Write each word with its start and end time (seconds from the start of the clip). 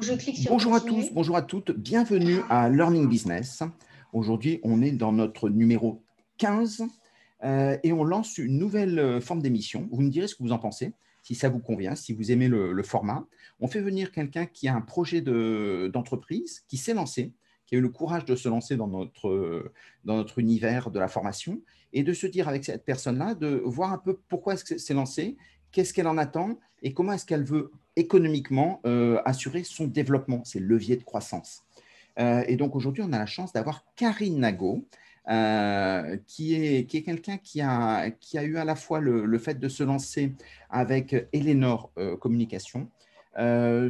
faut 0.00 0.06
que 0.06 0.18
je 0.18 0.18
clique 0.18 0.38
sur 0.38 0.50
Bonjour 0.50 0.74
à 0.74 0.80
tous, 0.80 1.12
bonjour 1.12 1.36
à 1.36 1.42
toutes, 1.42 1.72
bienvenue 1.72 2.38
à 2.48 2.70
Learning 2.70 3.06
Business. 3.06 3.62
Aujourd'hui, 4.14 4.58
on 4.62 4.80
est 4.80 4.92
dans 4.92 5.12
notre 5.12 5.50
numéro 5.50 6.02
15 6.38 6.84
euh, 7.44 7.76
et 7.82 7.92
on 7.92 8.02
lance 8.02 8.38
une 8.38 8.56
nouvelle 8.56 8.98
euh, 8.98 9.20
forme 9.20 9.42
d'émission. 9.42 9.88
Vous 9.92 10.00
me 10.00 10.08
direz 10.08 10.26
ce 10.26 10.34
que 10.34 10.42
vous 10.42 10.52
en 10.52 10.58
pensez, 10.58 10.94
si 11.22 11.34
ça 11.34 11.50
vous 11.50 11.58
convient, 11.58 11.94
si 11.96 12.14
vous 12.14 12.32
aimez 12.32 12.48
le, 12.48 12.82
format. 12.82 13.26
On 13.60 13.68
fait 13.68 13.82
venir 13.82 14.10
quelqu'un 14.10 14.46
qui 14.46 14.68
a 14.68 14.74
un 14.74 14.80
projet 14.80 15.20
d'entreprise, 15.20 16.64
qui 16.66 16.78
s'est 16.78 16.94
lancé, 16.94 17.34
qui 17.66 17.74
a 17.74 17.78
eu 17.78 17.82
le 17.82 17.90
courage 17.90 18.24
de 18.24 18.36
se 18.36 18.48
lancer 18.48 18.76
dans 18.76 18.88
notre, 18.88 19.70
dans 20.04 20.16
notre 20.16 20.38
univers 20.38 20.90
de 20.90 20.98
la 20.98 21.08
formation 21.08 21.60
et 21.92 22.04
de 22.04 22.14
se 22.14 22.26
dire 22.26 22.48
avec 22.48 22.64
cette 22.64 22.86
personne-là, 22.86 23.34
de 23.34 23.60
voir 23.66 23.92
un 23.92 23.98
peu 23.98 24.18
pourquoi 24.28 24.54
est-ce 24.54 24.64
que 24.64 24.78
c'est 24.78 24.94
lancé, 24.94 25.36
qu'est-ce 25.72 25.92
qu'elle 25.92 26.08
en 26.08 26.16
attend 26.16 26.58
et 26.82 26.94
comment 26.94 27.12
est-ce 27.12 27.26
qu'elle 27.26 27.44
veut 27.44 27.70
économiquement 27.96 28.80
euh, 28.86 29.20
assurer 29.24 29.64
son 29.64 29.86
développement, 29.86 30.44
ses 30.44 30.60
leviers 30.60 30.96
de 30.96 31.02
croissance. 31.02 31.62
Euh, 32.18 32.44
et 32.46 32.56
donc 32.56 32.76
aujourd'hui, 32.76 33.02
on 33.02 33.12
a 33.12 33.18
la 33.18 33.26
chance 33.26 33.52
d'avoir 33.52 33.84
Karine 33.96 34.40
Nago, 34.40 34.86
euh, 35.28 36.16
qui 36.26 36.54
est, 36.54 36.86
qui 36.86 36.98
est 36.98 37.02
quelqu'un 37.02 37.38
qui 37.38 37.60
a, 37.60 38.10
qui 38.10 38.38
a 38.38 38.42
eu 38.42 38.56
à 38.56 38.64
la 38.64 38.74
fois 38.74 39.00
le, 39.00 39.38
fait 39.38 39.58
de 39.58 39.68
se 39.68 39.82
lancer 39.82 40.34
avec 40.70 41.14
Eleanor 41.32 41.92
Communication 42.20 42.90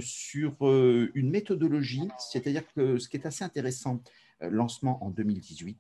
sur 0.01 0.57
une 0.61 1.30
méthodologie, 1.30 2.09
c'est-à-dire 2.19 2.63
que 2.75 2.99
ce 2.99 3.09
qui 3.09 3.17
est 3.17 3.27
assez 3.27 3.43
intéressant, 3.43 4.03
lancement 4.41 5.03
en 5.05 5.11
2018, 5.11 5.79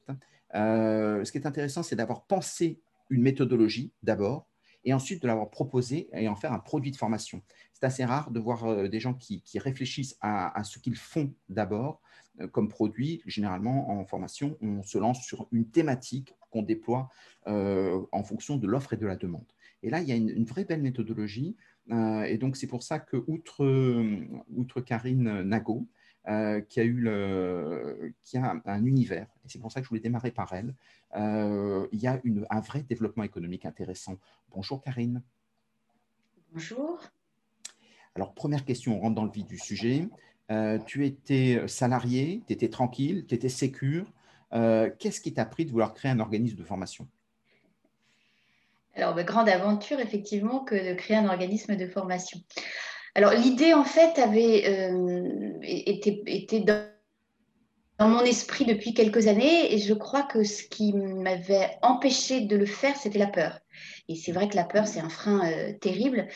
ce 0.54 1.30
qui 1.30 1.38
est 1.38 1.46
intéressant, 1.46 1.82
c'est 1.82 1.96
d'avoir 1.96 2.22
pensé 2.22 2.80
une 3.10 3.22
méthodologie 3.22 3.92
d'abord, 4.02 4.46
et 4.84 4.92
ensuite 4.92 5.22
de 5.22 5.26
l'avoir 5.26 5.50
proposé 5.50 6.08
et 6.12 6.28
en 6.28 6.36
faire 6.36 6.52
un 6.52 6.58
produit 6.58 6.90
de 6.90 6.96
formation. 6.96 7.42
C'est 7.72 7.84
assez 7.84 8.04
rare 8.04 8.30
de 8.30 8.40
voir 8.40 8.64
euh, 8.64 8.88
des 8.88 9.00
gens 9.00 9.14
qui, 9.14 9.42
réfléchissent 9.56 10.16
à, 10.20 10.62
ce 10.64 10.78
qu'ils 10.78 10.96
font 10.96 11.32
d'abord 11.48 12.00
euh, 12.40 12.48
comme 12.48 12.68
produit. 12.68 13.22
Généralement, 13.26 13.90
en 13.90 14.04
formation, 14.04 14.56
on 14.60 14.82
se 14.82 14.98
lance 14.98 15.22
sur 15.22 15.48
une 15.52 15.68
thématique 15.68 16.34
qu'on 16.50 16.62
déploie 16.62 17.08
euh, 17.46 18.00
en 18.12 18.22
fonction 18.22 18.56
de 18.56 18.66
l'offre 18.66 18.94
et 18.94 18.96
de 18.96 19.06
la 19.06 19.16
demande. 19.16 19.46
Et 19.82 19.90
là, 19.90 20.00
il 20.00 20.08
y 20.08 20.12
a 20.12 20.16
une, 20.16 20.44
vraie 20.44 20.64
belle 20.64 20.82
méthodologie. 20.82 21.56
et 21.90 22.36
donc, 22.36 22.58
c'est 22.58 22.66
pour 22.66 22.82
ça 22.82 22.98
que, 22.98 23.16
outre, 23.26 23.64
outre 24.54 24.82
Karine 24.82 25.40
Nago, 25.42 25.88
euh, 26.28 26.60
qui 26.60 26.80
a 26.80 26.84
eu 26.84 27.00
le, 27.00 28.12
qui 28.22 28.36
a 28.36 28.60
un, 28.64 28.84
univers, 28.84 29.26
et 29.44 29.48
c'est 29.48 29.58
pour 29.58 29.72
ça 29.72 29.80
que 29.80 29.84
je 29.84 29.88
voulais 29.88 30.00
démarrer 30.00 30.30
par 30.30 30.52
elle. 30.52 30.74
Euh, 31.16 31.86
il 31.92 32.00
y 32.00 32.06
a 32.06 32.20
une, 32.24 32.46
un 32.50 32.60
vrai 32.60 32.82
développement 32.82 33.24
économique 33.24 33.64
intéressant. 33.64 34.16
Bonjour 34.50 34.82
Karine. 34.82 35.22
Bonjour. 36.52 37.00
Alors, 38.14 38.34
première 38.34 38.64
question, 38.64 38.96
on 38.96 39.00
rentre 39.00 39.14
dans 39.14 39.24
le 39.24 39.30
vif 39.30 39.46
du 39.46 39.58
sujet. 39.58 40.08
Euh, 40.50 40.78
tu 40.78 41.06
étais 41.06 41.66
salarié, 41.68 42.42
tu 42.46 42.52
étais 42.52 42.68
tranquille, 42.68 43.24
tu 43.26 43.34
étais 43.34 43.48
sécure. 43.48 44.12
Qu'est-ce 44.52 45.20
qui 45.20 45.32
t'a 45.32 45.46
pris 45.46 45.64
de 45.64 45.70
vouloir 45.70 45.94
créer 45.94 46.10
un 46.10 46.18
organisme 46.18 46.56
de 46.56 46.64
formation? 46.64 47.08
Alors, 48.94 49.14
bah, 49.14 49.22
grande 49.22 49.48
aventure, 49.48 50.00
effectivement, 50.00 50.60
que 50.60 50.74
de 50.74 50.94
créer 50.94 51.16
un 51.16 51.28
organisme 51.28 51.76
de 51.76 51.86
formation. 51.86 52.40
Alors 53.14 53.32
l'idée 53.32 53.74
en 53.74 53.84
fait 53.84 54.18
avait 54.18 54.64
euh, 54.68 55.58
été, 55.62 56.60
dans, 56.60 58.08
mon 58.08 58.20
esprit 58.20 58.64
depuis 58.64 58.94
quelques 58.94 59.26
années 59.26 59.74
et 59.74 59.78
je 59.78 59.94
crois 59.94 60.22
que 60.22 60.44
ce 60.44 60.62
qui 60.62 60.92
m'avait 60.92 61.76
empêché 61.82 62.40
de 62.40 62.56
le 62.56 62.66
faire, 62.66 62.96
c'était 62.96 63.18
la 63.18 63.26
peur. 63.26 63.58
Et 64.08 64.16
c'est 64.16 64.32
vrai 64.32 64.48
que 64.48 64.56
la 64.56 64.64
peur, 64.64 64.86
c'est 64.86 65.00
un 65.00 65.08
frein 65.08 65.50
euh, 65.50 65.72
terrible. 65.74 66.28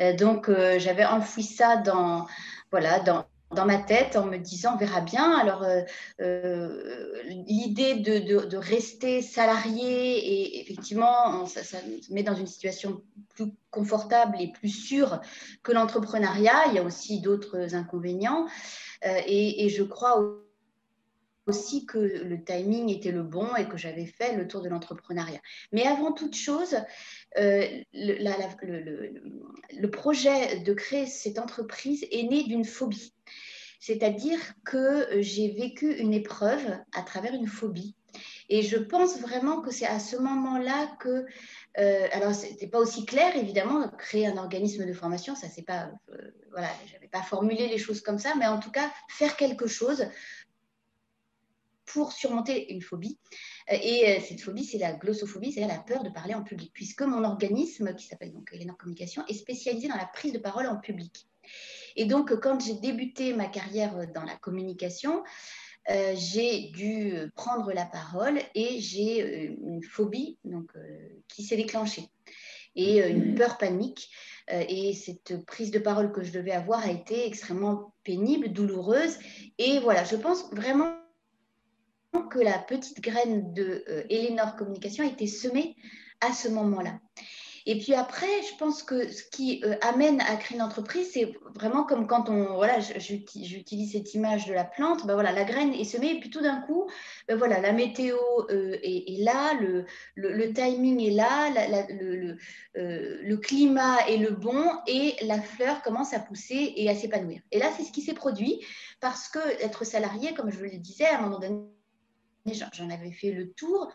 Euh, 0.00 0.14
donc 0.14 0.50
j'avais 0.78 1.04
enfoui 1.04 1.42
ça 1.42 1.76
dans, 1.76 2.26
voilà, 2.70 3.00
dans, 3.00 3.24
dans 3.54 3.64
ma 3.64 3.78
tête 3.78 4.16
en 4.16 4.26
me 4.26 4.38
disant 4.38 4.74
on 4.74 4.76
verra 4.76 5.00
bien. 5.00 5.38
Alors, 5.38 5.62
euh, 5.62 5.82
euh, 6.20 7.22
l'idée 7.24 7.94
de, 7.96 8.56
rester 8.56 9.22
salarié 9.22 10.18
et 10.18 10.60
effectivement, 10.60 11.46
ça, 11.46 11.62
ça, 11.62 11.78
met 12.10 12.22
dans 12.22 12.34
une 12.34 12.46
situation 12.46 13.02
plus 13.34 13.52
confortable 13.70 14.36
et 14.40 14.52
plus 14.52 14.70
sûre 14.70 15.20
que 15.62 15.72
l'entrepreneuriat. 15.72 16.66
Il 16.68 16.74
y 16.74 16.78
a 16.78 16.82
aussi 16.82 17.20
d'autres 17.20 17.74
inconvénients. 17.74 18.46
Euh, 19.04 19.20
et, 19.26 19.68
je 19.68 19.82
crois 19.82 20.42
aussi 21.46 21.86
que 21.86 21.98
le 21.98 22.42
timing 22.42 22.90
était 22.90 23.12
le 23.12 23.22
bon 23.22 23.54
et 23.54 23.68
que 23.68 23.76
j'avais 23.76 24.06
fait 24.06 24.34
le 24.34 24.48
tour 24.48 24.62
de 24.62 24.68
l'entrepreneuriat. 24.68 25.40
Mais 25.70 25.86
avant 25.86 26.10
toute 26.10 26.34
chose, 26.34 26.76
le, 27.36 27.84
projet 29.86 30.58
de 30.60 30.72
créer 30.72 31.06
cette 31.06 31.38
entreprise 31.38 32.04
est 32.10 32.24
né 32.24 32.42
d'une 32.42 32.64
phobie. 32.64 33.15
C'est-à-dire 33.86 34.40
que 34.64 35.06
j'ai 35.20 35.48
vécu 35.52 35.94
une 35.96 36.12
épreuve 36.12 36.76
à 36.92 37.02
travers 37.02 37.32
une 37.34 37.46
phobie. 37.46 37.94
Et 38.48 38.62
je 38.62 38.78
pense 38.78 39.20
vraiment 39.20 39.60
que 39.60 39.70
c'est 39.70 39.86
à 39.86 40.00
ce 40.00 40.16
moment-là 40.16 40.88
que, 40.98 41.24
euh, 41.78 42.08
alors 42.10 42.34
ce 42.34 42.46
n'était 42.46 42.66
pas 42.66 42.80
aussi 42.80 43.06
clair 43.06 43.36
évidemment, 43.36 43.88
créer 43.90 44.26
un 44.26 44.38
organisme 44.38 44.84
de 44.84 44.92
formation, 44.92 45.36
ça 45.36 45.46
c'est 45.48 45.62
pas, 45.62 45.92
euh, 46.10 46.30
voilà, 46.50 46.68
j'avais 46.90 47.06
pas 47.06 47.22
formulé 47.22 47.68
les 47.68 47.78
choses 47.78 48.00
comme 48.00 48.18
ça, 48.18 48.34
mais 48.36 48.48
en 48.48 48.58
tout 48.58 48.72
cas 48.72 48.90
faire 49.08 49.36
quelque 49.36 49.68
chose 49.68 50.08
pour 51.84 52.10
surmonter 52.10 52.72
une 52.72 52.82
phobie. 52.82 53.20
Et 53.70 54.08
euh, 54.08 54.20
cette 54.20 54.40
phobie, 54.40 54.64
c'est 54.64 54.78
la 54.78 54.94
glossophobie, 54.94 55.52
c'est-à-dire 55.52 55.76
la 55.76 55.80
peur 55.80 56.02
de 56.02 56.10
parler 56.10 56.34
en 56.34 56.42
public, 56.42 56.72
puisque 56.74 57.02
mon 57.02 57.22
organisme, 57.22 57.94
qui 57.94 58.08
s'appelle 58.08 58.32
donc 58.32 58.50
Elénor 58.52 58.76
Communication, 58.76 59.24
est 59.28 59.34
spécialisé 59.34 59.86
dans 59.86 59.96
la 59.96 60.06
prise 60.06 60.32
de 60.32 60.38
parole 60.38 60.66
en 60.66 60.76
public. 60.76 61.28
Et 61.96 62.04
donc, 62.04 62.34
quand 62.40 62.60
j'ai 62.60 62.74
débuté 62.74 63.34
ma 63.34 63.46
carrière 63.46 64.06
dans 64.14 64.24
la 64.24 64.36
communication, 64.36 65.22
euh, 65.88 66.14
j'ai 66.16 66.70
dû 66.70 67.14
prendre 67.34 67.72
la 67.72 67.84
parole 67.84 68.38
et 68.54 68.80
j'ai 68.80 69.22
euh, 69.22 69.56
une 69.64 69.82
phobie 69.82 70.38
donc, 70.44 70.72
qui 71.28 71.44
s'est 71.44 71.56
déclenchée 71.56 72.08
et 72.74 72.98
une 73.08 73.34
peur 73.34 73.56
panique. 73.56 74.10
et 74.50 74.92
cette 74.92 75.46
prise 75.46 75.70
de 75.70 75.78
parole 75.78 76.12
que 76.12 76.22
je 76.22 76.30
devais 76.30 76.50
avoir 76.50 76.84
a 76.84 76.90
été 76.90 77.26
extrêmement 77.26 77.94
pénible, 78.04 78.48
douloureuse. 78.48 79.16
Et 79.56 79.78
voilà, 79.78 80.04
je 80.04 80.16
pense 80.16 80.50
vraiment 80.52 80.94
que 82.30 82.38
la 82.38 82.58
petite 82.58 83.00
graine 83.00 83.52
de 83.52 83.84
euh, 83.88 84.52
Communication 84.58 85.04
a 85.04 85.08
été 85.08 85.26
semée 85.26 85.76
à 86.20 86.32
ce 86.32 86.48
moment-là. 86.48 86.98
Et 87.68 87.78
puis 87.78 87.94
après, 87.94 88.42
je 88.48 88.56
pense 88.58 88.84
que 88.84 89.10
ce 89.10 89.24
qui 89.24 89.60
euh, 89.64 89.74
amène 89.80 90.20
à 90.20 90.36
créer 90.36 90.56
une 90.56 90.62
entreprise, 90.62 91.10
c'est 91.12 91.34
vraiment 91.52 91.82
comme 91.82 92.06
quand 92.06 92.30
on, 92.30 92.54
voilà, 92.54 92.78
j'utilise 92.78 93.92
cette 93.92 94.14
image 94.14 94.46
de 94.46 94.54
la 94.54 94.62
plante, 94.62 95.04
ben 95.04 95.14
voilà, 95.14 95.32
la 95.32 95.42
graine 95.42 95.74
est 95.74 95.84
semée, 95.84 96.12
et 96.12 96.20
puis 96.20 96.30
tout 96.30 96.40
d'un 96.40 96.60
coup, 96.60 96.88
ben 97.26 97.36
voilà, 97.36 97.60
la 97.60 97.72
météo 97.72 98.16
euh, 98.50 98.76
est, 98.84 99.20
là, 99.24 99.54
le, 99.54 100.52
timing 100.52 101.00
est 101.00 101.10
là, 101.10 101.50
le, 101.90 102.36
euh, 102.76 103.18
le, 103.20 103.36
climat 103.36 103.98
est 104.08 104.18
le 104.18 104.30
bon, 104.30 104.64
et 104.86 105.16
la 105.22 105.42
fleur 105.42 105.82
commence 105.82 106.14
à 106.14 106.20
pousser 106.20 106.72
et 106.76 106.88
à 106.88 106.94
s'épanouir. 106.94 107.40
Et 107.50 107.58
là, 107.58 107.72
c'est 107.76 107.82
ce 107.82 107.90
qui 107.90 108.00
s'est 108.00 108.14
produit, 108.14 108.64
parce 109.00 109.28
que 109.28 109.40
être 109.60 109.84
salarié, 109.84 110.34
comme 110.34 110.52
je 110.52 110.60
le 110.60 110.70
disais, 110.78 111.06
à 111.06 111.18
un 111.18 111.22
moment 111.22 111.40
donné, 111.40 111.66
j'en 112.72 112.90
avais 112.90 113.10
fait 113.10 113.32
le 113.32 113.50
tour 113.50 113.92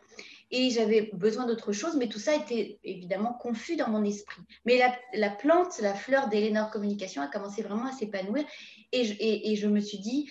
et 0.51 0.69
j'avais 0.69 1.09
besoin 1.13 1.45
d'autre 1.45 1.71
chose, 1.71 1.95
mais 1.95 2.09
tout 2.09 2.19
ça 2.19 2.35
était 2.35 2.77
évidemment 2.83 3.33
confus 3.33 3.77
dans 3.77 3.87
mon 3.87 4.03
esprit. 4.03 4.41
Mais 4.65 4.81
la, 5.13 5.29
plante, 5.29 5.79
la 5.79 5.93
fleur 5.93 6.27
d'Elénor 6.27 6.69
Communication 6.69 7.21
a 7.21 7.27
commencé 7.27 7.61
vraiment 7.61 7.85
à 7.85 7.93
s'épanouir 7.93 8.45
et 8.91 9.55
je, 9.55 9.67
me 9.67 9.79
suis 9.79 9.99
dit, 9.99 10.29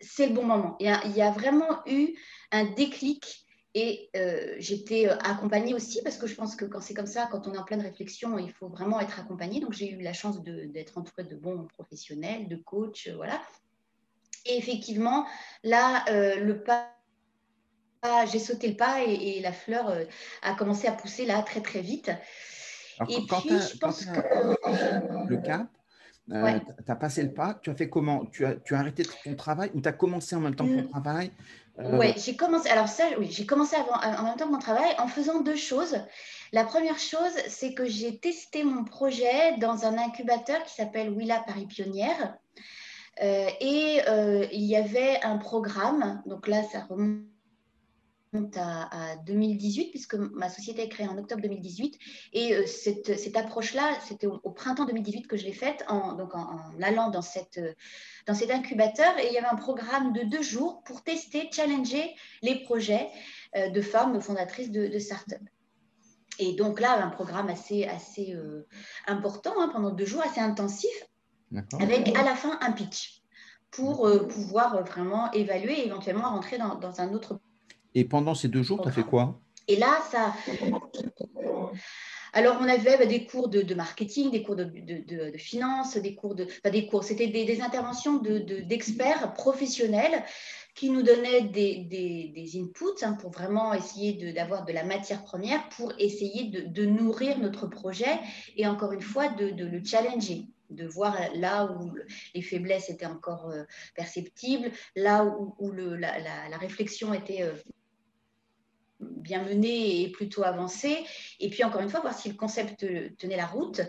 c'est 0.00 0.26
le 0.26 0.34
bon 0.34 0.44
moment. 0.44 0.76
Il 0.80 0.86
y, 1.14 1.22
a, 1.22 1.30
vraiment 1.30 1.82
eu 1.86 2.14
un 2.50 2.64
déclic 2.64 3.44
et 3.74 4.08
euh, 4.16 4.54
j'étais 4.58 5.08
euh, 5.08 5.16
accompagnée 5.18 5.74
aussi 5.74 6.00
parce 6.02 6.16
que 6.16 6.26
je 6.26 6.34
pense 6.34 6.56
que 6.56 6.64
quand 6.64 6.80
c'est 6.80 6.94
comme 6.94 7.06
ça, 7.06 7.28
quand 7.30 7.46
on 7.46 7.52
est 7.52 7.58
en 7.58 7.64
pleine 7.64 7.82
réflexion, 7.82 8.38
il 8.38 8.50
faut 8.50 8.68
vraiment 8.68 8.98
être 9.00 9.20
accompagné. 9.20 9.60
Donc 9.60 9.74
j'ai 9.74 9.92
eu 9.92 10.00
la 10.00 10.14
chance 10.14 10.42
d'être 10.42 10.96
entourée 10.96 11.24
de 11.24 11.36
bons 11.36 11.66
professionnels, 11.74 12.48
de 12.48 12.56
coachs, 12.56 13.08
voilà. 13.14 13.40
Et 14.46 14.56
effectivement, 14.56 15.26
là, 15.62 16.04
euh, 16.08 16.36
le 16.36 16.62
pas 16.62 16.97
j'ai 18.30 18.38
sauté 18.38 18.68
le 18.68 18.76
pas 18.76 19.02
et, 19.04 19.40
la 19.40 19.52
fleur 19.52 19.88
euh, 19.88 20.04
a 20.42 20.54
commencé 20.54 20.86
à 20.86 20.92
pousser 20.92 21.26
là 21.26 21.42
très 21.42 21.60
très 21.60 21.80
vite. 21.80 22.10
et 23.08 23.26
quand 23.28 23.40
puis, 23.40 23.50
je 23.50 23.78
pense 23.78 24.04
que... 24.04 25.28
le 25.28 25.36
cap, 25.38 25.66
euh, 26.30 26.58
tu 26.84 26.92
as 26.92 26.96
passé 26.96 27.22
le 27.22 27.32
pas, 27.32 27.58
tu 27.62 27.70
as 27.70 27.74
fait 27.74 27.88
comment? 27.88 28.26
Tu 28.26 28.44
as, 28.44 28.54
tu 28.56 28.74
as 28.74 28.78
arrêté 28.78 29.02
ton 29.24 29.34
travail 29.34 29.70
ou 29.74 29.80
tu 29.80 29.88
as 29.88 29.92
commencé 29.92 30.36
en 30.36 30.40
même 30.40 30.54
temps 30.54 30.66
que 30.66 30.80
ton 30.80 30.88
mm. 30.88 30.90
travail? 30.90 31.32
Euh... 31.78 31.98
Oui, 31.98 32.12
j'ai 32.16 32.36
commencé, 32.36 32.68
alors 32.68 32.88
ça, 32.88 33.04
oui, 33.18 33.28
j'ai 33.30 33.46
commencé 33.46 33.76
avant, 33.76 33.94
en 33.94 34.24
même 34.24 34.36
temps 34.36 34.46
que 34.46 34.52
mon 34.52 34.58
travail 34.58 34.94
en 34.98 35.08
faisant 35.08 35.40
deux 35.40 35.56
choses. 35.56 35.96
La 36.52 36.64
première 36.64 36.98
chose, 36.98 37.32
c'est 37.48 37.74
que 37.74 37.86
j'ai 37.86 38.18
testé 38.18 38.64
mon 38.64 38.84
projet 38.84 39.56
dans 39.58 39.84
un 39.84 39.96
incubateur 39.96 40.62
qui 40.64 40.74
s'appelle 40.74 41.10
Willa 41.10 41.42
Paris 41.46 41.66
Pionnière. 41.66 42.36
Euh, 43.22 43.48
et 43.60 44.00
il 44.52 44.64
y 44.64 44.76
avait 44.76 45.20
un 45.22 45.38
programme, 45.38 46.22
donc 46.26 46.46
là, 46.46 46.62
ça 46.62 46.80
remonte 46.88 47.24
à, 48.56 49.16
2018, 49.26 49.90
puisque 49.90 50.14
ma 50.14 50.48
société 50.48 50.82
est 50.82 50.88
créée 50.88 51.08
en 51.08 51.16
octobre 51.18 51.42
2018. 51.42 51.98
Et 52.32 52.54
euh, 52.54 52.66
cette, 52.66 53.18
cette 53.18 53.36
approche-là, 53.36 53.98
c'était 54.06 54.26
au, 54.26 54.50
printemps 54.50 54.84
2018 54.84 55.26
que 55.26 55.36
je 55.36 55.44
l'ai 55.44 55.52
faite, 55.52 55.84
en, 55.88 56.14
donc 56.14 56.34
en, 56.34 56.58
allant 56.82 57.10
dans, 57.10 57.22
cette, 57.22 57.60
dans 58.26 58.34
cet 58.34 58.50
incubateur. 58.50 59.16
Et 59.18 59.28
il 59.28 59.32
y 59.32 59.38
avait 59.38 59.46
un 59.46 59.56
programme 59.56 60.12
de 60.12 60.22
deux 60.22 60.42
jours 60.42 60.82
pour 60.84 61.02
tester, 61.02 61.48
challenger 61.52 62.14
les 62.42 62.62
projets 62.62 63.08
euh, 63.56 63.70
de 63.70 63.80
femmes 63.80 64.20
fondatrices 64.20 64.70
de, 64.70 64.86
de 64.86 64.98
start-up. 64.98 65.42
Et 66.38 66.52
donc 66.52 66.80
là, 66.80 67.02
un 67.02 67.10
programme 67.10 67.48
assez, 67.48 67.84
assez 67.84 68.32
euh, 68.34 68.66
important, 69.06 69.54
hein, 69.58 69.70
pendant 69.72 69.90
deux 69.90 70.06
jours, 70.06 70.22
assez 70.22 70.40
intensif, 70.40 70.90
avec 71.80 72.16
à 72.16 72.22
la 72.22 72.34
fin 72.34 72.58
un 72.60 72.72
pitch 72.72 73.22
pour 73.70 74.10
pouvoir 74.28 74.82
vraiment 74.84 75.30
évaluer 75.32 75.80
et 75.80 75.86
éventuellement 75.86 76.30
rentrer 76.30 76.58
dans, 76.58 76.74
dans 76.74 77.00
un 77.00 77.12
autre 77.12 77.40
et 77.94 78.04
pendant 78.04 78.34
ces 78.34 78.48
deux 78.48 78.62
jours, 78.62 78.82
tu 78.82 78.88
as 78.88 78.92
fait 78.92 79.02
quoi? 79.02 79.40
Et 79.66 79.76
là, 79.76 79.98
ça. 80.10 80.34
Alors, 82.32 82.58
on 82.60 82.68
avait 82.68 82.98
bah, 82.98 83.06
des 83.06 83.24
cours 83.24 83.48
de, 83.48 83.74
marketing, 83.74 84.30
des 84.30 84.42
cours 84.42 84.56
de, 84.56 84.70
finance, 85.36 85.96
des 85.96 86.14
cours 86.14 86.34
de. 86.34 86.46
des 86.70 86.86
cours, 86.86 87.04
c'était 87.04 87.28
des, 87.28 87.60
interventions 87.60 88.16
d'experts 88.18 89.34
professionnels 89.34 90.24
qui 90.74 90.90
nous 90.90 91.02
donnaient 91.02 91.42
des, 91.42 92.50
inputs 92.54 93.02
hein, 93.02 93.14
pour 93.14 93.30
vraiment 93.30 93.74
essayer 93.74 94.32
d'avoir 94.32 94.64
de, 94.64 94.72
la 94.72 94.84
matière 94.84 95.24
première 95.24 95.68
pour 95.70 95.92
essayer 95.98 96.44
de, 96.44 96.86
nourrir 96.86 97.38
notre 97.38 97.66
projet 97.66 98.18
et 98.56 98.66
encore 98.66 98.92
une 98.92 99.02
fois 99.02 99.28
de, 99.28 99.64
le 99.64 99.84
challenger 99.84 100.46
de 100.70 100.86
voir 100.86 101.16
là 101.34 101.64
où 101.64 101.94
les 102.34 102.42
faiblesses 102.42 102.90
étaient 102.90 103.06
encore 103.06 103.48
euh, 103.48 103.64
perceptibles, 103.96 104.70
là 104.96 105.24
où, 105.24 105.72
la, 105.72 106.58
réflexion 106.58 107.14
était 107.14 107.42
euh, 107.42 107.54
bien 109.00 109.46
et 109.62 110.10
plutôt 110.12 110.44
avancé. 110.44 111.04
Et 111.40 111.50
puis, 111.50 111.64
encore 111.64 111.80
une 111.80 111.88
fois, 111.88 112.00
voir 112.00 112.18
si 112.18 112.28
le 112.28 112.34
concept 112.34 112.84
tenait 113.16 113.36
la 113.36 113.46
route 113.46 113.80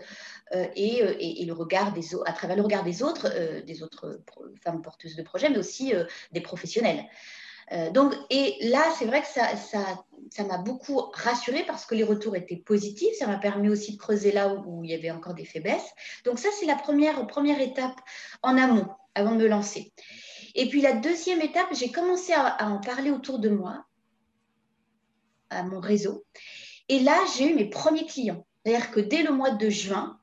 euh, 0.54 0.66
et, 0.74 1.02
euh, 1.02 1.14
et, 1.18 1.44
le 1.44 1.52
regard 1.52 1.92
des, 1.92 2.14
à 2.26 2.32
travers 2.32 2.56
le 2.56 2.62
regard 2.62 2.84
des 2.84 3.02
autres, 3.02 3.28
euh, 3.32 3.62
des 3.62 3.82
autres 3.82 4.20
femmes 4.62 4.82
porteuses 4.82 5.16
de 5.16 5.22
projets, 5.22 5.50
mais 5.50 5.58
aussi 5.58 5.92
des 6.32 6.40
professionnels. 6.40 7.04
donc, 7.92 8.14
et 8.30 8.56
là, 8.62 8.82
c'est 8.98 9.04
vrai 9.04 9.20
que 9.22 9.28
ça, 9.28 9.56
ça, 9.56 10.04
ça 10.30 10.44
m'a 10.44 10.58
beaucoup 10.58 10.98
rassurée 11.12 11.64
parce 11.66 11.86
que 11.86 11.94
les 11.94 12.02
retours 12.02 12.34
étaient 12.34 12.56
positifs. 12.56 13.14
Ça 13.18 13.26
m'a 13.26 13.38
permis 13.38 13.68
aussi 13.68 13.92
de 13.92 13.98
creuser 13.98 14.32
là 14.32 14.54
où, 14.54 14.84
il 14.84 14.90
y 14.90 14.94
avait 14.94 15.10
encore 15.10 15.34
des 15.34 15.44
faiblesses. 15.44 15.90
Donc, 16.24 16.38
ça, 16.38 16.48
c'est 16.58 16.66
la 16.66 16.74
première, 16.74 17.26
première 17.26 17.60
étape 17.60 18.00
en 18.42 18.56
amont, 18.56 18.88
avant 19.14 19.32
de 19.32 19.42
me 19.42 19.48
lancer. 19.48 19.92
Et 20.56 20.68
puis, 20.68 20.80
la 20.80 20.94
deuxième 20.94 21.40
étape, 21.40 21.68
j'ai 21.72 21.92
commencé 21.92 22.32
à 22.32 22.68
en 22.68 22.80
parler 22.80 23.12
autour 23.12 23.38
de 23.38 23.48
moi 23.48 23.84
à 25.50 25.62
mon 25.62 25.80
réseau. 25.80 26.24
Et 26.88 27.00
là, 27.00 27.16
j'ai 27.36 27.50
eu 27.50 27.54
mes 27.54 27.68
premiers 27.68 28.06
clients. 28.06 28.46
C'est-à-dire 28.64 28.90
que 28.90 29.00
dès 29.00 29.22
le 29.22 29.32
mois 29.32 29.50
de 29.50 29.68
juin, 29.68 30.18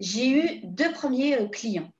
j'ai 0.00 0.28
eu 0.28 0.60
deux 0.64 0.92
premiers 0.92 1.38
euh, 1.38 1.48
clients. 1.48 1.90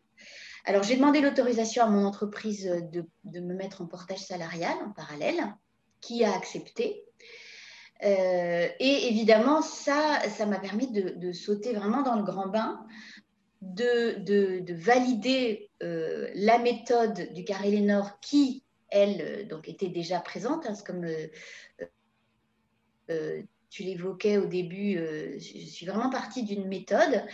Alors, 0.64 0.82
j'ai 0.82 0.96
demandé 0.96 1.20
l'autorisation 1.20 1.82
à 1.82 1.88
mon 1.88 2.04
entreprise 2.04 2.70
de, 2.92 3.40
me 3.40 3.54
mettre 3.54 3.82
en 3.82 3.86
portage 3.86 4.20
salarial 4.20 4.74
en 4.86 4.90
parallèle, 4.90 5.54
qui 6.00 6.24
a 6.24 6.34
accepté. 6.34 7.02
Euh, 8.04 8.68
et 8.78 9.08
évidemment, 9.08 9.60
ça, 9.60 10.20
ça 10.28 10.46
m'a 10.46 10.58
permis 10.60 10.88
de, 10.88 11.32
sauter 11.32 11.72
vraiment 11.72 12.02
dans 12.02 12.16
le 12.16 12.22
grand 12.22 12.46
bain, 12.46 12.86
de, 13.60 14.72
valider 14.72 15.70
euh, 15.82 16.28
la 16.34 16.58
méthode 16.58 17.32
du 17.32 17.44
carré 17.44 17.70
Lénore 17.70 18.20
qui, 18.20 18.62
elle, 18.88 19.48
donc 19.48 19.68
était 19.68 19.88
déjà 19.88 20.20
présente, 20.20 20.66
hein, 20.66 20.74
comme 20.86 21.06
tu 23.72 23.84
l'évoquais 23.84 24.36
au 24.36 24.44
début, 24.44 24.98
euh, 24.98 25.38
je 25.38 25.66
suis 25.66 25.86
vraiment 25.86 26.10
partie 26.10 26.42
d'une 26.42 26.68
méthode 26.68 27.24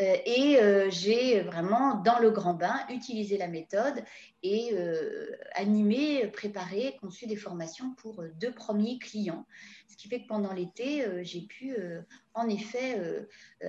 euh, 0.00 0.16
et 0.26 0.58
j'ai 0.90 1.40
vraiment, 1.40 1.96
dans 2.02 2.18
le 2.18 2.30
grand 2.30 2.52
bain, 2.54 2.78
utilisé 2.90 3.38
la 3.38 3.48
méthode 3.48 4.04
et 4.44 4.76
animé, 5.54 6.28
préparé, 6.28 6.96
conçu 7.00 7.26
des 7.26 7.34
formations 7.34 7.94
pour 7.94 8.22
deux 8.36 8.52
premiers 8.52 8.98
clients. 9.00 9.44
Ce 9.88 9.96
qui 9.96 10.06
fait 10.06 10.22
que 10.22 10.28
pendant 10.28 10.52
l'été, 10.52 11.04
j'ai 11.24 11.40
pu, 11.40 11.74
en 12.34 12.48
effet, 12.48 13.00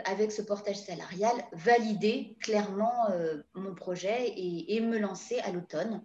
avec 0.05 0.31
ce 0.31 0.43
portage 0.43 0.75
salarial, 0.75 1.33
valider 1.53 2.37
clairement 2.39 3.07
mon 3.55 3.73
projet 3.73 4.31
et, 4.37 4.79
me 4.81 4.99
lancer 4.99 5.39
à 5.39 5.51
l'automne 5.51 6.03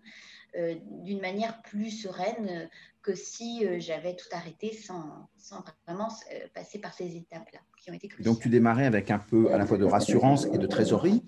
d'une 1.02 1.20
manière 1.20 1.60
plus 1.62 1.90
sereine 1.90 2.68
que 3.04 3.14
si 3.14 3.64
euh, 3.64 3.76
j'avais 3.78 4.16
tout 4.16 4.26
arrêté 4.32 4.72
sans, 4.72 5.28
sans 5.36 5.62
vraiment 5.86 6.08
euh, 6.08 6.46
passer 6.54 6.80
par 6.80 6.94
ces 6.94 7.16
étapes-là 7.16 7.60
qui 7.76 7.90
ont 7.90 7.94
été 7.94 8.08
cruciales. 8.08 8.32
Donc, 8.32 8.42
tu 8.42 8.48
démarrais 8.48 8.86
avec 8.86 9.10
un 9.10 9.18
peu 9.18 9.52
à 9.52 9.58
la 9.58 9.66
fois 9.66 9.76
de 9.76 9.84
rassurance 9.84 10.46
et 10.52 10.58
de 10.58 10.66
trésorerie. 10.66 11.22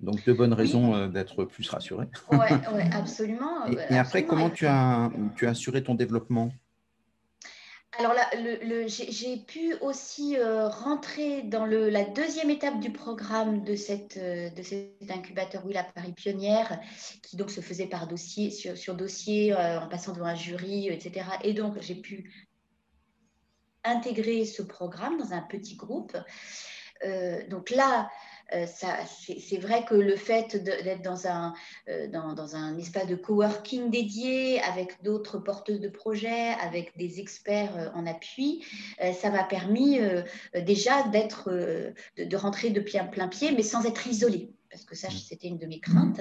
Donc, 0.00 0.24
de 0.24 0.32
bonnes 0.32 0.54
raisons 0.54 0.94
euh, 0.94 1.08
d'être 1.08 1.44
plus 1.44 1.68
rassuré. 1.68 2.06
Oui, 2.32 2.38
ouais, 2.38 2.90
absolument. 2.92 3.66
Et, 3.66 3.98
après, 3.98 4.24
comment 4.24 4.50
tu 4.50 4.66
as, 4.66 5.10
tu 5.36 5.46
as 5.46 5.50
assuré 5.50 5.82
ton 5.82 5.94
développement? 5.94 6.50
Alors 7.98 8.12
là, 8.12 8.28
j'ai 8.86 9.36
pu 9.36 9.74
aussi 9.80 10.36
euh, 10.36 10.68
rentrer 10.68 11.42
dans 11.42 11.64
la 11.64 12.04
deuxième 12.04 12.50
étape 12.50 12.80
du 12.80 12.90
programme 12.90 13.62
de, 13.62 13.72
euh, 13.72 14.50
cet 14.62 15.10
incubateur 15.10 15.64
Will 15.64 15.76
à 15.76 15.84
Paris 15.84 16.12
Pionnière, 16.12 16.80
qui 17.22 17.36
donc 17.36 17.50
se 17.50 17.60
faisait 17.60 17.86
par 17.86 18.08
dossier, 18.08 18.50
sur, 18.50 18.94
dossier, 18.94 19.52
euh, 19.52 19.80
en 19.80 19.88
passant 19.88 20.12
devant 20.12 20.26
un 20.26 20.34
jury, 20.34 20.88
etc. 20.88 21.26
Et 21.44 21.52
donc, 21.52 21.80
j'ai 21.80 21.94
pu 21.94 22.48
intégrer 23.84 24.44
ce 24.44 24.62
programme 24.62 25.18
dans 25.18 25.32
un 25.32 25.42
petit 25.42 25.76
groupe. 25.76 26.16
donc 27.50 27.70
là, 27.70 28.08
c'est 28.50 29.58
vrai 29.58 29.84
que 29.84 29.94
le 29.94 30.16
fait 30.16 30.56
d'être 30.56 31.02
dans 31.02 31.26
un, 31.26 31.54
euh, 31.88 32.08
dans, 32.08 32.56
un 32.56 32.76
espace 32.78 33.06
de 33.06 33.16
coworking 33.16 33.90
dédié, 33.90 34.60
avec 34.60 35.02
d'autres 35.02 35.38
porteuses 35.38 35.80
de 35.80 35.88
projets, 35.88 36.54
avec 36.62 36.96
des 36.96 37.20
experts 37.20 37.76
euh, 37.76 37.88
en 37.94 38.06
appui, 38.06 38.64
ça 39.20 39.30
m'a 39.30 39.44
permis 39.44 39.98
déjà 40.54 41.02
d'être, 41.08 41.50
de, 41.50 42.36
rentrer 42.36 42.70
de 42.70 42.80
plein 42.80 43.28
pied, 43.28 43.52
mais 43.52 43.62
sans 43.62 43.84
être 43.86 44.06
isolée, 44.06 44.52
parce 44.70 44.84
que 44.84 44.94
ça, 44.94 45.08
mmh. 45.08 45.12
c'était 45.12 45.48
une 45.48 45.58
de 45.58 45.66
mes 45.66 45.80
craintes. 45.80 46.20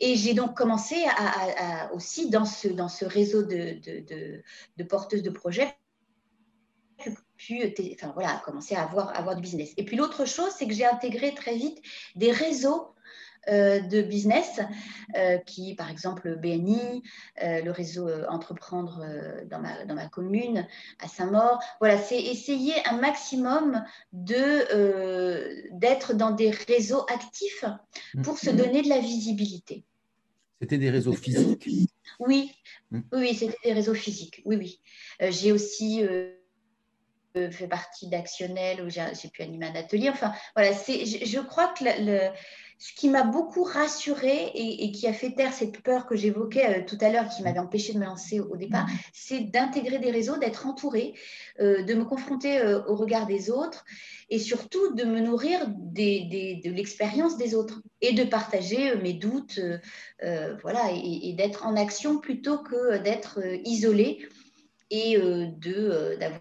Et 0.00 0.16
j'ai 0.16 0.34
donc 0.34 0.56
commencé 0.56 0.96
à, 1.16 1.92
aussi 1.92 2.30
dans 2.30 2.44
ce, 2.44 2.68
dans 2.68 2.88
ce 2.88 3.04
réseau 3.04 3.42
de, 3.42 3.78
de, 3.82 4.42
de 4.76 4.84
porteuses 4.84 5.22
de 5.22 5.30
projets 5.30 5.74
pu 7.38 7.62
enfin, 7.94 8.12
voilà, 8.14 8.42
commencer 8.44 8.74
à 8.74 8.82
avoir, 8.82 9.16
avoir 9.16 9.34
du 9.36 9.40
business. 9.40 9.72
Et 9.78 9.84
puis 9.84 9.96
l'autre 9.96 10.26
chose, 10.26 10.50
c'est 10.58 10.66
que 10.66 10.74
j'ai 10.74 10.84
intégré 10.84 11.32
très 11.34 11.54
vite 11.54 11.80
des 12.16 12.32
réseaux 12.32 12.94
euh, 13.48 13.80
de 13.80 14.02
business 14.02 14.60
euh, 15.16 15.38
qui, 15.38 15.74
par 15.74 15.90
exemple, 15.90 16.36
BNI, 16.36 17.02
euh, 17.42 17.62
le 17.62 17.70
réseau 17.70 18.08
Entreprendre 18.28 19.06
dans, 19.46 19.60
ma, 19.60 19.84
dans 19.86 19.94
ma 19.94 20.08
commune, 20.08 20.66
à 20.98 21.08
Saint-Maur. 21.08 21.60
Voilà, 21.80 21.96
c'est 21.98 22.20
essayer 22.20 22.74
un 22.86 22.98
maximum 22.98 23.82
de, 24.12 25.70
d'être 25.72 26.14
dans 26.14 26.32
des 26.32 26.50
réseaux 26.50 27.06
actifs 27.12 27.64
pour 28.22 28.38
se 28.38 28.50
mm-hmm. 28.50 28.56
donner 28.56 28.82
de 28.82 28.88
la 28.88 28.98
visibilité. 28.98 29.84
C'était 30.60 30.78
des 30.78 30.90
réseaux 30.90 31.12
physiques? 31.12 31.68
Oui, 32.18 32.52
mm. 32.90 33.00
oui, 33.12 33.34
c'était 33.34 33.56
des 33.64 33.72
réseaux 33.72 33.94
physiques. 33.94 34.42
Oui, 34.44 34.56
oui. 34.56 34.80
j'ai 35.30 35.52
aussi 35.52 36.02
fait 37.50 37.68
partie 37.68 38.08
d'Actionnel 38.08 38.82
où 38.82 38.88
j'ai 38.88 39.28
pu 39.28 39.42
animer 39.42 39.66
un 39.66 39.74
atelier. 39.74 40.10
Enfin, 40.10 40.32
voilà, 40.54 40.72
je, 40.72 41.24
je 41.24 41.40
crois 41.40 41.68
que 41.68 41.84
le, 41.84 42.30
ce 42.78 42.92
qui 42.92 43.08
m'a 43.08 43.24
beaucoup 43.24 43.64
rassurée 43.64 44.52
et, 44.54 44.92
qui 44.92 45.08
a 45.08 45.12
fait 45.12 45.32
taire 45.32 45.52
cette 45.52 45.82
peur 45.82 46.06
que 46.06 46.14
j'évoquais 46.14 46.78
euh, 46.78 46.84
tout 46.86 46.96
à 47.00 47.10
l'heure, 47.10 47.28
qui 47.28 47.42
m'avait 47.42 47.58
empêché 47.58 47.92
de 47.92 47.98
me 47.98 48.04
lancer 48.04 48.38
au, 48.38 48.56
départ, 48.56 48.86
c'est 49.12 49.40
d'intégrer 49.40 49.98
des 49.98 50.12
réseaux, 50.12 50.38
d'être 50.38 50.66
entourée, 50.66 51.14
euh, 51.60 51.82
de 51.82 51.94
me 51.94 52.04
confronter 52.04 52.60
euh, 52.60 52.80
au 52.86 52.94
regard 52.94 53.26
des 53.26 53.50
autres 53.50 53.84
et 54.30 54.38
surtout 54.38 54.94
de 54.94 55.04
me 55.04 55.18
nourrir 55.18 55.58
des, 55.68 56.60
de 56.64 56.70
l'expérience 56.70 57.36
des 57.36 57.54
autres 57.56 57.82
et 58.00 58.12
de 58.12 58.22
partager 58.22 58.94
mes 58.96 59.14
doutes, 59.14 59.58
voilà, 60.62 60.92
et, 60.92 61.30
et 61.30 61.32
d'être 61.32 61.66
en 61.66 61.74
action 61.76 62.18
plutôt 62.18 62.58
que 62.58 62.98
d'être 62.98 63.40
isolée 63.64 64.28
et 64.90 65.18
de 65.18 66.16
d'avoir 66.20 66.40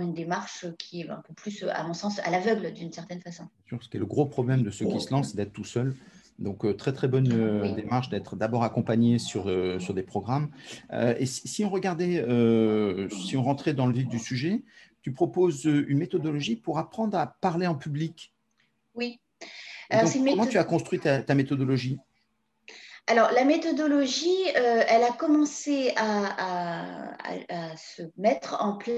une 0.00 0.14
démarche 0.14 0.66
qui 0.78 1.02
est 1.02 1.10
un 1.10 1.22
peu 1.26 1.34
plus, 1.34 1.64
à 1.64 1.84
mon 1.84 1.94
sens, 1.94 2.18
à 2.20 2.30
l'aveugle 2.30 2.72
d'une 2.72 2.92
certaine 2.92 3.20
façon. 3.20 3.44
Ce 3.70 3.88
qui 3.88 3.96
est 3.96 4.00
le 4.00 4.06
gros 4.06 4.26
problème 4.26 4.62
de 4.62 4.70
ceux 4.70 4.86
qui 4.86 5.00
se 5.00 5.10
lancent, 5.10 5.30
c'est 5.30 5.36
d'être 5.36 5.52
tout 5.52 5.64
seul. 5.64 5.94
Donc, 6.38 6.66
euh, 6.66 6.74
très, 6.74 6.92
très 6.92 7.08
bonne 7.08 7.32
euh, 7.32 7.72
démarche 7.74 8.10
d'être 8.10 8.36
d'abord 8.36 8.62
accompagné 8.62 9.18
sur, 9.18 9.48
euh, 9.48 9.78
sur 9.78 9.94
des 9.94 10.02
programmes. 10.02 10.50
et 10.92 11.24
si, 11.24 11.64
on 11.64 11.70
regardait, 11.70 12.24
si 13.10 13.36
on 13.36 13.42
rentrait 13.42 13.72
dans 13.72 13.86
le 13.86 13.94
vif 13.94 14.08
du 14.08 14.18
sujet, 14.18 14.62
tu 15.02 15.12
proposes 15.12 15.64
une 15.64 15.98
méthodologie 15.98 16.56
pour 16.56 16.78
apprendre 16.78 17.16
à 17.16 17.26
parler 17.26 17.66
en 17.66 17.76
public. 17.76 18.34
Oui. 18.94 19.20
comment 19.90 20.46
tu 20.46 20.58
as 20.58 20.64
construit 20.64 20.98
ta, 20.98 21.22
ta 21.22 21.34
méthodologie? 21.34 21.98
Alors, 23.08 23.30
la 23.30 23.44
méthodologie, 23.44 24.48
euh, 24.56 24.82
elle 24.88 25.04
a 25.04 25.12
commencé 25.12 25.92
à, 25.96 27.14
se 27.76 28.02
mettre 28.16 28.56
en 28.60 28.76
place 28.76 28.96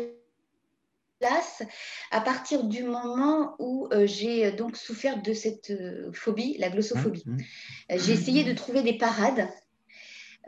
à 2.11 2.21
partir 2.21 2.65
du 2.65 2.83
moment 2.85 3.57
où 3.59 3.89
euh, 3.93 4.07
j'ai 4.07 4.53
donc 4.53 4.77
souffert 4.77 5.23
de 5.23 5.33
cette 5.33 5.73
phobie, 6.13 6.57
la 6.59 6.71
glossophobie. 6.71 7.25
Mmh, 7.27 7.37
mmh. 7.37 7.99
J'ai 7.99 8.13
essayé 8.13 8.45
de 8.45 8.53
trouver 8.53 8.83
des 8.83 8.97
parades 8.97 9.49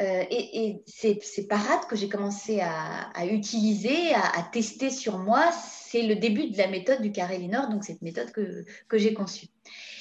euh, 0.00 0.24
et, 0.30 0.82
ces, 0.86 1.46
parades 1.46 1.86
que 1.88 1.94
j'ai 1.94 2.08
commencé 2.08 2.60
à, 2.60 3.26
utiliser, 3.26 4.14
à, 4.14 4.42
tester 4.50 4.88
sur 4.88 5.18
moi, 5.18 5.50
c'est 5.52 6.02
le 6.02 6.16
début 6.16 6.50
de 6.50 6.56
la 6.56 6.68
méthode 6.68 7.02
du 7.02 7.12
carré 7.12 7.38
Linor, 7.38 7.68
donc 7.68 7.84
cette 7.84 8.00
méthode 8.00 8.30
que, 8.30 8.64
que 8.88 8.96
j'ai 8.96 9.12
conçue. 9.12 9.48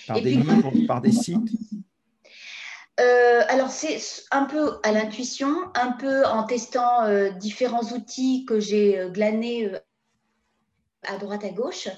Par 0.08 0.22
des 0.22 0.36
livres, 0.36 0.72
par 0.88 1.02
des 1.02 1.12
sites? 1.12 1.52
Euh, 3.02 3.42
alors, 3.50 3.72
c'est 3.72 4.00
un 4.32 4.46
peu 4.46 4.78
à 4.84 4.92
l'intuition, 4.92 5.54
un 5.76 5.92
peu 5.92 6.26
en 6.26 6.44
testant 6.44 7.04
euh, 7.04 7.32
différents 7.32 7.94
outils 7.94 8.46
que 8.46 8.60
j'ai 8.60 9.10
glanés 9.12 9.70
à 11.04 11.18
droite 11.18 11.44
à 11.44 11.50
gauche. 11.50 11.90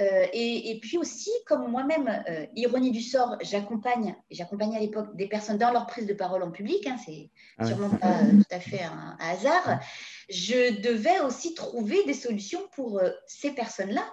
Euh, 0.00 0.26
et, 0.32 0.78
puis 0.80 0.96
aussi, 0.96 1.30
comme 1.44 1.68
moi-même, 1.70 2.22
euh, 2.28 2.46
ironie 2.54 2.92
du 2.92 3.02
sort, 3.02 3.36
j'accompagne, 3.40 4.14
j'accompagnais 4.30 4.76
à 4.76 4.80
l'époque 4.80 5.16
des 5.16 5.26
personnes 5.26 5.58
dans 5.58 5.72
leur 5.72 5.86
prise 5.86 6.06
de 6.06 6.14
parole 6.14 6.44
en 6.44 6.52
public, 6.52 6.86
hein, 6.86 6.96
c'est 7.04 7.30
ah 7.58 7.66
sûrement 7.66 7.90
pas 7.90 8.20
tout 8.20 8.54
à 8.54 8.60
fait 8.60 8.82
un, 8.82 9.16
hasard, 9.18 9.80
je 10.28 10.80
devais 10.80 11.18
aussi 11.20 11.54
trouver 11.54 12.04
des 12.04 12.14
solutions 12.14 12.60
pour 12.76 13.00
euh, 13.00 13.10
ces 13.26 13.50
personnes-là 13.50 14.04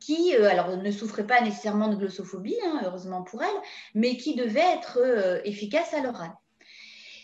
qui, 0.00 0.34
alors, 0.34 0.76
ne 0.76 0.90
souffraient 0.90 1.26
pas 1.26 1.40
nécessairement 1.40 1.88
de 1.88 1.96
glossophobie, 1.96 2.56
hein, 2.64 2.82
heureusement 2.84 3.22
pour 3.22 3.42
elles, 3.42 3.60
mais 3.94 4.16
qui 4.16 4.34
devaient 4.34 4.74
être 4.76 4.98
efficaces 5.44 5.92
à 5.92 6.00
l'oral. 6.00 6.30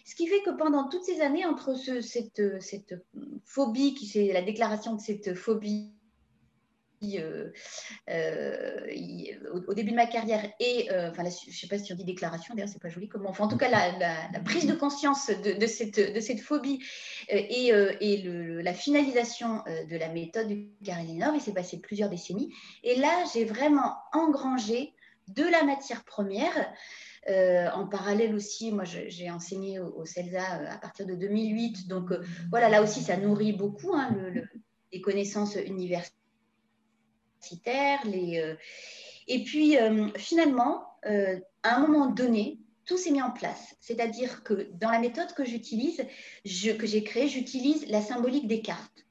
Ce 0.04 0.16
qui 0.16 0.26
fait 0.26 0.42
que 0.42 0.50
pendant 0.50 0.88
toutes 0.88 1.04
ces 1.04 1.20
années, 1.20 1.46
entre 1.46 1.74
cette, 2.02 2.60
cette 2.60 2.94
phobie, 3.44 3.94
qui 3.94 4.06
c'est 4.06 4.32
la 4.32 4.42
déclaration 4.42 4.94
de 4.94 5.00
cette 5.00 5.34
phobie 5.34 5.94
euh, 7.18 7.50
euh, 8.10 9.60
au, 9.66 9.74
début 9.74 9.90
de 9.90 9.96
ma 9.96 10.06
carrière 10.06 10.44
et, 10.60 10.90
euh, 10.90 11.10
enfin, 11.10 11.22
je 11.24 11.50
ne 11.50 11.54
sais 11.54 11.66
pas 11.66 11.78
si 11.78 11.92
on 11.92 11.96
dit 11.96 12.04
déclaration, 12.04 12.54
d'ailleurs, 12.54 12.68
c'est 12.68 12.82
pas 12.82 12.88
joli 12.88 13.08
comment, 13.08 13.30
enfin, 13.30 13.44
en 13.44 13.48
tout 13.48 13.56
cas, 13.56 13.68
la, 13.68 14.40
prise 14.40 14.66
de 14.66 14.74
conscience 14.74 15.28
de, 15.28 15.66
cette, 15.66 15.98
de 15.98 16.20
cette, 16.20 16.40
phobie 16.40 16.80
et, 17.28 17.68
et 17.68 18.22
la 18.62 18.74
finalisation 18.74 19.62
de 19.66 19.96
la 19.96 20.08
méthode 20.08 20.48
du 20.48 20.68
Carolinov, 20.84 21.34
il 21.34 21.40
s'est 21.40 21.54
passé 21.54 21.78
plusieurs 21.78 22.10
décennies. 22.10 22.52
Et 22.82 22.96
là, 22.96 23.24
j'ai 23.32 23.44
vraiment 23.44 23.94
engrangé 24.12 24.92
de 25.28 25.44
la 25.44 25.64
matière 25.64 26.04
première. 26.04 26.72
en 27.28 27.86
parallèle 27.86 28.34
aussi, 28.34 28.72
moi 28.72 28.84
j'ai 28.84 29.30
enseigné 29.30 29.80
au, 29.80 30.04
CELSA 30.04 30.72
à 30.72 30.78
partir 30.78 31.06
de 31.06 31.14
2008, 31.14 31.88
donc 31.88 32.12
voilà, 32.50 32.68
là 32.68 32.82
aussi 32.82 33.02
ça 33.02 33.16
nourrit 33.16 33.52
beaucoup 33.52 33.94
hein, 33.94 34.14
les 34.92 35.00
connaissances 35.00 35.56
universitaires 35.56 36.23
les, 38.04 38.40
euh, 38.40 38.54
et 39.28 39.44
puis, 39.44 39.78
euh, 39.78 40.08
finalement, 40.16 40.84
euh, 41.06 41.38
à 41.62 41.76
un 41.76 41.86
moment 41.86 42.06
donné, 42.06 42.58
tout 42.84 42.98
s'est 42.98 43.10
mis 43.10 43.22
en 43.22 43.30
place. 43.30 43.74
C'est-à-dire 43.80 44.42
que 44.42 44.68
dans 44.74 44.90
la 44.90 44.98
méthode 44.98 45.32
que 45.32 45.44
j'utilise, 45.44 46.04
que 46.44 46.86
j'ai 46.86 47.02
créée, 47.02 47.28
j'utilise 47.28 47.88
la 47.88 48.02
symbolique 48.02 48.46
des 48.46 48.60
cartes. 48.60 49.06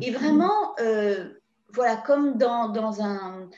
Et 0.00 0.10
vraiment, 0.10 0.74
voilà, 1.72 1.96
comme 1.96 2.36
dans, 2.36 2.68
dans, 2.68 3.00
un, 3.00 3.48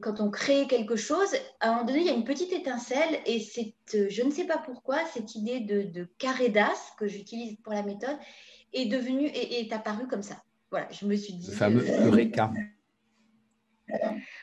quand 0.00 0.20
on 0.20 0.30
crée 0.30 0.66
quelque 0.66 0.96
chose, 0.96 1.34
à 1.60 1.70
un 1.70 1.72
moment 1.72 1.84
donné, 1.86 2.00
il 2.00 2.06
y 2.06 2.10
a 2.10 2.14
une 2.14 2.24
petite 2.24 2.52
étincelle 2.52 3.20
et 3.24 3.40
c'est, 3.40 3.74
je 3.92 4.22
ne 4.22 4.30
sais 4.30 4.44
pas 4.44 4.58
pourquoi, 4.58 4.98
cette 5.06 5.34
idée 5.34 5.60
de, 5.60 5.82
de 5.82 6.06
carré 6.18 6.50
d'as 6.50 6.92
que 6.98 7.08
j'utilise 7.08 7.56
pour 7.64 7.72
la 7.72 7.82
méthode 7.82 8.18
est 8.72 8.86
devenue 8.86 9.26
et 9.26 9.60
est, 9.60 9.72
apparue 9.72 10.06
comme 10.06 10.22
ça. 10.22 10.36
Voilà, 10.70 10.88
je 10.90 11.06
me 11.06 11.16
suis 11.16 11.34
dit. 11.34 11.50
Le 11.50 11.56
fameux 11.56 11.84
Eureka. 12.06 12.52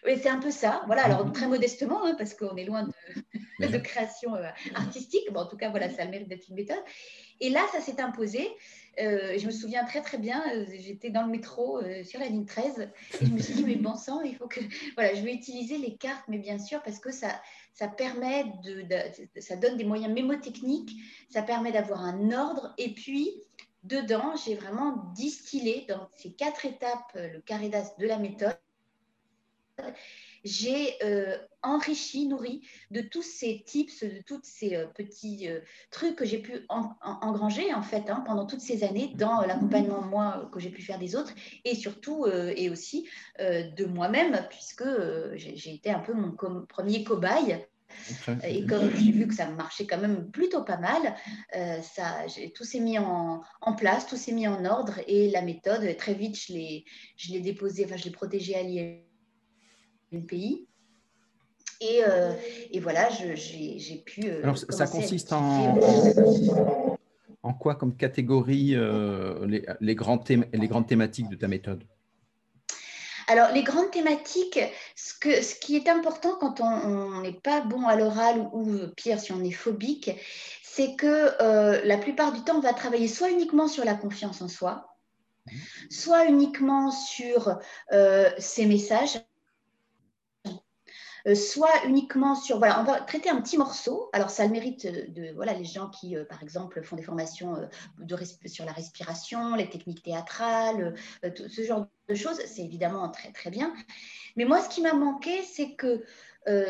Oui, 0.06 0.18
c'est 0.22 0.30
un 0.30 0.40
peu 0.40 0.52
ça. 0.52 0.84
Voilà, 0.88 1.06
alors 1.06 1.26
mhm. 1.26 1.34
très 1.34 1.48
modestement, 1.48 2.06
hein, 2.06 2.16
parce 2.18 2.34
qu'on 2.34 2.56
est 2.56 2.66
loin 2.66 2.84
de, 2.84 3.68
de 3.68 3.78
création 3.78 4.36
euh, 4.36 4.50
artistique. 4.76 5.32
Bon, 5.32 5.42
en 5.42 5.46
tout 5.46 5.58
cas, 5.58 5.70
voilà, 5.70 5.90
ça 5.90 6.06
mérite 6.06 6.28
d'être 6.28 6.48
une 6.50 6.56
méthode. 6.56 6.82
Et 7.40 7.50
là, 7.50 7.62
ça 7.72 7.82
s'est 7.82 8.02
imposé. 8.02 8.48
Euh, 9.00 9.38
je 9.38 9.46
me 9.46 9.52
souviens 9.52 9.86
très 9.86 10.02
très 10.02 10.18
bien, 10.18 10.44
euh, 10.56 10.66
j'étais 10.80 11.12
dans 11.12 11.22
le 11.22 11.30
métro 11.30 11.80
sur 12.04 12.20
la 12.20 12.26
ligne 12.28 12.46
13 12.46 12.90
et 13.22 13.26
je 13.28 13.32
me 13.32 13.38
suis 13.38 13.54
dit, 13.54 13.64
mais 13.64 13.76
bon 13.76 13.96
sang, 13.96 14.22
il 14.22 14.36
faut 14.36 14.48
que. 14.48 14.60
Voilà, 14.96 15.14
je 15.14 15.22
vais 15.22 15.34
utiliser 15.34 15.78
les 15.78 15.98
cartes, 15.98 16.24
mais 16.28 16.40
bien 16.40 16.58
sûr, 16.58 16.82
parce 16.82 17.00
que 17.00 17.12
ça, 17.12 17.30
ça 17.74 17.88
permet 17.88 18.46
de, 18.64 18.82
de 18.82 19.40
ça 19.42 19.56
donne 19.56 19.78
des 19.78 19.84
moyens 19.84 20.12
mémotechniques, 20.12 20.94
ça 21.30 21.44
permet 21.44 21.72
d'avoir 21.72 22.02
un 22.02 22.32
ordre 22.32 22.74
et 22.78 22.94
puis. 22.94 23.32
Dedans, 23.84 24.36
j'ai 24.44 24.56
vraiment 24.56 25.14
distillé 25.16 25.86
dans 25.88 26.10
ces 26.14 26.34
quatre 26.34 26.66
étapes 26.66 27.12
le 27.14 27.40
carré 27.40 27.70
d'as 27.70 27.96
de 27.98 28.06
la 28.06 28.18
méthode 28.18 28.58
j'ai 30.44 30.96
euh, 31.04 31.38
enrichi, 31.62 32.28
nourri 32.28 32.62
de 32.92 33.02
tous 33.02 33.24
ces 33.24 33.64
tips, 33.66 34.04
de 34.04 34.22
tous 34.26 34.40
ces 34.44 34.76
euh, 34.76 34.86
petits 34.88 35.50
euh, 35.50 35.60
trucs 35.92 36.16
que 36.16 36.26
j'ai 36.26 36.40
pu 36.40 36.66
engranger 36.70 37.74
en 37.74 37.82
fait 37.82 38.10
hein, 38.10 38.24
pendant 38.26 38.46
toutes 38.46 38.62
ces 38.62 38.84
années 38.84 39.14
dans 39.16 39.42
l'accompagnement 39.42 40.02
moi 40.02 40.50
que 40.54 40.60
j'ai 40.60 40.70
pu 40.70 40.82
faire 40.82 41.00
des 41.00 41.16
autres 41.16 41.34
et 41.66 41.76
surtout 41.76 42.28
et 42.28 42.70
aussi 42.70 43.08
de 43.40 43.86
moi-même 43.86 44.46
puisque 44.50 44.86
j'ai 45.36 45.74
été 45.74 45.90
un 45.90 46.00
peu 46.00 46.14
mon 46.14 46.32
premier 46.66 47.04
cobaye. 47.04 47.66
Et 48.44 48.66
comme 48.66 48.94
j'ai 48.96 49.12
vu 49.12 49.28
que 49.28 49.34
ça 49.34 49.50
marchait 49.50 49.88
quand 49.88 49.98
même 49.98 50.30
plutôt 50.30 50.64
pas 50.64 50.78
mal, 50.78 51.16
ça, 51.82 52.26
tout 52.54 52.64
s'est 52.64 52.80
mis 52.80 53.00
en, 53.00 53.42
place, 53.78 54.08
tout 54.08 54.18
s'est 54.18 54.34
mis 54.34 54.48
en 54.48 54.66
ordre 54.66 55.00
et 55.08 55.30
la 55.30 55.42
méthode, 55.42 55.96
très 55.98 56.14
vite, 56.14 56.38
je 56.38 56.54
l'ai 56.54 57.42
déposée, 57.42 57.86
enfin 57.86 57.98
je 57.98 58.06
l'ai 58.06 58.12
protégée 58.12 58.56
à 58.56 58.64
l'IA 58.64 59.07
pays. 60.12 60.68
Et, 61.80 62.02
euh, 62.08 62.34
et 62.72 62.80
voilà, 62.80 63.10
j'ai 63.10 64.04
pu. 64.06 64.22
Euh, 64.26 64.42
Alors, 64.44 64.58
ça 64.58 64.88
consiste 64.88 65.32
en, 65.32 65.78
en, 67.44 67.54
quoi 67.54 67.76
comme 67.76 67.96
catégorie 67.96 68.76
euh, 68.76 69.46
les, 69.46 69.66
les, 69.80 69.96
grands 69.96 70.24
les 70.28 70.68
grandes 70.68 70.88
thématiques 70.88 71.30
de 71.30 71.36
ta 71.36 71.48
méthode? 71.48 71.84
Alors, 73.28 73.52
les 73.54 73.62
grandes 73.62 73.92
thématiques, 73.92 74.60
ce, 74.96 75.14
que, 75.20 75.42
ce 75.42 75.54
qui 75.56 75.76
est 75.76 75.90
important 75.90 76.38
quand 76.40 76.62
on 76.62 77.22
n'est 77.22 77.34
pas 77.34 77.62
bon 77.62 77.86
à 77.86 77.96
l'oral 77.96 78.40
ou, 78.54 78.88
pire 78.96 79.20
si 79.20 79.34
on 79.34 79.44
est 79.44 79.52
phobique, 79.52 80.12
c'est 80.64 80.96
que 80.96 81.86
la 81.86 81.98
plupart 81.98 82.32
du 82.32 82.42
temps, 82.42 82.58
on 82.58 82.62
va 82.62 82.74
travailler 82.74 83.10
soit 83.10 83.30
uniquement 83.30 83.68
sur 83.68 83.84
la 83.84 83.96
confiance 83.96 84.42
en 84.42 84.48
soi, 84.48 84.96
mmh. 85.46 85.52
soit 85.90 86.26
uniquement 86.26 86.90
sur 86.90 87.60
ses 88.38 88.66
messages, 88.66 89.20
soit 91.36 91.86
uniquement 91.86 92.36
sur, 92.36 92.58
voilà, 92.58 92.80
on 92.80 92.84
va 92.84 93.02
traiter 93.02 93.30
un 93.30 93.42
petit 93.42 93.58
morceau. 93.58 94.10
Alors, 94.14 94.30
ça 94.30 94.46
le 94.46 94.52
mérite 94.52 94.88
de, 94.88 95.34
voilà, 95.36 95.54
les 95.54 95.66
gens 95.66 95.90
qui, 95.90 96.16
euh, 96.16 96.24
par 96.24 96.42
exemple, 96.42 96.82
font 96.84 96.96
des 96.96 97.04
formations 97.04 97.56
euh, 97.56 98.16
sur 98.46 98.66
la 98.66 98.72
respiration, 98.72 99.56
les 99.56 99.70
techniques 99.70 100.04
théâtrales, 100.04 100.96
tout 101.36 101.50
ce 101.50 101.64
genre 101.64 101.88
de 102.08 102.16
choses, 102.16 102.40
c'est 102.46 102.62
évidemment 102.62 103.10
très, 103.10 103.32
très 103.32 103.50
bien. 103.50 103.74
Mais 104.36 104.46
moi, 104.46 104.62
ce 104.62 104.70
qui 104.70 104.82
m'a 104.82 104.94
manqué, 104.94 105.44
c'est 105.44 105.76
que 105.76 106.04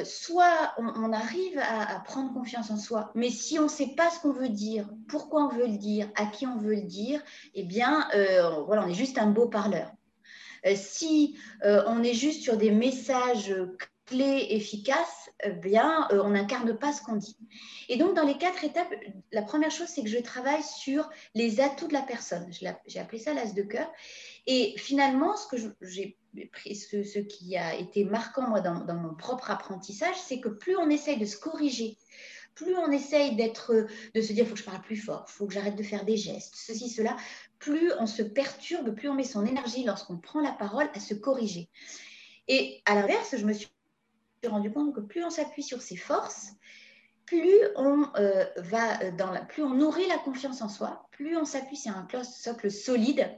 soit 0.06 0.74
on, 0.80 1.14
arrive 1.14 1.60
à, 1.60 2.00
prendre 2.00 2.34
confiance 2.34 2.72
en 2.72 2.78
soi, 2.78 3.12
mais 3.14 3.30
si 3.30 3.60
on 3.60 3.66
ne 3.66 3.68
sait 3.68 3.94
pas 3.96 4.10
ce 4.10 4.20
qu'on 4.20 4.32
veut 4.32 4.50
dire, 4.50 4.90
pourquoi 5.08 5.44
on 5.46 5.50
veut 5.50 5.68
le 5.68 5.78
dire, 5.78 6.10
à 6.16 6.26
qui 6.26 6.48
on 6.48 6.58
veut 6.58 6.74
le 6.74 6.82
dire, 6.82 7.22
eh 7.54 7.64
bien, 7.64 8.08
voilà, 8.66 8.86
on 8.86 8.88
est 8.88 8.96
juste 8.96 9.20
un 9.20 9.28
beau 9.28 9.48
parleur. 9.48 9.92
si 10.74 11.38
on 11.64 12.02
est 12.02 12.16
juste 12.16 12.42
sur 12.42 12.58
des 12.58 12.72
messages 12.72 13.54
clé 14.08 14.48
efficace, 14.52 15.30
eh 15.44 15.52
bien, 15.52 16.08
euh, 16.12 16.22
on 16.24 16.30
n'incarne 16.30 16.78
pas 16.78 16.92
ce 16.92 17.04
qu'on 17.04 17.18
dit. 17.18 17.38
Et 17.90 17.98
donc, 17.98 18.16
dans 18.16 18.26
les 18.26 18.38
quatre 18.38 18.64
étapes, 18.64 18.92
la 19.32 19.44
première 19.44 19.70
chose, 19.70 19.88
c'est 19.88 20.02
que 20.02 20.10
je 20.10 20.18
travaille 20.18 20.64
sur 20.64 21.08
les 21.36 21.60
atouts 21.60 21.88
de 21.88 21.94
la 21.94 22.02
personne. 22.02 22.50
J'ai 22.52 23.00
appelé 23.00 23.20
ça 23.20 23.34
l'as 23.34 23.54
de 23.54 23.62
cœur. 23.62 23.92
Et 24.48 24.74
finalement, 24.78 25.36
ce 25.36 25.48
que 25.48 25.58
j'ai 25.82 26.18
pris, 26.52 26.76
ce, 26.76 27.20
qui 27.20 27.58
a 27.58 27.76
été 27.76 28.06
marquant 28.06 28.50
moi 28.50 28.62
dans, 28.62 28.96
mon 28.96 29.14
propre 29.14 29.52
apprentissage, 29.52 30.16
c'est 30.16 30.40
que 30.40 30.50
plus 30.50 30.78
on 30.78 30.90
essaye 30.90 31.18
de 31.18 31.26
se 31.26 31.38
corriger, 31.38 31.98
plus 32.56 32.76
on 32.76 32.92
essaye 32.92 33.36
d'être, 33.36 33.88
de 34.16 34.22
se 34.22 34.34
dire, 34.34 34.46
il 34.46 34.48
faut 34.48 34.54
que 34.54 34.60
je 34.60 34.66
parle 34.66 34.82
plus 34.82 34.96
fort, 34.96 35.26
il 35.28 35.32
faut 35.32 35.46
que 35.46 35.54
j'arrête 35.54 35.76
de 35.76 35.84
faire 35.84 36.06
des 36.06 36.18
gestes, 36.18 36.56
ceci, 36.56 36.90
cela, 36.90 37.16
plus 37.60 37.92
on 38.00 38.08
se 38.08 38.24
perturbe, 38.24 38.96
plus 38.96 39.10
on 39.10 39.14
met 39.14 39.24
son 39.24 39.46
énergie 39.46 39.84
lorsqu'on 39.84 40.18
prend 40.18 40.40
la 40.40 40.54
parole 40.54 40.90
à 40.96 41.00
se 41.00 41.14
corriger. 41.14 41.70
Et 42.48 42.82
à 42.86 42.96
l'inverse, 42.96 43.36
je 43.38 43.46
me 43.46 43.54
suis 43.54 43.68
rendu 44.46 44.72
compte 44.72 44.94
que 44.94 45.02
plus 45.02 45.24
on 45.24 45.30
s'appuie 45.30 45.64
sur 45.64 45.82
ses 45.82 45.98
forces, 45.98 46.52
plus 47.28 47.60
on, 47.76 48.08
euh, 48.16 48.46
va 48.58 49.12
dans 49.12 49.32
la, 49.32 49.42
plus 49.42 49.62
on 49.62 49.76
nourrit 49.76 50.08
la 50.08 50.18
confiance 50.18 50.62
en 50.62 50.70
soi, 50.70 51.08
plus 51.12 51.38
on 51.38 51.46
s'appuie 51.46 51.78
sur 51.78 51.92
un 51.92 52.08
socle 52.24 52.72
solide, 52.72 53.30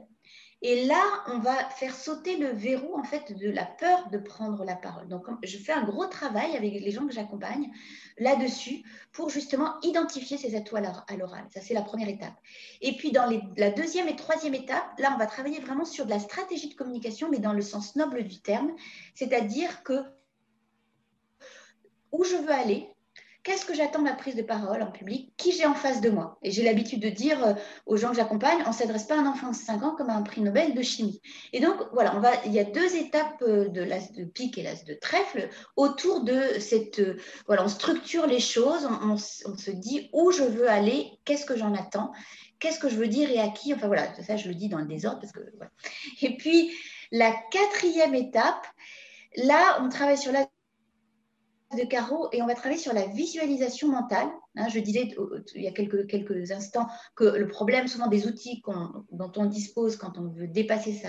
Et 0.62 0.84
là, 0.84 1.02
on 1.26 1.38
va 1.38 1.70
faire 1.70 1.94
sauter 1.94 2.36
le 2.36 2.50
verrou 2.50 2.94
en 2.96 3.02
fait 3.02 3.32
de 3.32 3.50
la 3.50 3.64
peur 3.64 4.10
de 4.10 4.18
prendre 4.18 4.62
la 4.64 4.76
parole. 4.76 5.08
Donc, 5.08 5.26
je 5.42 5.56
fais 5.56 5.72
un 5.72 5.84
gros 5.84 6.06
travail 6.06 6.54
avec 6.54 6.72
les 6.72 6.90
gens 6.90 7.06
que 7.06 7.12
j'accompagne 7.12 7.72
là-dessus 8.18 8.84
pour 9.12 9.30
justement 9.30 9.80
identifier 9.82 10.36
ces 10.36 10.54
atouts 10.54 10.76
à 10.76 11.16
l'oral. 11.16 11.46
Ça, 11.52 11.60
c'est 11.60 11.74
la 11.74 11.82
première 11.82 12.08
étape. 12.08 12.34
Et 12.82 12.94
puis, 12.96 13.10
dans 13.10 13.26
la 13.56 13.70
deuxième 13.70 14.06
et 14.06 14.16
troisième 14.16 14.54
étape, 14.54 14.86
là, 14.98 15.12
on 15.14 15.18
va 15.18 15.26
travailler 15.26 15.60
vraiment 15.60 15.86
sur 15.86 16.04
de 16.04 16.10
la 16.10 16.20
stratégie 16.20 16.68
de 16.68 16.74
communication, 16.74 17.28
mais 17.30 17.38
dans 17.38 17.54
le 17.54 17.62
sens 17.62 17.96
noble 17.96 18.22
du 18.22 18.40
terme, 18.40 18.70
c'est-à-dire 19.14 19.82
que 19.82 20.04
où 22.12 22.24
je 22.24 22.36
veux 22.36 22.52
aller, 22.52 22.90
Qu'est-ce 23.42 23.64
que 23.64 23.74
j'attends 23.74 24.00
de 24.00 24.04
ma 24.04 24.12
prise 24.12 24.34
de 24.34 24.42
parole 24.42 24.82
en 24.82 24.90
public 24.90 25.32
Qui 25.38 25.52
j'ai 25.52 25.64
en 25.64 25.74
face 25.74 26.02
de 26.02 26.10
moi 26.10 26.38
Et 26.42 26.50
j'ai 26.50 26.62
l'habitude 26.62 27.00
de 27.00 27.08
dire 27.08 27.42
euh, 27.42 27.54
aux 27.86 27.96
gens 27.96 28.10
que 28.10 28.16
j'accompagne, 28.16 28.58
on 28.66 28.70
ne 28.70 28.74
s'adresse 28.74 29.04
pas 29.04 29.16
à 29.16 29.20
un 29.20 29.26
enfant 29.26 29.50
de 29.50 29.56
5 29.56 29.82
ans 29.82 29.94
comme 29.96 30.10
à 30.10 30.14
un 30.14 30.22
prix 30.22 30.42
Nobel 30.42 30.74
de 30.74 30.82
chimie. 30.82 31.22
Et 31.54 31.60
donc, 31.60 31.76
voilà, 31.94 32.20
il 32.44 32.52
y 32.52 32.58
a 32.58 32.64
deux 32.64 32.96
étapes 32.96 33.42
euh, 33.42 33.68
de 33.68 33.80
l'as 33.80 34.12
de 34.12 34.24
pique 34.24 34.58
et 34.58 34.62
l'as 34.62 34.84
de 34.84 34.92
trèfle 34.92 35.48
autour 35.76 36.22
de 36.22 36.38
cette... 36.58 36.98
Euh, 36.98 37.16
voilà, 37.46 37.64
on 37.64 37.68
structure 37.68 38.26
les 38.26 38.40
choses, 38.40 38.86
on, 39.02 39.16
se 39.16 39.70
dit 39.70 40.10
où 40.12 40.32
je 40.32 40.42
veux 40.42 40.68
aller, 40.68 41.10
qu'est-ce 41.24 41.46
que 41.46 41.56
j'en 41.56 41.72
attends, 41.72 42.12
qu'est-ce 42.58 42.78
que 42.78 42.90
je 42.90 42.96
veux 42.96 43.08
dire 43.08 43.30
et 43.30 43.40
à 43.40 43.48
qui. 43.48 43.72
Enfin, 43.72 43.86
voilà, 43.86 44.14
ça, 44.22 44.36
je 44.36 44.48
le 44.48 44.54
dis 44.54 44.68
dans 44.68 44.78
le 44.78 44.86
désordre. 44.86 45.20
Parce 45.20 45.32
que, 45.32 45.40
Et 46.20 46.36
puis, 46.36 46.70
la 47.10 47.32
quatrième 47.50 48.14
étape, 48.14 48.66
là, 49.36 49.80
on 49.80 49.88
travaille 49.88 50.18
sur 50.18 50.32
la 50.32 50.46
de 51.76 51.84
carreau 51.84 52.28
et 52.32 52.42
on 52.42 52.46
va 52.46 52.54
travailler 52.54 52.80
sur 52.80 52.92
la 52.92 53.06
visualisation 53.06 53.88
mentale. 53.88 54.28
Hein, 54.56 54.68
je 54.68 54.80
disais 54.80 55.14
il 55.54 55.62
y 55.62 55.68
a 55.68 55.70
quelques, 55.70 56.50
instants 56.50 56.88
que 57.14 57.24
le 57.24 57.46
problème 57.46 57.86
souvent 57.86 58.08
des 58.08 58.26
outils 58.26 58.60
dont 59.12 59.32
on 59.36 59.46
dispose 59.46 59.96
quand 59.96 60.18
on 60.18 60.28
veut 60.28 60.48
dépasser 60.48 61.00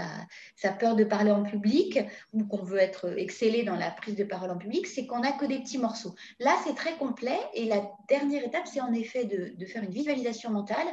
sa, 0.55 0.71
peur 0.73 0.95
de 0.95 1.03
parler 1.03 1.31
en 1.31 1.43
public 1.43 1.99
ou 2.33 2.45
qu'on 2.45 2.63
veut 2.63 2.77
être 2.77 3.17
excellé 3.17 3.63
dans 3.63 3.75
la 3.75 3.89
prise 3.89 4.15
de 4.15 4.23
parole 4.23 4.51
en 4.51 4.57
public, 4.57 4.85
c'est 4.85 5.07
qu'on 5.07 5.19
n'a 5.19 5.31
que 5.31 5.45
des 5.45 5.59
petits 5.59 5.79
morceaux. 5.79 6.13
Là, 6.39 6.55
c'est 6.63 6.75
très 6.75 6.95
complet 6.97 7.39
et 7.53 7.65
la 7.65 7.81
dernière 8.07 8.43
étape, 8.43 8.67
c'est 8.71 8.81
en 8.81 8.93
effet 8.93 9.25
de, 9.25 9.65
faire 9.65 9.83
une 9.83 9.91
visualisation 9.91 10.51
mentale. 10.51 10.87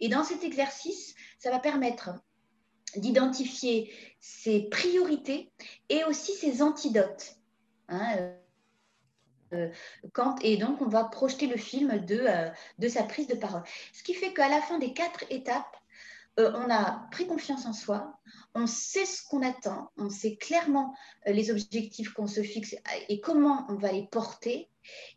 Et 0.00 0.08
dans 0.08 0.24
cet 0.24 0.44
exercice, 0.44 1.14
ça 1.38 1.50
va 1.50 1.58
permettre 1.58 2.10
d'identifier 2.96 3.90
ses 4.20 4.68
priorités 4.68 5.50
et 5.88 6.04
aussi 6.04 6.32
ses 6.32 6.62
antidotes. 6.62 7.36
Hein, 7.88 8.36
euh, 9.52 9.68
et 10.42 10.56
donc, 10.56 10.80
on 10.80 10.88
va 10.88 11.04
projeter 11.04 11.46
le 11.46 11.56
film 11.56 12.04
de, 12.04 12.18
euh, 12.18 12.48
de 12.78 12.88
sa 12.88 13.02
prise 13.02 13.26
de 13.26 13.34
parole. 13.34 13.62
Ce 13.92 14.02
qui 14.02 14.14
fait 14.14 14.32
qu'à 14.32 14.48
la 14.48 14.60
fin 14.60 14.78
des 14.78 14.92
quatre 14.92 15.24
étapes, 15.30 15.76
euh, 16.38 16.52
on 16.54 16.70
a 16.70 17.06
pris 17.10 17.26
confiance 17.26 17.64
en 17.66 17.72
soi, 17.72 18.18
on 18.54 18.66
sait 18.66 19.06
ce 19.06 19.22
qu'on 19.22 19.42
attend, 19.42 19.90
on 19.96 20.10
sait 20.10 20.36
clairement 20.36 20.94
les 21.26 21.50
objectifs 21.50 22.12
qu'on 22.12 22.26
se 22.26 22.42
fixe 22.42 22.74
et 23.08 23.20
comment 23.20 23.66
on 23.68 23.76
va 23.76 23.92
les 23.92 24.06
porter. 24.06 24.68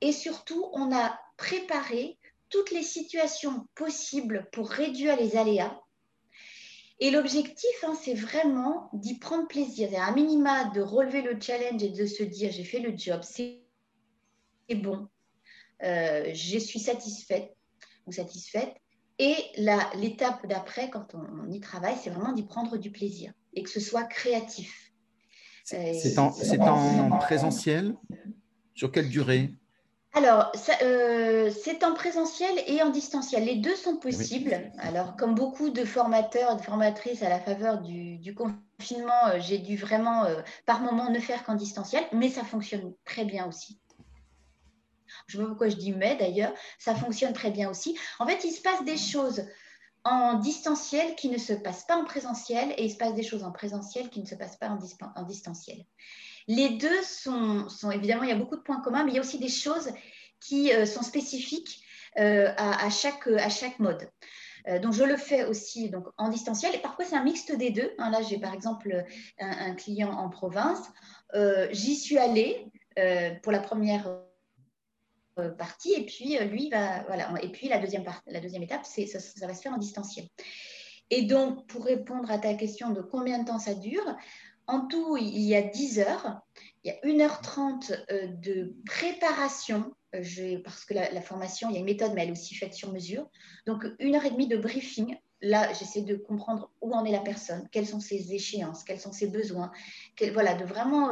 Et 0.02 0.12
surtout, 0.12 0.70
on 0.74 0.96
a 0.96 1.20
préparé 1.38 2.18
toutes 2.50 2.72
les 2.72 2.84
situations 2.84 3.68
possibles 3.76 4.48
pour 4.52 4.70
réduire 4.70 5.18
les 5.18 5.36
aléas. 5.36 5.78
Et 7.02 7.12
l'objectif, 7.12 7.84
hein, 7.84 7.96
c'est 8.02 8.14
vraiment 8.14 8.90
d'y 8.94 9.18
prendre 9.20 9.48
plaisir. 9.48 9.90
À 9.98 10.08
un 10.08 10.12
minima, 10.14 10.66
de 10.66 10.82
relever 10.82 11.22
le 11.22 11.40
challenge 11.40 11.82
et 11.82 11.90
de 11.90 12.06
se 12.06 12.24
dire, 12.24 12.52
j'ai 12.52 12.66
fait 12.66 12.80
le 12.80 12.98
job, 12.98 13.22
bon, 14.76 15.08
euh, 15.84 16.32
je 16.34 16.58
suis 16.58 16.80
satisfaite 16.80 17.56
ou 18.06 18.12
satisfaite. 18.12 18.76
Et 19.18 19.36
l'étape 19.96 20.48
d'après, 20.48 20.90
quand 20.90 21.14
on, 21.14 21.52
y 21.52 21.60
travaille, 21.60 21.96
c'est 22.02 22.10
vraiment 22.10 22.32
d'y 22.32 22.44
prendre 22.44 22.78
du 22.78 22.90
plaisir 22.90 23.34
et 23.54 23.64
que 23.64 23.70
ce 23.70 23.82
soit 23.82 24.06
créatif. 24.06 24.94
C'est 25.66 26.18
en, 26.18 26.32
en, 26.32 27.18
présentiel? 27.18 27.96
Sur 28.76 28.94
quelle 28.94 29.10
durée? 29.10 29.54
Alors, 30.14 30.52
euh, 30.82 31.52
c'est 31.52 31.84
en 31.84 31.94
présentiel 31.94 32.64
et 32.66 32.82
en 32.82 32.90
distanciel. 32.90 33.44
Les 33.44 33.58
deux 33.58 33.76
sont 33.76 33.98
possibles. 33.98 34.72
Alors, 34.80 35.18
comme 35.18 35.36
beaucoup 35.36 35.70
de 35.70 35.84
formateurs 35.84 36.54
et 36.54 36.56
de 36.56 36.62
formatrices 36.62 37.22
à 37.22 37.30
la 37.30 37.40
faveur 37.42 37.82
du, 37.82 38.34
confinement, 38.34 39.28
euh, 39.28 39.40
j'ai 39.40 39.58
dû 39.58 39.76
vraiment, 39.76 40.24
par 40.66 40.80
moment, 40.80 41.12
ne 41.12 41.20
faire 41.20 41.44
qu'en 41.44 41.56
distanciel, 41.56 42.06
mais 42.14 42.30
ça 42.30 42.46
fonctionne 42.46 42.94
très 43.04 43.26
bien 43.26 43.46
aussi. 43.46 43.80
Je 45.28 45.38
pas 45.38 45.46
pourquoi 45.46 45.70
je 45.70 45.76
dis 45.76 45.92
mais 45.92 46.16
d'ailleurs, 46.16 46.54
ça 46.78 46.96
fonctionne 46.96 47.34
très 47.34 47.52
bien 47.52 47.70
aussi. 47.70 47.98
En 48.20 48.28
fait, 48.28 48.44
il 48.44 48.52
se 48.52 48.62
passe 48.62 48.84
des 48.84 48.98
choses 48.98 49.44
en 50.04 50.36
distanciel 50.36 51.16
qui 51.16 51.30
ne 51.30 51.38
se 51.38 51.54
passent 51.54 51.86
pas 51.86 51.98
en 51.98 52.06
présentiel 52.06 52.74
et 52.78 52.86
il 52.86 52.92
se 52.92 52.98
passe 52.98 53.14
des 53.14 53.24
choses 53.24 53.44
en 53.44 53.52
présentiel 53.52 54.10
qui 54.10 54.22
ne 54.22 54.26
se 54.26 54.36
passent 54.36 54.58
pas 54.58 54.70
en, 54.70 55.24
distanciel. 55.24 55.86
Les 56.48 56.70
deux 56.70 57.02
sont, 57.04 57.68
évidemment, 57.92 58.24
il 58.24 58.30
y 58.30 58.34
a 58.34 58.38
beaucoup 58.38 58.56
de 58.56 58.62
points 58.62 58.82
communs, 58.82 59.04
mais 59.04 59.12
il 59.12 59.16
y 59.16 59.18
a 59.18 59.22
aussi 59.22 59.40
des 59.40 59.50
choses 59.50 59.90
qui 60.40 60.74
euh, 60.74 60.86
sont 60.86 61.04
spécifiques 61.04 61.82
euh, 62.18 62.52
à, 62.58 62.90
chaque, 62.90 63.28
à 63.28 63.50
chaque 63.50 63.78
mode. 63.80 64.10
Euh, 64.68 64.80
donc, 64.80 64.94
je 64.94 65.04
le 65.04 65.18
fais 65.18 65.46
aussi 65.46 65.90
donc, 65.90 66.08
en 66.18 66.30
distanciel 66.30 66.74
et 66.74 66.80
parfois 66.80 67.06
c'est 67.06 67.16
un 67.16 67.24
mixte 67.24 67.56
des 67.56 67.70
deux. 67.70 67.92
Hein, 67.98 68.10
là, 68.10 68.22
j'ai 68.22 68.40
par 68.40 68.54
exemple 68.54 69.06
un, 69.40 69.76
client 69.76 70.12
en 70.12 70.30
province. 70.30 70.90
J'y 71.72 71.96
suis 71.96 72.18
allée 72.18 72.66
pour 73.44 73.52
la 73.52 73.60
première 73.60 74.10
partie 75.48 75.94
et 75.94 76.06
puis 76.06 76.38
euh, 76.38 76.46
lui 76.46 76.70
va 76.70 77.04
voilà. 77.04 77.34
Et 77.42 77.50
puis 77.50 77.68
la 77.68 77.80
deuxième 77.80 78.04
la 78.28 78.40
deuxième 78.40 78.64
étape 78.64 78.86
c'est 78.86 79.06
ça, 79.08 79.48
va 79.48 79.54
se 79.54 79.62
faire 79.62 79.74
en 79.74 79.78
distanciel. 79.78 80.28
Et 81.10 81.24
donc 81.24 81.66
pour 81.68 81.86
répondre 81.86 82.30
à 82.30 82.38
ta 82.38 82.54
question 82.54 82.92
de 82.92 83.02
combien 83.02 83.40
de 83.40 83.46
temps 83.46 83.60
ça 83.60 83.74
dure 83.74 84.16
en 84.68 84.88
tout 84.88 85.18
il 85.18 85.42
y 85.42 85.56
a 85.56 85.62
10 85.62 86.00
heures. 86.00 86.42
Il 86.84 86.92
y 86.92 86.92
a 86.92 87.28
1h30 87.28 88.06
euh, 88.12 88.28
de 88.28 88.76
préparation. 88.86 89.94
Je, 90.14 90.58
parce 90.58 90.86
que 90.86 90.96
la, 90.96 91.22
formation 91.22 91.70
il 91.70 91.74
y 91.74 91.76
a 91.76 91.80
une 91.80 91.86
méthode 91.86 92.14
mais 92.16 92.24
elle 92.24 92.30
est 92.30 92.34
aussi 92.34 92.56
faite 92.56 92.74
sur 92.74 92.92
mesure. 92.92 93.30
Donc 93.68 93.86
une 94.00 94.16
heure 94.16 94.26
et 94.26 94.32
demie 94.32 94.48
de 94.48 94.58
briefing. 94.58 95.18
Là, 95.42 95.72
j'essaie 95.72 96.02
de 96.02 96.16
comprendre 96.18 96.70
où 96.82 96.92
en 96.92 97.06
est 97.06 97.14
la 97.14 97.22
personne, 97.22 97.66
quelles 97.72 97.88
sont 97.88 98.02
ses 98.02 98.34
échéances, 98.34 98.84
quels 98.84 99.00
sont 99.00 99.14
ses 99.14 99.28
besoins, 99.28 99.72
voilà, 100.34 100.54
de 100.54 100.66
vraiment 100.66 101.12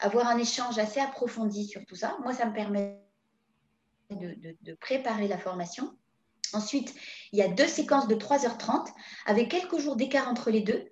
avoir 0.00 0.26
un 0.26 0.36
échange 0.36 0.78
assez 0.78 0.98
approfondi 0.98 1.64
sur 1.64 1.86
tout 1.86 1.94
ça. 1.94 2.16
Moi, 2.24 2.34
ça 2.34 2.46
me 2.46 2.52
permet 2.52 2.98
de, 4.10 4.74
préparer 4.74 5.28
la 5.28 5.38
formation. 5.38 5.94
Ensuite, 6.52 6.94
il 7.32 7.38
y 7.38 7.42
a 7.42 7.48
deux 7.48 7.66
séquences 7.66 8.08
de 8.08 8.14
3h30 8.14 8.86
avec 9.26 9.50
quelques 9.50 9.78
jours 9.78 9.96
d'écart 9.96 10.28
entre 10.28 10.50
les 10.50 10.62
deux, 10.62 10.88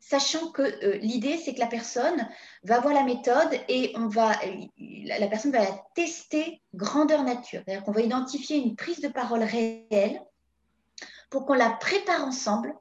sachant 0.00 0.50
que 0.50 0.62
euh, 0.62 0.96
l'idée, 0.98 1.36
c'est 1.36 1.54
que 1.54 1.60
la 1.60 1.66
personne 1.66 2.26
va 2.62 2.80
voir 2.80 2.94
la 2.94 3.02
méthode 3.02 3.50
et 3.68 3.92
on 3.96 4.08
va, 4.08 4.32
la 4.78 5.26
personne 5.26 5.52
va 5.52 5.60
la 5.60 5.84
tester 5.94 6.62
grandeur 6.74 7.22
nature. 7.22 7.62
C'est-à-dire 7.64 7.84
qu'on 7.84 7.92
va 7.92 8.00
identifier 8.00 8.56
une 8.56 8.76
prise 8.76 9.00
de 9.00 9.08
parole 9.08 9.42
réelle 9.42 10.22
pour 11.28 11.44
qu'on 11.44 11.54
la 11.54 11.70
prépare 11.70 12.24
ensemble 12.24 12.74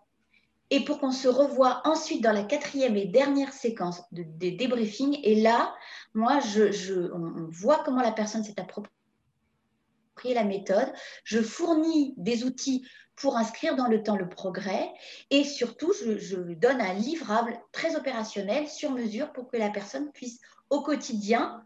et 0.69 0.85
pour 0.85 0.99
qu'on 0.99 1.11
se 1.11 1.27
revoie 1.27 1.81
ensuite 1.83 2.23
dans 2.23 2.31
la 2.31 2.43
quatrième 2.43 2.95
et 2.95 3.05
dernière 3.05 3.51
séquence 3.51 4.01
de, 4.13 4.23
des 4.23 4.51
débriefings. 4.51 5.19
Et 5.23 5.41
là, 5.41 5.75
moi, 6.13 6.39
on 7.13 7.47
voit 7.49 7.83
comment 7.83 8.01
la 8.01 8.13
personne 8.13 8.45
s'est 8.45 8.59
appropriée 8.59 9.02
la 10.29 10.43
méthode, 10.43 10.91
je 11.23 11.41
fournis 11.41 12.13
des 12.17 12.43
outils 12.43 12.85
pour 13.15 13.37
inscrire 13.37 13.75
dans 13.75 13.87
le 13.87 14.03
temps 14.03 14.15
le 14.15 14.29
progrès. 14.29 14.89
Et 15.29 15.43
surtout, 15.43 15.93
je, 15.93 16.53
donne 16.53 16.81
un 16.81 16.93
livrable 16.93 17.59
très 17.71 17.95
opérationnel 17.95 18.67
sur 18.67 18.91
mesure 18.91 19.31
pour 19.33 19.49
que 19.49 19.57
la 19.57 19.69
personne 19.69 20.11
puisse 20.11 20.39
au 20.69 20.81
quotidien 20.81 21.63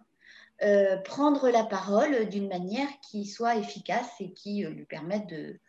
euh, 0.63 0.97
prendre 0.97 1.49
la 1.49 1.63
parole 1.63 2.27
d'une 2.29 2.47
manière 2.47 2.87
qui 3.07 3.25
soit 3.25 3.55
efficace 3.55 4.09
et 4.19 4.33
qui 4.33 4.65
euh, 4.65 4.69
lui 4.69 4.85
permette 4.85 5.27
de, 5.27 5.59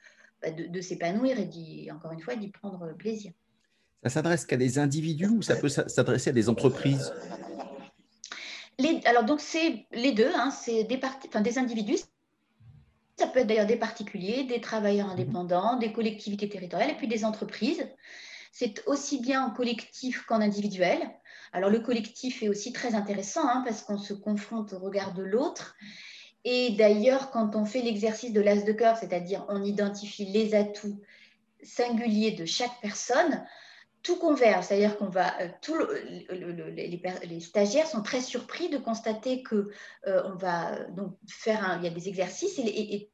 bah, 0.43 0.51
de, 0.51 0.81
s'épanouir 0.81 1.37
et 1.39 1.93
encore 1.93 2.13
une 2.13 2.23
fois 2.23 2.37
d'y 2.37 2.49
prendre 2.49 2.93
plaisir. 2.95 3.33
Ça 4.03 4.11
s'adresse 4.11 4.47
qu'à 4.47 4.57
des 4.57 4.79
individus 4.79 5.29
ou 5.29 5.43
ça 5.43 5.57
peut 5.57 5.69
s'adresser 5.69 6.31
à 6.31 6.33
des 6.33 6.49
entreprises? 6.49 7.13
Les, 8.79 9.01
alors 9.07 9.25
donc 9.25 9.41
c'est 9.41 9.87
les 9.91 10.13
deux, 10.13 10.31
hein, 10.37 10.51
c'est 10.51 10.85
des, 10.85 11.01
enfin, 11.27 11.41
des 11.41 11.59
individus, 11.59 11.99
ça 13.19 13.27
peut 13.27 13.41
être 13.41 13.49
d'ailleurs 13.49 13.67
des 13.67 13.77
particuliers, 13.77 14.45
des 14.45 14.61
travailleurs 14.61 15.09
mhm. 15.09 15.13
indépendants, 15.15 15.77
des 15.77 15.93
collectivités 15.93 16.49
territoriales 16.49 16.91
et 16.91 16.97
puis 16.97 17.09
des 17.09 17.25
entreprises. 17.25 17.87
C'est 18.53 18.83
aussi 18.87 19.21
bien 19.21 19.45
en 19.45 19.51
collectif 19.51 20.25
qu'en 20.27 20.41
individuel. 20.41 20.99
Alors 21.53 21.71
le 21.71 21.81
collectif 21.81 22.43
est 22.43 22.49
aussi 22.49 22.73
très 22.73 22.95
intéressant 22.95 23.47
hein, 23.47 23.63
parce 23.65 23.83
qu'on 23.83 23.99
se 23.99 24.15
confronte 24.15 24.73
au 24.73 24.79
regard 24.79 25.15
de 25.15 25.23
l'autre. 25.23 25.77
Et 26.45 26.71
d'ailleurs, 26.71 27.31
quand 27.31 27.57
on 27.57 27.65
fait 27.65 27.83
l'exercice 27.83 28.33
de 28.33 28.41
l'as 28.41 28.65
de 28.65 28.73
cœur, 28.73 28.97
c'est-à-dire 28.97 29.45
on 29.49 29.63
identifie 29.63 30.25
les 30.25 30.55
atouts 30.55 31.01
singuliers 31.63 32.33
de 32.33 32.47
chaque 32.47 32.81
personne, 32.81 33.45
tout 34.09 34.17
converge, 34.17 34.65
c'est-à-dire 34.65 34.97
qu'on 34.97 35.11
va, 35.11 35.39
euh, 35.43 35.49
tout 35.61 35.77
les, 36.31 37.41
stagiaires 37.41 37.87
sont 37.87 38.03
très 38.03 38.23
surpris 38.23 38.71
de 38.71 38.79
constater 38.79 39.43
que 39.43 39.71
euh, 40.07 40.23
on 40.25 40.35
va 40.35 40.87
donc 40.97 41.15
faire, 41.29 41.63
un, 41.63 41.77
il 41.77 41.85
y 41.85 41.89
a 41.89 41.91
des 41.91 42.09
exercices 42.09 42.59
et, 42.59 43.11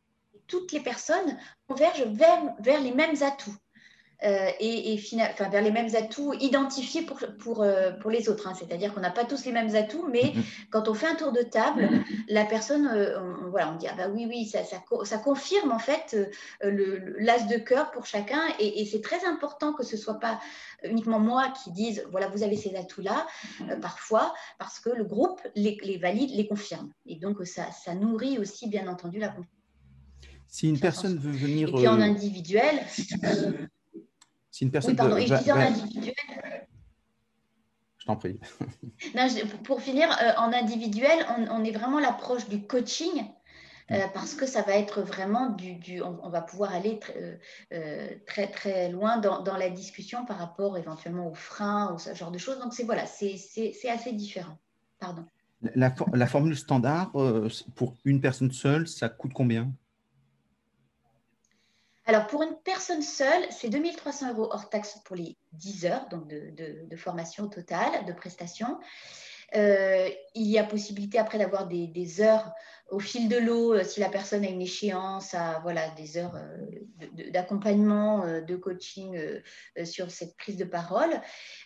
toutes 0.47 0.71
les 0.73 0.81
personnes 0.81 1.39
convergent 1.67 2.07
vers 2.07 2.81
les 2.81 2.93
mêmes 2.93 3.17
atouts. 3.23 3.57
Euh, 4.23 4.51
et, 4.61 4.99
enfin, 5.15 5.49
vers 5.49 5.63
les 5.63 5.71
mêmes 5.71 5.95
atouts 5.95 6.33
identifiés 6.35 7.03
pour, 7.03 7.19
pour, 7.39 7.63
euh, 7.63 7.91
pour 7.93 8.11
les 8.11 8.29
autres. 8.29 8.47
Hein. 8.47 8.55
C'est-à-dire 8.59 8.95
qu'on 8.95 9.01
n'a 9.01 9.11
pas 9.11 9.25
tous 9.25 9.45
les 9.45 9.53
mêmes 9.53 9.75
atouts, 9.75 10.07
mais 10.11 10.23
mm-hmm. 10.23 10.43
quand 10.71 10.89
on 10.89 10.95
fait 10.95 11.07
un 11.07 11.15
tour 11.15 11.33
de 11.33 11.43
table, 11.43 11.89
la 12.29 12.45
personne, 12.45 12.87
euh, 12.87 13.21
on, 13.21 13.51
voilà, 13.51 13.73
on 13.73 13.77
dit 13.77 13.87
ah 13.89 13.95
bah 13.97 14.09
oui, 14.09 14.27
oui, 14.29 14.47
ça, 14.47 14.65
ça, 14.65 14.83
ça 15.05 15.19
confirme 15.19 15.73
en 15.73 15.79
fait 15.79 16.17
l'as 16.63 17.47
de 17.47 17.57
cœur 17.59 17.91
pour 17.91 18.07
chacun. 18.07 18.41
Et, 18.59 18.87
c'est 18.87 19.01
très 19.01 19.25
important 19.25 19.73
que 19.73 19.83
ce 19.83 19.97
ne 19.97 20.01
soit 20.01 20.21
pas 20.21 20.41
uniquement 20.85 21.19
moi 21.19 21.53
qui 21.63 21.73
dise 21.73 22.05
voilà, 22.11 22.29
vous 22.29 22.43
avez 22.43 22.57
ces 22.57 22.77
atouts-là, 22.77 23.27
parfois, 23.81 24.35
parce 24.59 24.79
que 24.79 24.91
le 24.91 25.05
groupe 25.05 25.41
les, 25.55 25.79
les, 25.83 25.99
valide, 25.99 26.31
les 26.31 26.47
confirme. 26.47 26.91
Et 27.07 27.17
donc, 27.17 27.45
ça, 27.47 27.71
ça 27.73 27.95
nourrit 27.95 28.39
aussi, 28.39 28.69
bien 28.69 28.87
entendu, 28.89 29.19
la 29.19 29.29
confiance. 29.29 29.49
Si 30.47 30.69
une 30.69 30.79
personne 30.79 31.19
veut 31.19 31.33
venir. 31.33 31.69
Et 31.71 31.73
puis 31.73 31.89
en 31.89 32.01
individuel, 32.01 32.81
si 34.55 34.63
une 34.63 34.71
personne. 34.71 34.93
Oui, 34.93 34.97
pardon, 34.97 35.17
individuel. 35.17 35.75
Je 37.99 38.07
t'en 38.07 38.15
prie. 38.15 38.39
pour 39.65 39.81
finir, 39.81 40.09
euh, 40.23 40.31
en 40.37 40.53
individuel, 40.53 41.27
on, 41.51 41.65
est 41.65 41.73
vraiment 41.73 41.99
l'approche 41.99 42.49
du 42.49 42.65
coaching. 42.65 43.25
Euh, 43.91 43.97
mm. 43.97 44.11
parce 44.15 44.35
que 44.35 44.47
ça 44.47 44.63
va 44.63 44.75
être 44.77 45.03
vraiment 45.03 45.51
du, 45.51 45.75
du 45.75 46.01
on, 46.03 46.31
va 46.31 46.41
pouvoir 46.41 46.73
aller 46.73 47.01
très, 47.01 47.41
euh, 47.73 48.09
très, 48.27 48.47
très 48.47 48.91
loin 48.91 49.19
dans, 49.19 49.43
dans, 49.43 49.57
la 49.57 49.69
discussion 49.71 50.25
par 50.25 50.39
rapport 50.39 50.79
éventuellement 50.79 51.29
aux 51.29 51.35
freins 51.35 51.93
ou 51.93 51.99
ce 51.99 52.15
genre 52.15 52.31
de 52.31 52.39
choses. 52.39 52.61
Donc 52.61 52.73
c'est 52.75 52.85
voilà, 52.85 53.07
c'est 53.07 53.35
assez 53.89 54.13
différent. 54.13 54.57
Pardon. 55.01 55.25
La, 55.75 55.93
la 56.13 56.27
formule 56.29 56.57
standard 56.57 57.11
pour 57.75 57.97
une 58.05 58.21
personne 58.21 58.53
seule, 58.53 58.87
ça 58.87 59.09
coûte 59.09 59.33
combien? 59.35 59.73
Alors, 62.07 62.27
pour 62.27 62.43
une 62.43 62.57
personne 62.65 63.03
seule, 63.03 63.45
c'est 63.51 63.71
2300 63.71 64.33
euros 64.33 64.49
hors 64.53 64.69
taxe 64.69 64.99
pour 65.05 65.17
les 65.17 65.39
10 65.53 65.87
heures 65.87 66.09
donc 66.11 66.29
de, 66.29 66.97
formation 66.97 67.49
totale, 67.49 68.05
de 68.07 68.13
prestation. 68.13 68.79
Euh, 69.57 70.09
il 70.35 70.49
y 70.49 70.59
a 70.59 70.65
possibilité 70.65 71.19
après 71.19 71.39
d'avoir 71.39 71.69
des, 71.69 72.21
heures 72.21 72.51
au 72.91 72.99
fil 72.99 73.29
de 73.29 73.37
l'eau 73.37 73.75
euh, 73.75 73.85
si 73.85 74.01
la 74.01 74.09
personne 74.09 74.45
a 74.45 74.49
une 74.49 74.61
échéance, 74.61 75.33
à, 75.33 75.61
voilà, 75.63 75.91
des 75.91 76.17
heures 76.19 76.35
euh, 76.35 77.31
d'accompagnement, 77.31 78.27
de, 78.41 78.57
coaching 78.57 79.19
sur 79.85 80.11
cette 80.11 80.37
prise 80.37 80.57
de 80.57 80.65
parole. 80.65 81.21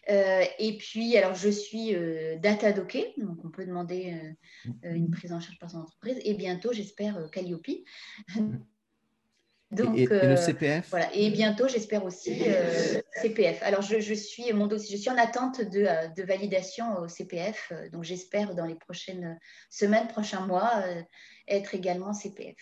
et 0.07 0.77
puis, 0.79 1.17
alors 1.17 1.35
je 1.35 1.49
suis 1.49 1.97
data 2.41 2.73
docké, 2.73 3.15
donc 3.17 3.45
on 3.45 3.51
peut 3.51 3.67
demander 3.67 4.37
une 4.83 5.11
prise 5.11 5.33
en 5.33 5.41
charge 5.41 5.59
par 5.59 5.71
son 5.71 5.79
entreprise. 5.79 6.19
Et 6.25 6.35
bientôt, 6.35 6.73
j'espère, 6.73 7.29
Calliope. 7.33 7.67
Donc, 9.71 9.99
et, 9.99 10.07
le 10.07 10.13
euh, 10.13 10.37
CPF 10.37 10.89
Voilà, 10.91 11.15
et 11.15 11.31
bientôt, 11.31 11.69
j'espère 11.69 12.05
aussi 12.05 12.43
euh, 12.47 13.01
CPF. 13.21 13.63
Alors, 13.63 13.83
je, 13.83 14.15
suis, 14.15 14.51
mon 14.55 14.67
dossier, 14.67 14.97
je 14.97 15.03
suis 15.03 15.11
en 15.11 15.19
attente 15.19 15.61
de, 15.61 15.81
euh, 15.81 16.09
de 16.09 16.23
validation 16.23 16.99
au 17.01 17.09
CPF, 17.09 17.73
donc 17.93 18.05
j'espère 18.05 18.55
dans 18.55 18.65
les 18.65 18.77
prochaines 18.77 19.39
semaines, 19.69 20.09
prochains 20.09 20.47
mois, 20.47 20.85
être 21.47 21.75
également 21.75 22.15
CPF. 22.15 22.57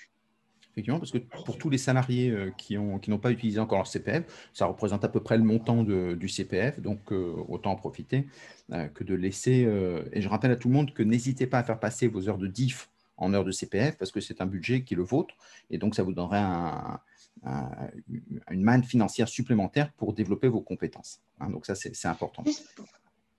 Effectivement, 0.72 0.98
parce 0.98 1.12
que 1.12 1.18
pour 1.18 1.56
tous 1.56 1.70
les 1.70 1.78
salariés 1.78 2.34
qui 2.58 2.76
n'ont 2.76 2.98
qui 2.98 3.10
pas 3.16 3.30
utilisé 3.30 3.60
encore 3.60 3.78
leur 3.78 3.86
CPF, 3.86 4.50
ça 4.52 4.66
représente 4.66 5.04
à 5.04 5.08
peu 5.08 5.20
près 5.20 5.38
le 5.38 5.44
montant 5.44 5.82
de, 5.84 6.14
du 6.14 6.28
CPF, 6.28 6.80
donc 6.80 7.12
autant 7.12 7.70
en 7.70 7.76
profiter 7.76 8.26
que 8.94 9.04
de 9.04 9.14
laisser. 9.14 9.66
et 10.12 10.20
je 10.20 10.28
rappelle 10.28 10.50
à 10.50 10.56
tout 10.56 10.68
le 10.68 10.74
monde 10.74 10.92
que 10.92 11.02
n'hésitez 11.02 11.46
pas 11.46 11.60
à 11.60 11.62
faire 11.62 11.80
passer 11.80 12.08
vos 12.08 12.28
heures 12.28 12.36
de 12.36 12.46
DIF 12.46 12.90
en 13.16 13.34
heures 13.34 13.44
de 13.44 13.52
CPF 13.52 13.96
parce 13.96 14.12
que 14.12 14.20
c'est 14.20 14.40
un 14.40 14.46
budget 14.46 14.82
qui 14.82 14.94
est 14.94 14.96
le 14.96 15.02
vôtre 15.02 15.34
et 15.70 15.78
donc 15.78 15.94
ça 15.94 16.02
vous 16.02 16.12
donnerait 16.12 16.44
une 17.44 18.62
manne 18.62 18.84
financière 18.84 19.28
supplémentaire 19.28 19.92
pour 19.92 20.12
développer 20.12 20.48
vos 20.48 20.60
compétences. 20.60 21.20
Hein. 21.40 21.50
donc 21.50 21.66
ça, 21.66 21.74
c'est 21.74 22.06
important. 22.06 22.44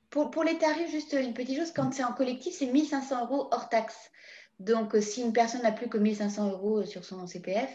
Pour, 0.10 0.32
pour, 0.32 0.44
les 0.44 0.58
tarifs, 0.58 0.90
juste 0.90 1.13
une 1.13 1.34
petite 1.34 1.58
chose, 1.58 1.72
quand 1.74 1.94
c'est 1.94 2.04
en 2.04 2.13
collectif, 2.13 2.56
c'est 2.58 2.72
1500 2.72 3.26
euros 3.26 3.50
hors 3.52 3.70
taxe. 3.70 4.12
Donc, 4.60 4.96
euh, 4.96 5.02
si 5.02 5.22
une 5.22 5.34
personne 5.34 5.62
n'a 5.62 5.72
plus 5.72 5.88
que 5.88 5.98
1500 5.98 6.50
euros 6.52 6.84
sur 6.84 7.06
son 7.06 7.28
CPF, 7.28 7.70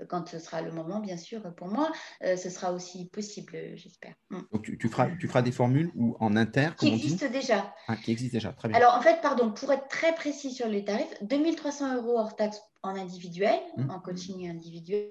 euh, 0.00 0.04
quand 0.06 0.28
ce 0.28 0.38
sera 0.38 0.60
le 0.60 0.70
moment, 0.70 1.00
bien 1.00 1.16
sûr, 1.16 1.42
pour 1.54 1.68
moi, 1.68 1.90
euh, 2.22 2.36
ce 2.36 2.50
sera 2.50 2.72
aussi 2.72 3.06
possible, 3.06 3.56
j'espère. 3.74 4.14
Mm. 4.28 4.40
Donc, 4.52 4.62
tu, 4.78 4.88
feras, 4.88 5.08
tu 5.18 5.28
feras 5.28 5.42
des 5.42 5.52
formules 5.52 5.90
ou 5.94 6.14
en 6.20 6.36
inter 6.36 6.70
Qui 6.78 6.88
existent 6.88 7.28
déjà. 7.30 7.74
Ah, 7.88 7.96
qui 7.96 8.12
existent 8.12 8.36
déjà, 8.36 8.52
très 8.52 8.68
bien. 8.68 8.76
Alors, 8.76 8.94
en 8.94 9.00
fait, 9.00 9.20
pardon, 9.22 9.50
pour 9.50 9.72
être 9.72 9.88
très 9.88 10.14
précis 10.14 10.52
sur 10.52 10.68
les 10.68 10.84
tarifs, 10.84 11.14
2300 11.22 11.96
euros 11.96 12.18
hors 12.18 12.36
taxe 12.36 12.60
en 12.82 12.96
individuel, 12.96 13.58
mm. 13.76 13.90
en 13.90 14.00
coaching 14.00 14.48
individuel. 14.48 15.10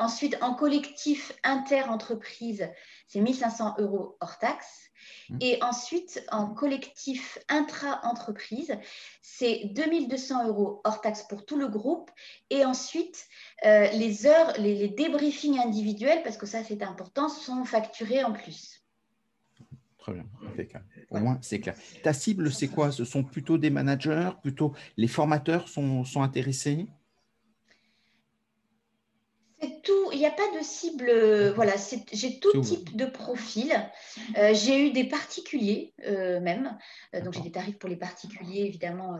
ensuite, 0.00 0.36
en 0.40 0.54
collectif 0.54 1.32
inter-entreprise, 1.44 2.68
c'est 3.06 3.20
1500 3.20 3.76
euros 3.78 4.16
hors 4.20 4.38
taxe. 4.38 4.90
Mmh. 5.30 5.38
Et 5.40 5.62
ensuite, 5.62 6.24
en 6.30 6.48
collectif 6.48 7.38
intra-entreprise, 7.48 8.76
c'est 9.22 9.70
2200 9.74 10.48
euros 10.48 10.80
hors 10.84 11.00
taxe 11.00 11.22
pour 11.28 11.44
tout 11.44 11.58
le 11.58 11.68
groupe. 11.68 12.10
Et 12.50 12.64
ensuite, 12.64 13.26
euh, 13.64 13.88
les 13.92 14.26
heures, 14.26 14.52
les, 14.58 14.88
débriefings 14.88 15.58
individuels, 15.58 16.22
parce 16.22 16.36
que 16.36 16.46
ça 16.46 16.62
c'est 16.62 16.82
important, 16.82 17.28
sont 17.28 17.64
facturés 17.64 18.24
en 18.24 18.32
plus. 18.32 18.82
Très 19.98 20.12
bien, 20.12 20.26
Au 21.10 21.18
moins, 21.18 21.38
c'est 21.40 21.60
clair. 21.60 21.74
Ta 22.02 22.12
cible, 22.12 22.52
c'est 22.52 22.68
quoi? 22.68 22.92
Ce 22.92 23.06
sont 23.06 23.24
plutôt 23.24 23.56
des 23.56 23.70
managers, 23.70 24.32
plutôt 24.42 24.74
les 24.98 25.08
formateurs 25.08 25.66
sont, 25.68 26.04
sont 26.04 26.22
intéressés? 26.22 26.86
Tout, 29.82 30.10
il 30.12 30.18
n'y 30.18 30.26
a 30.26 30.30
pas 30.30 30.50
de 30.58 30.62
cible, 30.62 31.08
euh, 31.08 31.52
voilà, 31.52 31.74
j'ai 32.12 32.38
tout 32.38 32.60
type 32.60 32.96
de 32.96 33.06
profil. 33.06 33.72
Euh, 34.36 34.54
j'ai 34.54 34.86
eu 34.86 34.92
des 34.92 35.04
particuliers 35.04 35.92
euh, 36.06 36.40
même, 36.40 36.76
donc 37.22 37.34
j'ai 37.34 37.40
des 37.40 37.52
tarifs 37.52 37.78
pour 37.78 37.88
les 37.88 37.96
particuliers 37.96 38.62
évidemment 38.62 39.18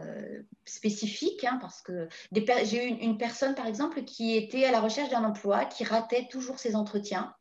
spécifiques, 0.64 1.44
hein, 1.44 1.58
parce 1.60 1.82
que 1.82 2.08
j'ai 2.32 2.86
eu 2.86 2.88
une, 2.88 3.18
personne 3.18 3.54
par 3.54 3.66
exemple 3.66 4.04
qui 4.04 4.36
était 4.36 4.64
à 4.64 4.72
la 4.72 4.80
recherche 4.80 5.10
d'un 5.10 5.24
emploi, 5.24 5.64
qui 5.64 5.84
ratait 5.84 6.28
toujours 6.30 6.58
ses 6.58 6.76
entretiens. 6.76 7.34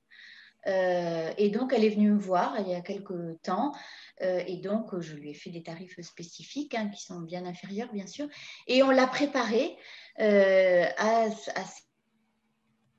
et 0.66 1.50
donc, 1.50 1.74
elle 1.74 1.84
est 1.84 1.90
venue 1.90 2.12
me 2.12 2.20
voir 2.20 2.56
il 2.60 2.70
y 2.70 2.76
a 2.76 2.82
quelques 2.82 3.42
temps. 3.42 3.74
et 4.22 4.58
donc, 4.58 5.00
je 5.00 5.16
lui 5.16 5.32
ai 5.32 5.34
fait 5.34 5.50
des 5.50 5.64
tarifs 5.64 6.00
spécifiques 6.02 6.76
hein, 6.76 6.90
qui 6.90 7.04
sont 7.04 7.20
bien 7.22 7.46
inférieurs, 7.46 7.92
bien 7.92 8.08
sûr. 8.08 8.28
Et 8.68 8.84
on 8.84 8.90
l'a 8.90 9.08
préparée 9.08 9.76
à, 10.18 11.26
à 11.26 11.66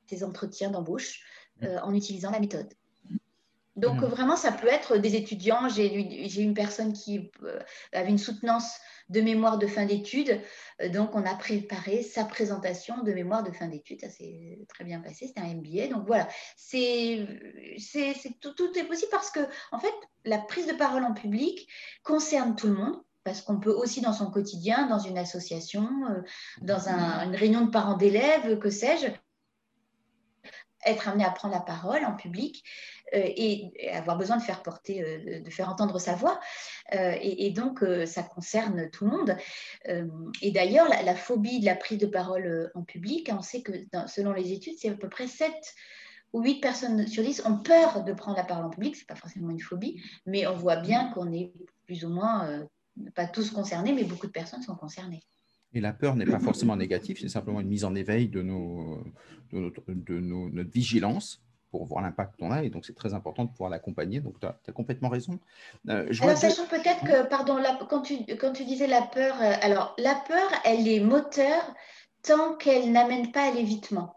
ces 0.08 0.24
entretiens 0.24 0.70
d'embauche 0.70 1.20
mm. 1.60 1.66
euh, 1.66 1.80
en 1.82 1.94
utilisant 1.94 2.30
la 2.30 2.40
méthode. 2.40 2.72
Donc 3.76 4.00
mm. 4.00 4.06
vraiment, 4.06 4.36
ça 4.36 4.52
peut 4.52 4.68
être 4.68 4.98
des 4.98 5.16
étudiants. 5.16 5.68
J'ai 5.68 6.40
une 6.40 6.54
personne 6.54 6.92
qui 6.92 7.30
euh, 7.42 7.58
avait 7.92 8.10
une 8.10 8.18
soutenance 8.18 8.78
de 9.08 9.20
mémoire 9.20 9.58
de 9.58 9.66
fin 9.66 9.84
d'études. 9.84 10.40
Euh, 10.80 10.88
donc 10.88 11.14
on 11.14 11.24
a 11.24 11.34
préparé 11.34 12.02
sa 12.02 12.24
présentation 12.24 13.02
de 13.02 13.12
mémoire 13.12 13.42
de 13.42 13.50
fin 13.50 13.66
d'études. 13.66 14.00
Ça 14.00 14.10
s'est 14.10 14.58
très 14.68 14.84
bien 14.84 15.00
passé. 15.00 15.26
C'était 15.26 15.40
un 15.40 15.54
MBA. 15.54 15.88
Donc 15.88 16.06
voilà, 16.06 16.28
c'est 16.56 17.26
tout, 18.40 18.52
tout 18.52 18.78
est 18.78 18.84
possible 18.84 19.10
parce 19.10 19.30
que 19.30 19.40
en 19.72 19.78
fait, 19.78 19.94
la 20.24 20.38
prise 20.38 20.66
de 20.66 20.74
parole 20.74 21.04
en 21.04 21.14
public 21.14 21.68
concerne 22.02 22.54
tout 22.56 22.68
le 22.68 22.74
monde 22.74 23.02
parce 23.24 23.40
qu'on 23.40 23.58
peut 23.58 23.72
aussi 23.72 24.02
dans 24.02 24.12
son 24.12 24.30
quotidien, 24.30 24.86
dans 24.86 24.98
une 24.98 25.16
association, 25.16 25.88
dans 26.60 26.88
une 26.88 27.34
réunion 27.34 27.62
de 27.62 27.70
parents 27.70 27.96
d'élèves, 27.96 28.58
que 28.58 28.68
sais-je, 28.68 29.06
être 30.84 31.08
amené 31.08 31.24
à 31.24 31.30
prendre 31.30 31.54
la 31.54 31.60
parole 31.60 32.04
en 32.04 32.14
public 32.14 32.64
euh, 33.14 33.22
et, 33.24 33.70
avoir 33.92 34.16
besoin 34.16 34.36
de 34.36 34.42
faire 34.42 34.62
porter, 34.62 35.02
euh, 35.02 35.40
de 35.40 35.50
faire 35.50 35.68
entendre 35.68 35.98
sa 35.98 36.14
voix. 36.14 36.40
Euh, 36.94 37.14
et, 37.20 37.50
donc, 37.50 37.84
ça 38.06 38.22
concerne 38.22 38.90
tout 38.90 39.04
le 39.04 39.10
monde. 39.10 39.36
et 40.42 40.50
d'ailleurs, 40.50 40.88
la, 40.88 41.14
phobie 41.14 41.60
de 41.60 41.66
la 41.66 41.76
prise 41.76 41.98
de 41.98 42.06
parole 42.06 42.70
en 42.74 42.82
public, 42.82 43.30
on 43.32 43.42
sait 43.42 43.62
que 43.62 43.72
selon 44.06 44.32
les 44.32 44.52
études, 44.52 44.74
c'est 44.78 44.90
à 44.90 44.94
peu 44.94 45.08
près 45.08 45.26
7 45.26 45.52
ou 46.32 46.42
8 46.42 46.60
personnes 46.60 47.06
sur 47.06 47.22
10 47.22 47.46
ont 47.46 47.58
peur 47.58 48.02
de 48.02 48.12
prendre 48.12 48.36
la 48.36 48.44
parole 48.44 48.64
en 48.64 48.70
public. 48.70 48.96
Ce 48.96 49.02
n'est 49.02 49.06
pas 49.06 49.14
forcément 49.14 49.50
une 49.50 49.60
phobie, 49.60 50.02
mais 50.26 50.46
on 50.46 50.56
voit 50.56 50.76
bien 50.76 51.10
qu'on 51.12 51.32
est 51.32 51.52
plus 51.86 52.04
ou 52.04 52.08
moins, 52.08 52.66
pas 53.14 53.26
tous 53.26 53.50
concernés, 53.50 53.92
mais 53.92 54.04
beaucoup 54.04 54.26
de 54.26 54.32
personnes 54.32 54.62
sont 54.62 54.76
concernées. 54.76 55.22
Et 55.74 55.80
la 55.80 55.92
peur 55.92 56.14
n'est 56.16 56.26
pas 56.26 56.38
forcément 56.38 56.76
négative, 56.76 57.18
c'est 57.20 57.28
simplement 57.28 57.60
une 57.60 57.68
mise 57.68 57.84
en 57.84 57.94
éveil 57.94 58.28
de, 58.28 58.42
nos, 58.42 59.02
de, 59.52 59.58
notre, 59.58 59.82
de 59.88 60.20
notre 60.20 60.70
vigilance 60.70 61.42
pour 61.74 61.86
voir 61.86 62.04
l'impact 62.04 62.36
qu'on 62.38 62.52
a. 62.52 62.62
Et 62.62 62.70
donc, 62.70 62.86
c'est 62.86 62.94
très 62.94 63.14
important 63.14 63.44
de 63.44 63.50
pouvoir 63.50 63.68
l'accompagner. 63.68 64.20
Donc, 64.20 64.38
tu 64.38 64.46
as, 64.46 64.72
complètement 64.72 65.08
raison. 65.08 65.40
Euh, 65.88 66.08
alors, 66.22 66.36
sachant 66.36 66.66
peut-être 66.66 67.04
que, 67.04 67.28
pardon, 67.28 67.56
quand, 67.90 68.02
tu, 68.02 68.18
quand 68.36 68.52
tu 68.52 68.64
disais 68.64 68.86
la 68.86 69.02
peur, 69.02 69.34
euh, 69.42 69.54
alors 69.60 69.96
la 69.98 70.14
peur, 70.14 70.48
elle 70.64 70.86
est 70.86 71.00
moteur 71.00 71.74
tant 72.22 72.54
qu'elle 72.54 72.92
n'amène 72.92 73.32
pas 73.32 73.48
à 73.48 73.50
l'évitement. 73.50 74.14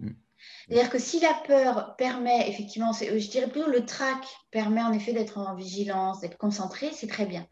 Mm. 0.00 0.08
C'est-à-dire 0.66 0.90
que 0.90 0.98
si 0.98 1.20
la 1.20 1.34
peur 1.46 1.94
permet, 1.96 2.48
effectivement, 2.50 2.92
je 2.92 3.30
dirais 3.30 3.48
plutôt 3.48 3.70
le 3.70 3.86
trac 3.86 4.26
permet 4.50 4.82
en 4.82 4.92
effet 4.92 5.12
d'être 5.12 5.38
en 5.38 5.54
vigilance, 5.54 6.20
d'être 6.20 6.36
concentré, 6.36 6.90
c'est 6.92 7.06
très 7.06 7.26
bien. 7.26 7.46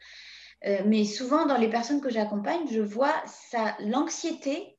Euh, 0.66 0.82
mais 0.86 1.04
souvent, 1.04 1.46
dans 1.46 1.58
les 1.58 1.68
personnes 1.68 2.00
que 2.00 2.10
j'accompagne, 2.10 2.66
je 2.70 2.80
vois 2.80 3.14
ça, 3.26 3.76
l'anxiété 3.80 4.76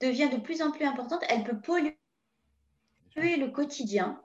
devient 0.00 0.28
de 0.30 0.38
plus 0.38 0.62
en 0.62 0.70
plus 0.70 0.84
importante. 0.84 1.22
Elle 1.28 1.44
peut 1.44 1.60
polluer 1.60 1.96
le 3.16 3.48
quotidien. 3.48 4.22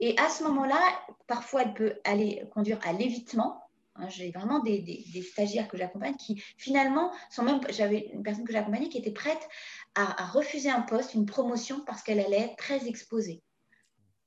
Et 0.00 0.18
à 0.18 0.28
ce 0.28 0.42
moment-là, 0.44 0.80
parfois, 1.26 1.62
elle 1.62 1.74
peut 1.74 1.94
aller 2.04 2.44
conduire 2.52 2.78
à 2.84 2.92
l'évitement. 2.92 3.62
Hein, 3.94 4.08
j'ai 4.08 4.30
vraiment 4.30 4.58
des, 4.58 5.02
stagiaires 5.22 5.68
que 5.68 5.76
j'accompagne 5.76 6.16
qui, 6.16 6.42
finalement, 6.58 7.12
sont 7.30 7.42
même. 7.42 7.60
J'avais 7.70 8.10
une 8.12 8.22
personne 8.22 8.44
que 8.44 8.52
j'accompagnais 8.52 8.88
qui 8.88 8.98
était 8.98 9.12
prête 9.12 9.48
à, 9.94 10.26
refuser 10.26 10.70
un 10.70 10.82
poste, 10.82 11.14
une 11.14 11.24
promotion, 11.24 11.80
parce 11.86 12.02
qu'elle 12.02 12.20
allait 12.20 12.40
être 12.40 12.56
très 12.56 12.86
exposée. 12.88 13.42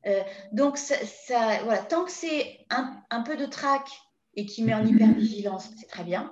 Euh, 0.08 0.24
donc, 0.54 0.78
ça, 0.78 0.96
voilà, 1.64 1.84
tant 1.84 2.06
que 2.06 2.12
c'est 2.12 2.66
un, 2.70 3.22
peu 3.22 3.36
de 3.36 3.46
trac 3.46 3.88
et 4.40 4.46
qui 4.46 4.64
met 4.64 4.74
en 4.74 4.86
hypervigilance, 4.86 5.70
c'est 5.78 5.88
très 5.88 6.06
bien. 6.06 6.32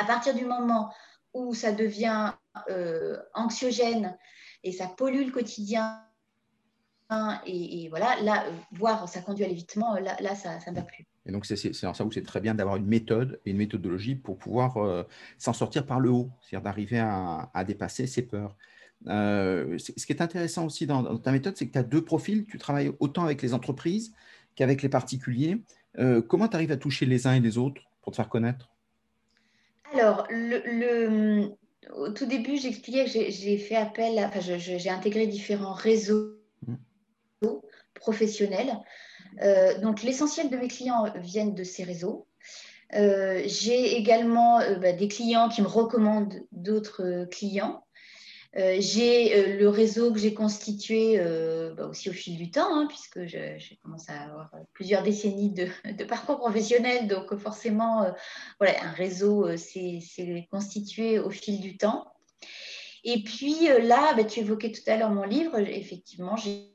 À 0.00 0.04
partir 0.06 0.34
du 0.34 0.46
moment 0.46 0.90
où 1.34 1.54
ça 1.54 1.70
devient 1.70 2.32
euh, 2.70 3.18
anxiogène 3.34 4.16
et 4.64 4.72
ça 4.72 4.86
pollue 4.86 5.26
le 5.26 5.30
quotidien, 5.30 6.02
et, 7.44 7.88
voilà, 7.88 8.20
là, 8.22 8.46
euh, 8.46 8.52
voir 8.72 9.08
ça 9.08 9.20
conduit 9.20 9.44
à 9.44 9.48
l'évitement, 9.48 9.94
là, 9.94 10.16
là, 10.20 10.34
ça 10.34 10.58
ne 10.70 10.76
va 10.76 10.82
plus. 10.82 11.06
Et 11.26 11.32
donc, 11.32 11.44
c'est 11.44 11.86
en 11.86 11.92
ça 11.92 12.04
où 12.04 12.12
c'est 12.12 12.22
très 12.22 12.40
bien 12.40 12.54
d'avoir 12.54 12.76
une 12.76 12.86
méthode 12.86 13.40
et 13.44 13.50
une 13.50 13.58
méthodologie 13.58 14.14
pour 14.14 14.38
pouvoir 14.38 14.78
euh, 14.78 15.02
s'en 15.36 15.52
sortir 15.52 15.84
par 15.84 16.00
le 16.00 16.10
haut, 16.10 16.30
c'est-à-dire 16.40 16.64
d'arriver 16.64 16.98
à, 17.00 17.64
dépasser 17.66 18.06
ses 18.06 18.22
peurs. 18.22 18.56
Euh, 19.06 19.76
ce 19.78 20.06
qui 20.06 20.12
est 20.12 20.22
intéressant 20.22 20.66
aussi 20.66 20.86
dans, 20.86 21.18
ta 21.18 21.32
méthode, 21.32 21.56
c'est 21.56 21.66
que 21.66 21.72
tu 21.72 21.78
as 21.78 21.82
deux 21.82 22.04
profils. 22.04 22.46
Tu 22.46 22.58
travailles 22.58 22.92
autant 23.00 23.24
avec 23.24 23.42
les 23.42 23.54
entreprises 23.54 24.14
qu'avec 24.54 24.82
les 24.82 24.88
particuliers. 24.88 25.62
Comment 26.28 26.48
tu 26.48 26.56
arrives 26.56 26.72
à 26.72 26.76
toucher 26.76 27.06
les 27.06 27.26
uns 27.26 27.34
et 27.34 27.40
les 27.40 27.58
autres 27.58 27.82
pour 28.02 28.12
te 28.12 28.16
faire 28.16 28.28
connaître? 28.28 28.70
Alors, 29.92 30.28
au 31.96 32.08
tout 32.10 32.26
début, 32.26 32.56
j'expliquais 32.56 33.04
que 33.04 33.10
j'ai 33.10 33.58
fait 33.58 33.76
appel, 33.76 34.18
enfin, 34.18 34.40
j'ai 34.40 34.90
intégré 34.90 35.26
différents 35.26 35.72
réseaux 35.72 36.36
professionnels. 37.94 38.72
Euh, 39.42 39.78
donc, 39.80 40.02
l'essentiel 40.02 40.50
de 40.50 40.56
mes 40.56 40.68
clients 40.68 41.06
viennent 41.16 41.54
de 41.54 41.64
ces 41.64 41.84
réseaux. 41.84 42.26
Euh, 42.94 43.42
j'ai 43.46 43.96
également 43.96 44.60
euh, 44.60 44.74
bah, 44.76 44.92
des 44.92 45.06
clients 45.06 45.48
qui 45.48 45.62
me 45.62 45.68
recommandent 45.68 46.40
d'autres 46.50 47.26
clients. 47.30 47.84
J'ai 48.54 49.56
le 49.58 49.68
réseau 49.68 50.12
que 50.12 50.18
j'ai 50.18 50.34
constitué 50.34 51.18
bah, 51.76 51.86
aussi 51.86 52.10
au 52.10 52.12
fil 52.12 52.36
du 52.36 52.50
temps, 52.50 52.74
hein, 52.74 52.86
puisque 52.88 53.24
j'ai 53.26 53.78
commencé 53.82 54.10
à 54.12 54.22
avoir 54.22 54.50
plusieurs 54.72 55.02
décennies 55.02 55.50
de, 55.98 56.04
parcours 56.04 56.38
professionnel. 56.38 57.06
Donc, 57.06 57.36
forcément, 57.36 58.06
voilà, 58.58 58.84
un 58.84 58.92
réseau 58.92 59.56
s'est 59.56 60.00
constitué 60.50 61.18
au 61.18 61.30
fil 61.30 61.60
du 61.60 61.76
temps. 61.76 62.12
Et 63.04 63.22
puis 63.22 63.68
là, 63.82 64.14
bah, 64.14 64.24
tu 64.24 64.40
évoquais 64.40 64.72
tout 64.72 64.82
à 64.88 64.96
l'heure 64.96 65.10
mon 65.10 65.24
livre. 65.24 65.58
Effectivement, 65.58 66.36
j'ai 66.36 66.70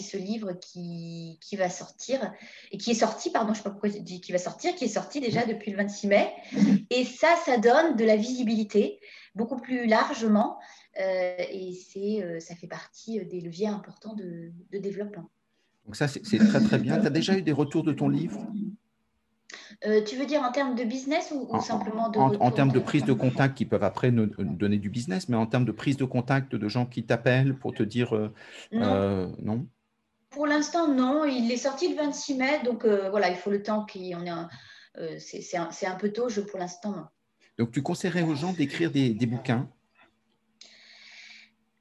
ce 0.00 0.16
livre 0.16 0.52
qui, 0.52 1.38
va 1.52 1.68
sortir, 1.68 2.32
et 2.72 2.78
qui 2.78 2.92
est 2.92 2.94
sorti, 2.94 3.30
pardon, 3.30 3.48
je 3.48 3.52
ne 3.52 3.56
sais 3.56 3.62
pas 3.64 3.70
pourquoi 3.70 3.90
qui 3.90 4.32
va 4.32 4.38
sortir, 4.38 4.74
qui 4.74 4.84
est 4.84 4.88
sorti 4.88 5.20
déjà 5.20 5.44
depuis 5.44 5.70
le 5.70 5.76
26 5.76 6.06
mai. 6.06 6.32
Et 6.90 7.04
ça, 7.04 7.36
ça 7.44 7.58
donne 7.58 7.96
de 7.96 8.04
la 8.04 8.16
visibilité 8.16 9.00
beaucoup 9.34 9.58
plus 9.58 9.86
largement, 9.86 10.58
euh, 11.00 11.34
et 11.38 11.72
c'est, 11.72 12.22
euh, 12.22 12.40
ça 12.40 12.54
fait 12.54 12.66
partie 12.66 13.24
des 13.24 13.40
leviers 13.40 13.68
importants 13.68 14.14
de, 14.14 14.50
de 14.72 14.78
développement. 14.78 15.30
Donc 15.86 15.96
ça, 15.96 16.08
c'est, 16.08 16.20
très 16.38 16.60
très 16.60 16.78
bien. 16.78 17.00
Tu 17.00 17.06
as 17.06 17.10
déjà 17.10 17.36
eu 17.36 17.42
des 17.42 17.52
retours 17.52 17.84
de 17.84 17.92
ton 17.92 18.08
livre? 18.08 18.46
Euh, 19.86 20.02
tu 20.04 20.16
veux 20.16 20.26
dire 20.26 20.42
en 20.42 20.52
termes 20.52 20.74
de 20.74 20.84
business 20.84 21.32
ou, 21.34 21.58
simplement 21.60 22.10
de... 22.10 22.18
En, 22.18 22.34
en, 22.34 22.50
termes 22.50 22.70
de 22.70 22.78
prise 22.78 23.04
de 23.04 23.12
contact 23.12 23.56
qui 23.56 23.64
peuvent 23.64 23.82
après 23.82 24.10
nous, 24.10 24.26
donner 24.26 24.78
du 24.78 24.90
business, 24.90 25.28
mais 25.28 25.36
en 25.36 25.46
termes 25.46 25.64
de 25.64 25.72
prise 25.72 25.96
de 25.96 26.04
contact 26.04 26.54
de 26.54 26.68
gens 26.68 26.86
qui 26.86 27.04
t'appellent 27.04 27.56
pour 27.56 27.72
te 27.72 27.82
dire 27.82 28.30
non. 28.72 29.34
non? 29.42 29.66
Pour 30.30 30.46
l'instant, 30.46 30.88
non. 30.88 31.24
Il 31.24 31.50
est 31.50 31.56
sorti 31.56 31.88
le 31.88 31.96
26 31.96 32.34
mai, 32.36 32.62
donc 32.64 32.84
euh, 32.84 33.10
voilà, 33.10 33.28
il 33.30 33.36
faut 33.36 33.50
le 33.50 33.62
temps 33.62 33.84
qu'il 33.84 34.14
en 34.16 34.24
ait 34.24 34.30
un. 34.30 34.48
Euh, 34.98 35.18
c'est 35.18 35.56
un, 35.56 35.94
peu 35.96 36.12
tôt, 36.12 36.28
je, 36.28 36.40
pour 36.40 36.58
l'instant, 36.58 36.92
non. 36.92 37.06
Donc, 37.58 37.72
tu 37.72 37.82
conseillerais 37.82 38.22
aux 38.22 38.34
gens 38.34 38.52
d'écrire 38.52 38.90
des, 38.90 39.14
bouquins? 39.26 39.68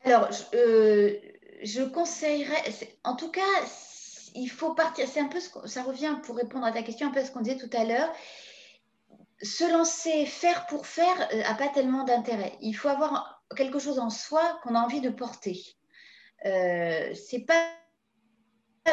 Alors, 0.04 0.30
je, 0.32 1.82
euh, 1.82 1.90
conseillerais, 1.90 2.64
en 3.04 3.16
tout 3.16 3.32
cas, 3.32 3.42
il 4.36 4.48
faut 4.48 4.74
partir. 4.74 5.08
C'est 5.08 5.20
un 5.20 5.28
peu 5.28 5.40
ce 5.40 5.50
ça 5.66 5.84
revient 5.84 6.18
pour 6.24 6.36
répondre 6.36 6.66
à 6.66 6.72
ta 6.72 6.84
question, 6.84 7.08
un 7.08 7.12
peu 7.12 7.20
à 7.20 7.26
ce 7.26 7.32
qu'on 7.32 7.42
disait 7.42 7.58
tout 7.58 7.70
à 7.78 7.84
l'heure. 7.84 8.12
Se 9.42 9.72
lancer, 9.72 10.26
faire 10.26 10.66
pour 10.68 10.86
faire, 10.86 11.16
n'a 11.34 11.54
pas 11.56 11.70
tellement 11.70 12.04
d'intérêt. 12.04 12.58
Il 12.62 12.74
faut 12.74 12.90
avoir 12.90 13.44
quelque 13.56 13.80
chose 13.80 14.00
en 14.00 14.10
soi 14.10 14.60
qu'on 14.64 14.76
a 14.76 14.80
envie 14.80 15.02
de 15.02 15.10
porter. 15.10 15.64
Euh, 16.46 17.14
c'est 17.14 17.46
pas 17.46 17.72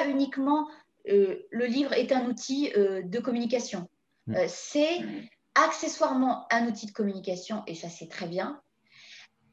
uniquement 0.07 0.69
euh, 1.09 1.47
le 1.51 1.67
livre 1.67 1.93
est 1.93 2.12
un 2.12 2.27
outil 2.27 2.73
euh, 2.77 3.03
de 3.03 3.19
communication. 3.19 3.89
Mm. 4.27 4.35
Euh, 4.35 4.45
c'est 4.49 5.01
accessoirement 5.57 6.47
un 6.51 6.66
outil 6.66 6.87
de 6.87 6.92
communication, 6.92 7.62
et 7.66 7.75
ça 7.75 7.88
c'est 7.88 8.09
très 8.09 8.27
bien. 8.27 8.61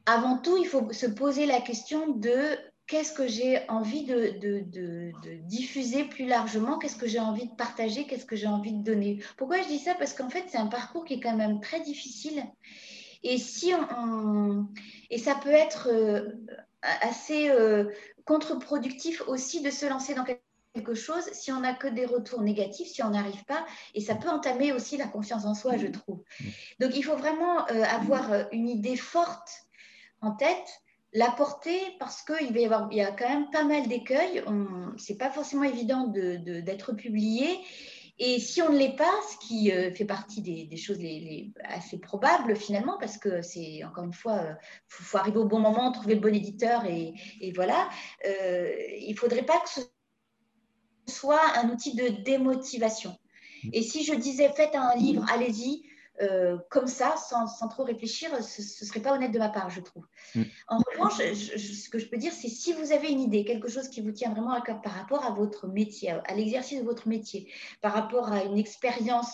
Avant 0.06 0.38
tout, 0.38 0.56
il 0.58 0.66
faut 0.66 0.92
se 0.92 1.06
poser 1.06 1.46
la 1.46 1.60
question 1.60 2.08
de 2.08 2.58
qu'est-ce 2.86 3.12
que 3.12 3.26
j'ai 3.26 3.66
envie 3.68 4.04
de, 4.04 5.12
diffuser 5.46 6.04
plus 6.04 6.26
largement, 6.26 6.78
qu'est-ce 6.78 6.96
que 6.96 7.08
j'ai 7.08 7.20
envie 7.20 7.46
de 7.46 7.54
partager, 7.54 8.06
qu'est-ce 8.06 8.26
que 8.26 8.36
j'ai 8.36 8.46
envie 8.46 8.72
de 8.72 8.82
donner. 8.82 9.22
Pourquoi 9.38 9.62
je 9.62 9.68
dis 9.68 9.78
ça? 9.78 9.94
Parce 9.94 10.12
qu'en 10.12 10.28
fait, 10.28 10.44
c'est 10.48 10.58
un 10.58 10.66
parcours 10.66 11.04
qui 11.04 11.14
est 11.14 11.20
quand 11.20 11.36
même 11.36 11.60
très 11.60 11.80
difficile. 11.80 12.44
Et, 13.22 13.38
ça 13.38 15.34
peut 15.40 15.50
être 15.50 15.88
assez 16.82 17.50
contre-productif 18.26 19.22
aussi 19.26 19.62
de 19.62 19.70
se 19.70 19.86
lancer 19.86 20.12
dans 20.12 20.24
quelque 20.24 20.42
chose 20.94 21.24
si 21.32 21.52
on 21.52 21.60
n'a 21.60 21.74
que 21.74 21.86
des 21.86 22.04
retours 22.04 22.42
négatifs, 22.42 22.88
si 22.88 23.02
on 23.02 23.10
n'arrive 23.10 23.44
pas, 23.44 23.64
et 23.94 24.00
ça 24.00 24.14
peut 24.14 24.28
entamer 24.28 24.72
aussi 24.72 24.96
la 24.96 25.06
confiance 25.06 25.44
en 25.44 25.54
soi, 25.54 25.76
je 25.76 25.86
trouve. 25.86 26.22
Donc 26.80 26.96
il 26.96 27.02
faut 27.02 27.16
vraiment 27.16 27.66
euh, 27.70 27.84
avoir 27.84 28.32
euh, 28.32 28.44
une 28.52 28.68
idée 28.68 28.96
forte 28.96 29.66
en 30.20 30.32
tête, 30.32 30.80
la 31.12 31.30
porter 31.30 31.78
parce 32.00 32.22
qu'il 32.22 32.52
va 32.52 32.58
y 32.58 32.64
avoir, 32.64 32.88
il 32.90 32.98
y 32.98 33.00
a 33.00 33.12
quand 33.12 33.28
même 33.28 33.50
pas 33.50 33.62
mal 33.62 33.86
d'écueils. 33.86 34.42
C'est 34.96 35.16
pas 35.16 35.30
forcément 35.30 35.62
évident 35.62 36.08
d'être 36.08 36.92
publié. 36.92 37.60
Et 38.18 38.40
si 38.40 38.62
on 38.62 38.70
ne 38.70 38.78
l'est 38.78 38.96
pas, 38.96 39.12
ce 39.28 39.46
qui 39.46 39.72
euh, 39.72 39.92
fait 39.92 40.04
partie 40.04 40.40
des, 40.40 40.76
choses 40.76 40.98
assez 41.64 41.98
probables 41.98 42.56
finalement, 42.56 42.96
parce 42.98 43.18
que 43.18 43.42
c'est 43.42 43.84
encore 43.84 44.04
une 44.04 44.12
fois, 44.12 44.40
il 44.40 44.56
faut, 44.88 45.18
arriver 45.18 45.38
au 45.38 45.44
bon 45.44 45.60
moment, 45.60 45.92
trouver 45.92 46.14
le 46.14 46.20
bon 46.20 46.34
éditeur 46.34 46.84
et, 46.84 47.12
voilà, 47.54 47.88
il 48.24 49.10
ne 49.10 49.16
faudrait 49.16 49.44
pas 49.44 49.60
que 49.60 49.68
ce 49.68 49.80
soit 51.06 51.40
un 51.56 51.70
outil 51.70 51.94
de 51.94 52.08
démotivation. 52.22 53.16
Et 53.72 53.82
si 53.82 54.04
je 54.04 54.14
disais 54.14 54.50
faites 54.50 54.74
un 54.74 54.94
livre, 54.96 55.24
allez-y, 55.32 55.84
euh, 56.22 56.58
comme 56.70 56.86
ça, 56.86 57.16
sans, 57.16 57.68
trop 57.68 57.82
réfléchir, 57.82 58.30
ce 58.42 58.60
ne 58.62 58.86
serait 58.88 59.00
pas 59.00 59.12
honnête 59.14 59.32
de 59.32 59.38
ma 59.38 59.48
part, 59.48 59.70
je 59.70 59.80
trouve. 59.80 60.04
Mm. 60.34 60.42
En 60.68 60.78
revanche, 60.78 61.16
ce 61.16 61.90
que 61.90 61.98
je 61.98 62.06
peux 62.06 62.16
dire, 62.16 62.32
c'est 62.32 62.48
si 62.48 62.72
vous 62.72 62.92
avez 62.92 63.10
une 63.10 63.20
idée, 63.20 63.44
quelque 63.44 63.68
chose 63.68 63.88
qui 63.88 64.00
vous 64.00 64.12
tient 64.12 64.30
vraiment 64.30 64.52
à 64.52 64.60
cœur 64.60 64.80
par 64.80 64.92
rapport 64.92 65.24
à 65.24 65.30
votre 65.30 65.66
métier, 65.66 66.10
à 66.10 66.34
l'exercice 66.34 66.78
de 66.78 66.84
votre 66.84 67.08
métier, 67.08 67.52
par 67.80 67.92
rapport 67.92 68.32
à 68.32 68.44
une 68.44 68.58
expérience 68.58 69.32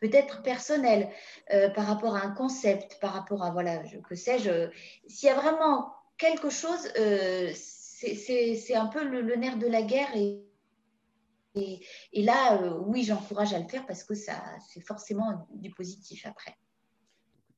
peut-être 0.00 0.42
personnelle, 0.42 1.10
euh, 1.54 1.70
par 1.70 1.86
rapport 1.86 2.16
à 2.16 2.22
un 2.22 2.32
concept, 2.32 2.98
par 3.00 3.12
rapport 3.12 3.44
à, 3.44 3.50
voilà, 3.50 3.78
que 4.08 4.14
sais-je, 4.14 4.68
s'il 5.06 5.28
y 5.28 5.32
a 5.32 5.36
vraiment 5.36 5.94
quelque 6.18 6.50
chose, 6.50 6.88
euh, 6.98 7.52
c'est 7.54 8.74
un 8.74 8.86
peu 8.86 9.04
le, 9.04 9.20
le, 9.22 9.36
nerf 9.36 9.58
de 9.58 9.66
la 9.66 9.82
guerre 9.82 10.14
et 10.16 10.45
et, 11.56 12.22
là, 12.22 12.60
euh, 12.60 12.78
oui, 12.84 13.04
j'encourage 13.04 13.54
à 13.54 13.58
le 13.58 13.66
faire 13.66 13.86
parce 13.86 14.04
que 14.04 14.14
ça, 14.14 14.42
c'est 14.68 14.80
forcément 14.80 15.48
du 15.54 15.70
positif 15.70 16.26
après. 16.26 16.54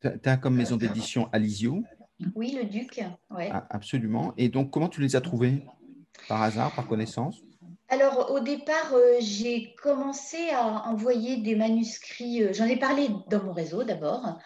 Tu 0.00 0.28
as 0.28 0.36
comme 0.36 0.54
maison 0.54 0.76
d'édition 0.76 1.28
Alizio 1.32 1.82
Oui, 2.34 2.56
le 2.56 2.64
Duc. 2.64 3.00
Ouais. 3.30 3.48
Ah, 3.52 3.66
absolument. 3.70 4.32
Et 4.36 4.48
donc, 4.48 4.70
comment 4.70 4.88
tu 4.88 5.00
les 5.00 5.16
as 5.16 5.20
trouvés? 5.20 5.64
Par 6.28 6.42
hasard, 6.42 6.74
par 6.74 6.86
connaissance? 6.86 7.42
Alors, 7.88 8.30
au 8.32 8.40
départ, 8.40 8.92
euh, 8.92 9.16
j'ai 9.20 9.74
commencé 9.82 10.50
à 10.50 10.88
envoyer 10.88 11.38
des 11.38 11.56
manuscrits. 11.56 12.42
Euh, 12.42 12.52
j'en 12.52 12.66
ai 12.66 12.76
parlé 12.76 13.08
dans 13.30 13.42
mon 13.42 13.52
réseau 13.52 13.82
d'abord. 13.82 14.38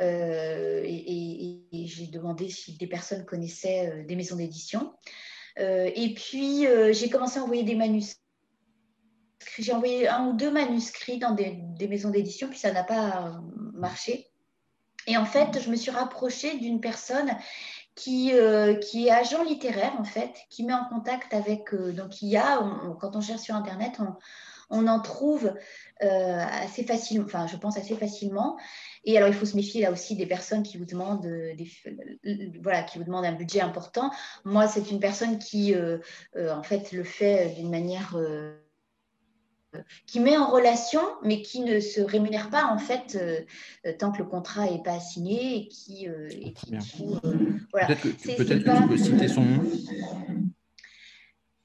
et, 0.00 1.64
j'ai 1.72 2.06
demandé 2.08 2.50
si 2.50 2.76
des 2.76 2.86
personnes 2.86 3.24
connaissaient 3.24 4.04
des 4.04 4.16
maisons 4.16 4.36
d'édition. 4.36 4.92
et 5.56 6.14
puis, 6.14 6.66
j'ai 6.92 7.08
commencé 7.08 7.38
à 7.38 7.44
envoyer 7.44 7.62
des 7.62 7.76
manuscrits 7.76 8.20
j'ai 9.58 9.72
envoyé 9.72 10.08
un 10.08 10.26
ou 10.26 10.32
deux 10.34 10.50
manuscrits 10.50 11.18
dans 11.18 11.32
des, 11.32 11.58
maisons 11.88 12.10
d'édition, 12.10 12.48
puis 12.48 12.58
ça 12.58 12.72
n'a 12.72 12.84
pas 12.84 13.40
marché. 13.72 14.30
Et 15.06 15.16
en 15.16 15.24
fait, 15.24 15.60
je 15.62 15.70
me 15.70 15.76
suis 15.76 15.90
rapprochée 15.90 16.58
d'une 16.58 16.80
personne 16.80 17.30
qui, 17.94 18.32
euh, 18.34 18.74
qui 18.74 19.08
est 19.08 19.10
agent 19.10 19.42
littéraire, 19.42 19.94
en 19.98 20.04
fait, 20.04 20.34
qui 20.50 20.64
met 20.64 20.74
en 20.74 20.84
contact 20.84 21.32
avec. 21.34 21.72
Euh, 21.72 21.92
donc, 21.92 22.22
il 22.22 22.28
y 22.28 22.36
a, 22.36 22.60
quand 23.00 23.16
on 23.16 23.20
cherche 23.20 23.40
sur 23.40 23.54
Internet, 23.54 23.98
on 24.70 24.86
en 24.86 25.00
trouve 25.00 25.54
assez 26.00 26.84
facilement, 26.84 27.24
enfin, 27.24 27.46
je 27.46 27.56
pense 27.56 27.78
assez 27.78 27.96
facilement. 27.96 28.58
Et 29.04 29.16
alors, 29.16 29.28
il 29.28 29.34
faut 29.34 29.46
se 29.46 29.56
méfier 29.56 29.80
là 29.82 29.90
aussi 29.90 30.14
des 30.14 30.26
personnes 30.26 30.62
qui 30.62 30.76
vous 30.76 30.84
demandent, 30.84 31.26
voilà, 32.62 32.82
qui 32.82 32.98
vous 32.98 33.04
demandent 33.04 33.24
un 33.24 33.32
budget 33.32 33.62
important. 33.62 34.10
Moi, 34.44 34.68
c'est 34.68 34.90
une 34.90 35.00
personne 35.00 35.38
qui, 35.38 35.74
en 36.36 36.62
fait, 36.62 36.92
le 36.92 37.02
fait 37.02 37.54
d'une 37.56 37.70
manière 37.70 38.14
qui 40.06 40.20
met 40.20 40.36
en 40.36 40.50
relation, 40.50 41.00
mais 41.22 41.42
qui 41.42 41.60
ne 41.60 41.80
se 41.80 42.00
rémunère 42.00 42.50
pas 42.50 42.64
en 42.64 42.78
fait 42.78 43.18
euh, 43.20 43.92
tant 43.98 44.12
que 44.12 44.18
le 44.18 44.24
contrat 44.24 44.66
n'est 44.66 44.82
pas 44.82 45.00
signé 45.00 45.56
et 45.56 45.68
qui. 45.68 46.08
Euh, 46.08 46.28
voilà. 47.72 47.86
Peut-être 47.88 48.02
que, 48.02 48.08
peut 48.08 48.44
tu 48.46 48.88
peux 48.88 48.96
citer 48.96 49.28
son 49.28 49.42
nom. 49.42 49.62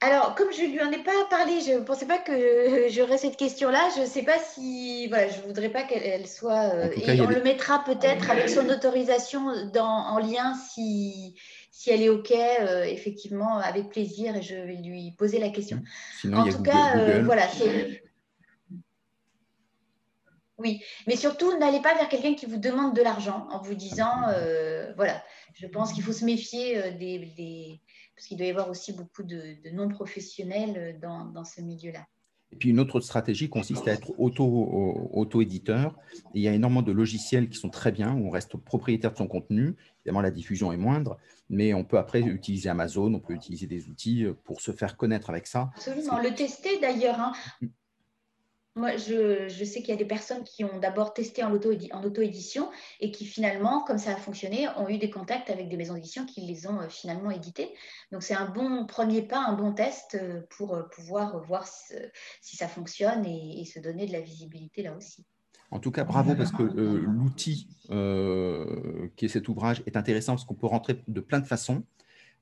Alors, 0.04 0.36
comme 0.36 0.52
je 0.52 0.64
ne 0.64 0.68
lui 0.68 0.82
en 0.82 0.92
ai 0.92 1.02
pas 1.02 1.12
parlé, 1.30 1.62
je 1.62 1.72
ne 1.72 1.80
pensais 1.80 2.06
pas 2.06 2.18
que 2.18 2.88
j'aurais 2.90 3.18
cette 3.18 3.38
question-là. 3.38 3.90
Je 3.96 4.02
ne 4.02 4.06
sais 4.06 4.24
pas 4.24 4.38
si. 4.38 5.08
Voilà, 5.08 5.30
je 5.30 5.40
ne 5.40 5.48
voudrais 5.48 5.70
pas 5.70 5.84
qu'elle 5.84 6.28
soit. 6.28 6.74
Euh, 6.74 6.90
et 6.98 7.22
on 7.22 7.30
le 7.30 7.42
mettra 7.42 7.82
peut-être 7.86 8.30
avec 8.30 8.50
son 8.50 8.68
autorisation 8.68 9.70
dans, 9.74 9.86
en 9.86 10.20
lien 10.20 10.56
si, 10.56 11.36
si 11.74 11.90
elle 11.90 12.04
est 12.04 12.10
OK, 12.10 12.32
euh, 12.32 12.84
effectivement, 12.84 13.58
avec 13.58 13.90
plaisir, 13.90 14.36
et 14.36 14.44
je 14.44 14.54
vais 14.54 14.76
lui 14.76 15.12
poser 15.18 15.40
la 15.40 15.50
question. 15.50 15.82
en 16.32 16.48
tout 16.48 16.62
cas, 16.62 17.00
euh, 17.00 17.24
voilà, 17.24 17.48
Oui, 20.60 20.84
mais 21.08 21.16
surtout, 21.16 21.58
n'allez 21.58 21.82
pas 21.82 21.96
vers 21.96 22.08
quelqu'un 22.10 22.36
qui 22.36 22.46
vous 22.46 22.60
demande 22.60 22.96
de 22.96 23.02
l'argent 23.02 23.48
en 23.50 23.60
vous 23.60 23.74
disant, 23.74 24.30
euh, 24.30 24.94
voilà, 24.96 25.24
je 25.56 25.66
pense 25.66 25.94
qu'il 25.94 26.04
faut 26.04 26.14
se 26.14 26.24
méfier 26.24 26.92
des, 26.92 27.82
parce 28.16 28.28
qu'il 28.28 28.38
doit 28.38 28.46
y 28.46 28.52
avoir 28.52 28.70
aussi 28.70 28.94
beaucoup 28.94 29.24
de, 29.24 29.58
non-professionnels 29.74 31.00
dans, 31.02 31.26
dans, 31.26 31.44
ce 31.44 31.60
milieu-là. 31.60 32.06
Et 32.54 32.56
puis 32.56 32.70
une 32.70 32.80
autre 32.80 33.00
stratégie 33.00 33.50
consiste 33.50 33.88
à 33.88 33.94
être 33.94 34.12
auto-éditeur. 34.20 35.98
il 36.36 36.44
y 36.44 36.48
a 36.48 36.54
énormément 36.54 36.84
de 36.84 36.92
logiciels 36.92 37.50
qui 37.50 37.58
sont 37.58 37.72
très 37.72 37.92
bien, 37.92 38.14
où 38.14 38.28
on 38.28 38.30
reste 38.30 38.58
propriétaire 38.58 39.12
de 39.12 39.18
son 39.18 39.26
contenu. 39.26 39.76
Évidemment, 40.06 40.22
la 40.22 40.30
diffusion 40.30 40.72
est 40.72 40.78
moindre, 40.78 41.18
mais 41.50 41.74
on 41.74 41.84
peut 41.84 41.98
après 41.98 42.22
utiliser 42.22 42.70
Amazon, 42.70 43.12
on 43.12 43.20
peut 43.20 43.34
utiliser 43.34 43.66
des 43.66 43.90
outils 43.90 44.28
pour 44.44 44.62
se 44.62 44.72
faire 44.72 44.98
connaître 44.98 45.32
avec 45.32 45.48
ça. 45.48 45.72
Absolument, 45.76 46.20
le 46.20 46.36
tester 46.36 46.80
d'ailleurs. 46.80 47.20
Hein. 47.20 47.34
Moi, 48.76 48.98
je, 48.98 49.64
sais 49.64 49.82
qu'il 49.82 49.90
y 49.90 49.92
a 49.92 49.98
des 49.98 50.06
personnes 50.06 50.44
qui 50.44 50.64
ont 50.64 50.80
d'abord 50.80 51.14
testé 51.14 51.44
en 51.44 51.54
auto-édition 51.54 52.72
et 53.00 53.12
qui 53.12 53.26
finalement, 53.26 53.84
comme 53.84 54.00
ça 54.00 54.14
a 54.14 54.16
fonctionné, 54.16 54.68
ont 54.78 54.90
eu 54.90 54.98
des 54.98 55.12
contacts 55.12 55.52
avec 55.52 55.70
des 55.70 55.78
maisons 55.78 55.94
d'édition 55.94 56.26
qui 56.26 56.42
les 56.42 56.66
ont 56.66 56.82
euh, 56.82 56.90
finalement 56.90 57.30
édités. 57.30 57.72
Donc, 58.12 58.24
c'est 58.24 58.34
un 58.34 58.50
bon 58.50 58.88
premier 58.88 59.22
pas, 59.22 59.46
un 59.46 59.54
bon 59.54 59.74
test 59.74 60.16
euh, 60.16 60.42
pour 60.50 60.74
euh, 60.74 60.84
pouvoir 60.90 61.40
voir 61.44 61.68
si 61.68 62.56
ça 62.56 62.68
fonctionne 62.68 63.26
et, 63.26 63.64
se 63.66 63.80
donner 63.80 64.08
de 64.08 64.12
la 64.12 64.22
visibilité 64.22 64.82
là 64.82 64.96
aussi. 64.98 65.24
En 65.70 65.80
tout 65.80 65.92
cas, 65.92 66.04
bravo 66.04 66.36
parce 66.36 66.52
que 66.52 66.62
l'outil 66.64 67.68
qui 67.88 69.26
est 69.26 69.30
cet 69.30 69.48
ouvrage 69.48 69.82
est 69.86 69.98
intéressant 69.98 70.34
parce 70.34 70.46
qu'on 70.46 70.54
peut 70.54 70.68
rentrer 70.68 71.02
de 71.08 71.22
plein 71.22 71.40
de 71.40 71.48
façons 71.48 71.84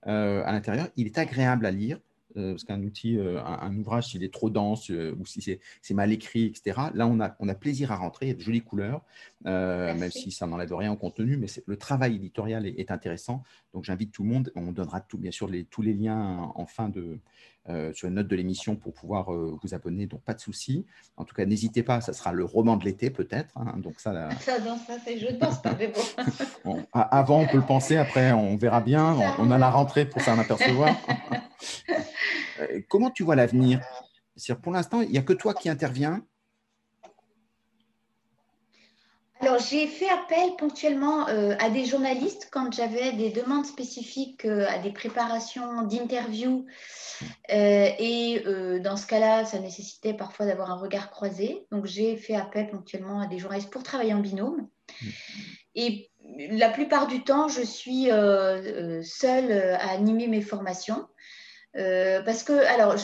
à 0.04 0.52
l'intérieur. 0.52 0.88
Il 0.98 1.06
est 1.06 1.18
agréable 1.18 1.66
à 1.66 1.72
lire. 1.72 2.00
Euh, 2.38 2.52
parce 2.52 2.64
qu'un 2.64 2.82
outil, 2.84 3.18
euh, 3.18 3.44
un, 3.44 3.76
ouvrage, 3.78 4.08
s'il 4.08 4.24
est 4.24 4.34
trop 4.34 4.50
dense 4.50 4.90
euh, 4.90 5.16
ou 5.20 5.26
si 5.26 5.42
c'est 5.82 5.94
mal 5.94 6.12
écrit, 6.12 6.46
etc., 6.46 6.80
là, 6.94 7.08
on 7.08 7.20
a, 7.20 7.36
on 7.40 7.50
a 7.50 7.56
plaisir 7.56 7.92
à 7.92 7.98
rentrer, 7.98 8.28
il 8.28 8.30
y 8.30 8.32
a 8.32 8.36
de 8.36 8.42
jolies 8.42 8.62
couleurs, 8.62 9.02
même 9.44 10.12
si 10.12 10.32
ça 10.32 10.48
n'enlève 10.48 10.74
rien 10.74 10.92
au 10.92 10.96
contenu, 10.96 11.38
mais 11.38 11.48
le 11.66 11.78
travail 11.78 12.16
éditorial 12.16 12.66
est, 12.66 12.92
intéressant. 12.92 13.44
Donc, 13.74 13.86
j'invite 13.86 14.12
tout 14.12 14.24
le 14.24 14.30
monde, 14.30 14.52
on 14.56 14.72
donnera 14.72 15.02
tout, 15.02 15.18
bien 15.18 15.32
sûr 15.32 15.48
les, 15.48 15.64
tous 15.64 15.82
les 15.82 15.94
liens 15.94 16.52
en 16.56 16.66
fin 16.66 16.90
de, 16.90 17.20
sur 17.94 18.08
une 18.08 18.16
note 18.16 18.28
de 18.28 18.36
l'émission 18.36 18.76
pour 18.76 18.94
pouvoir 18.94 19.32
vous 19.32 19.74
abonner, 19.74 20.08
donc 20.08 20.22
pas 20.24 20.34
de 20.34 20.40
souci. 20.40 20.86
En 21.16 21.26
tout 21.26 21.36
cas, 21.36 21.46
n'hésitez 21.46 21.84
pas, 21.84 22.02
ça 22.02 22.12
sera 22.12 22.34
le 22.34 22.44
roman 22.44 22.76
de 22.76 22.86
l'été 22.86 23.10
peut-être. 23.10 23.56
Hein, 23.58 23.78
donc 23.78 24.00
ça, 24.00 24.30
ça, 24.40 24.58
je 24.58 25.32
ne 25.32 25.38
pense 25.38 25.62
pas, 25.62 25.76
mais 25.78 25.94
bon. 26.66 26.86
avant, 26.94 27.42
on 27.42 27.48
peut 27.48 27.58
le 27.58 27.66
penser, 27.66 27.98
après, 27.98 28.32
on 28.32 28.58
verra 28.58 28.82
bien. 28.82 29.14
On, 29.14 29.48
on 29.48 29.52
a 29.52 29.58
la 29.58 29.70
rentrée 29.70 30.06
pour 30.06 30.22
s'en 30.22 30.38
apercevoir. 30.40 30.96
Euh, 32.60 32.82
comment 32.88 33.10
tu 33.10 33.24
vois 33.24 33.36
l'avenir? 33.36 33.82
Pour 34.62 34.72
l'instant, 34.72 35.02
il 35.02 35.10
n'y 35.10 35.18
a 35.18 35.22
que 35.22 35.34
toi 35.34 35.54
qui 35.54 35.70
interviens. 35.70 36.24
Alors, 39.52 39.66
j'ai 39.70 39.86
fait 39.88 40.08
appel 40.08 40.56
ponctuellement 40.58 41.28
euh, 41.28 41.58
à 41.60 41.70
des 41.70 41.84
journalistes 41.84 42.48
quand 42.54 42.74
j'avais 42.74 43.12
des 43.12 43.32
demandes 43.32 43.66
spécifiques 43.66 44.46
euh, 44.46 44.66
à 44.70 44.78
des 44.78 44.92
préparations 44.92 45.82
d'interviews. 45.82 46.66
et 47.50 48.44
dans 48.80 48.96
ce 48.96 49.06
cas-là, 49.08 49.44
ça 49.44 49.60
nécessitait 49.60 50.14
parfois 50.14 50.46
d'avoir 50.46 50.72
un 50.72 50.78
regard 50.78 51.12
croisé. 51.12 51.66
Donc, 51.70 51.86
j'ai 51.86 52.16
fait 52.16 52.36
appel 52.36 52.70
ponctuellement 52.70 53.20
à 53.20 53.28
des 53.28 53.40
journalistes 53.40 53.72
pour 53.72 53.84
travailler 53.84 54.14
en 54.14 54.22
binôme. 54.22 54.70
Mm. 55.02 55.08
Et 55.76 56.12
la 56.52 56.70
plupart 56.70 57.08
du 57.08 57.26
temps, 57.26 57.50
je 57.50 57.62
suis 57.62 58.06
seule 58.06 59.52
à 59.52 59.90
animer 59.90 60.28
mes 60.28 60.42
formations. 60.42 61.06
Euh, 61.78 62.22
parce 62.24 62.44
que, 62.44 62.54
alors, 62.54 62.96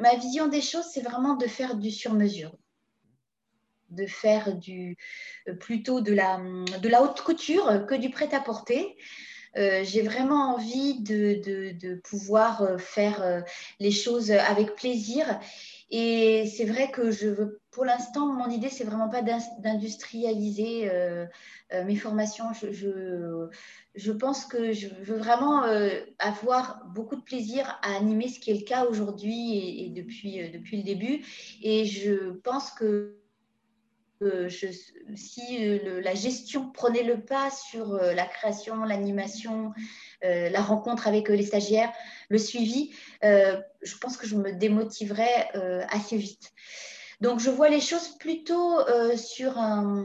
ma 0.00 0.14
vision 0.16 0.48
des 0.48 0.60
choses, 0.60 0.86
c'est 0.92 1.02
vraiment 1.02 1.34
de 1.34 1.46
faire 1.46 1.76
du 1.76 1.90
sur-mesure, 1.90 2.52
de 3.90 4.06
faire 4.06 4.54
du, 4.54 4.96
euh, 5.48 5.54
plutôt 5.54 6.00
de 6.00 6.12
la, 6.12 6.40
de 6.82 6.88
la 6.88 7.02
haute 7.02 7.20
couture 7.20 7.86
que 7.86 7.94
du 7.94 8.10
prêt-à-porter. 8.10 8.96
Euh, 9.56 9.82
j'ai 9.84 10.02
vraiment 10.02 10.54
envie 10.54 11.00
de, 11.00 11.40
de, 11.72 11.94
pouvoir 12.04 12.78
faire 12.78 13.42
les 13.80 13.90
choses 13.90 14.30
avec 14.30 14.74
plaisir. 14.74 15.40
Et 15.88 16.46
c'est 16.46 16.66
vrai 16.66 16.90
que 16.90 17.10
je 17.10 17.28
veux, 17.28 17.60
pour 17.70 17.86
l'instant, 17.86 18.26
mon 18.26 18.50
idée, 18.50 18.68
c'est 18.68 18.84
vraiment 18.84 19.08
pas 19.08 19.22
d'industrialiser 19.22 20.90
mes 21.84 21.96
formations. 21.96 22.52
Je, 22.52 23.48
je, 23.94 24.12
pense 24.12 24.44
que 24.44 24.72
je 24.72 24.88
veux 25.02 25.16
vraiment 25.16 25.64
euh, 25.64 26.00
avoir 26.18 26.84
beaucoup 26.94 27.16
de 27.16 27.22
plaisir 27.22 27.78
à 27.82 27.96
animer, 27.96 28.28
ce 28.28 28.38
qui 28.38 28.50
est 28.50 28.58
le 28.58 28.64
cas 28.64 28.84
aujourd'hui 28.84 29.84
et, 29.84 29.90
depuis, 29.90 30.40
euh, 30.40 30.48
depuis 30.52 30.78
le 30.78 30.82
début. 30.82 31.24
Et 31.62 31.84
je 31.84 32.32
pense 32.44 32.70
que 32.70 33.16
euh, 34.22 34.48
si 35.14 35.78
la 36.02 36.14
gestion 36.14 36.70
prenait 36.70 37.02
le 37.02 37.20
pas 37.20 37.50
sur 37.50 37.94
la 37.94 38.24
création, 38.24 38.84
l'animation, 38.84 39.72
la 40.22 40.60
rencontre 40.60 41.06
avec 41.06 41.28
les 41.28 41.44
stagiaires, 41.44 41.92
le 42.28 42.38
suivi, 42.38 42.94
je 43.22 43.98
pense 44.00 44.16
que 44.16 44.26
je 44.26 44.36
me 44.36 44.52
démotiverais 44.52 45.48
assez 45.90 46.16
vite. 46.16 46.52
Donc, 47.20 47.40
je 47.40 47.48
vois 47.48 47.70
les 47.70 47.80
choses 47.80 48.08
plutôt 48.18 48.78
euh, 48.80 49.16
sur 49.16 49.56
un, 49.58 50.04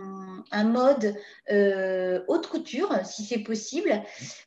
mode 0.63 1.15
euh, 1.49 2.23
haute 2.27 2.47
couture, 2.47 2.93
si 3.03 3.25
c'est 3.25 3.39
possible. 3.39 4.01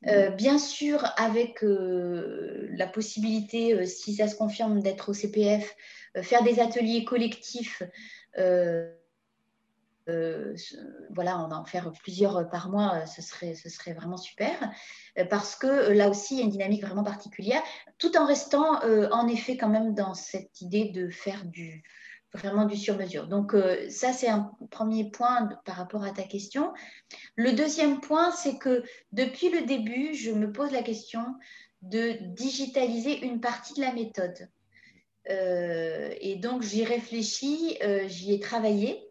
Euh, 0.07 0.31
bien 0.31 0.59
sûr, 0.59 1.05
avec 1.17 1.59
la 1.63 2.87
possibilité, 2.87 3.87
si 3.87 4.15
ça 4.15 4.29
se 4.29 4.37
confirme, 4.37 4.81
d'être 4.81 5.11
au 5.11 5.15
CPF, 5.15 5.77
faire 6.23 6.43
des 6.43 6.61
ateliers 6.61 7.05
collectifs. 7.05 7.83
Voilà, 10.07 11.39
on 11.39 11.49
va 11.49 11.59
en 11.59 11.65
faire 11.65 11.91
plusieurs 12.03 12.49
par 12.51 12.69
mois, 12.69 13.07
ce 13.07 13.23
serait, 13.23 13.55
ce 13.55 13.69
serait 13.69 13.95
vraiment 13.95 14.17
super, 14.17 14.71
parce 15.31 15.57
que 15.57 15.93
là 15.93 16.09
aussi, 16.09 16.35
il 16.35 16.39
y 16.39 16.41
a 16.43 16.45
une 16.45 16.51
dynamique 16.51 16.83
vraiment 16.83 17.05
particulière, 17.05 17.63
tout 17.99 18.17
en 18.17 18.27
restant 18.27 18.83
en 18.83 19.29
effet 19.29 19.57
quand 19.57 19.69
même 19.69 19.95
dans 19.95 20.15
cette 20.15 20.61
idée 20.61 20.91
de 20.91 21.09
faire 21.11 21.45
du, 21.45 21.83
vraiment 22.35 22.65
du 22.65 22.77
sur-mesure. 22.77 23.29
Donc 23.29 23.55
euh, 23.55 23.89
ça, 23.89 24.13
c'est 24.13 24.29
un 24.29 24.51
premier 24.71 25.11
point 25.11 25.49
par 25.65 25.77
rapport 25.77 26.05
à 26.05 26.11
ta 26.11 26.25
question. 26.25 26.73
Le 27.37 27.53
deuxième 27.53 28.01
point, 28.01 28.31
c'est 28.33 28.59
que 28.59 28.83
depuis 29.13 29.51
le 29.51 29.63
début, 29.63 30.15
je 30.15 30.33
me 30.33 30.53
pose 30.53 30.73
la 30.73 30.83
question 30.83 31.25
de 31.83 32.17
digitaliser 32.35 33.25
une 33.25 33.41
partie 33.41 33.75
de 33.75 33.81
la 33.81 33.93
méthode. 33.93 34.49
Euh, 35.31 36.13
et 36.21 36.37
donc, 36.37 36.63
j'y 36.63 36.85
réfléchis, 36.85 37.79
euh, 37.83 38.09
j'y 38.09 38.35
ai 38.35 38.41
travaillé. 38.41 39.04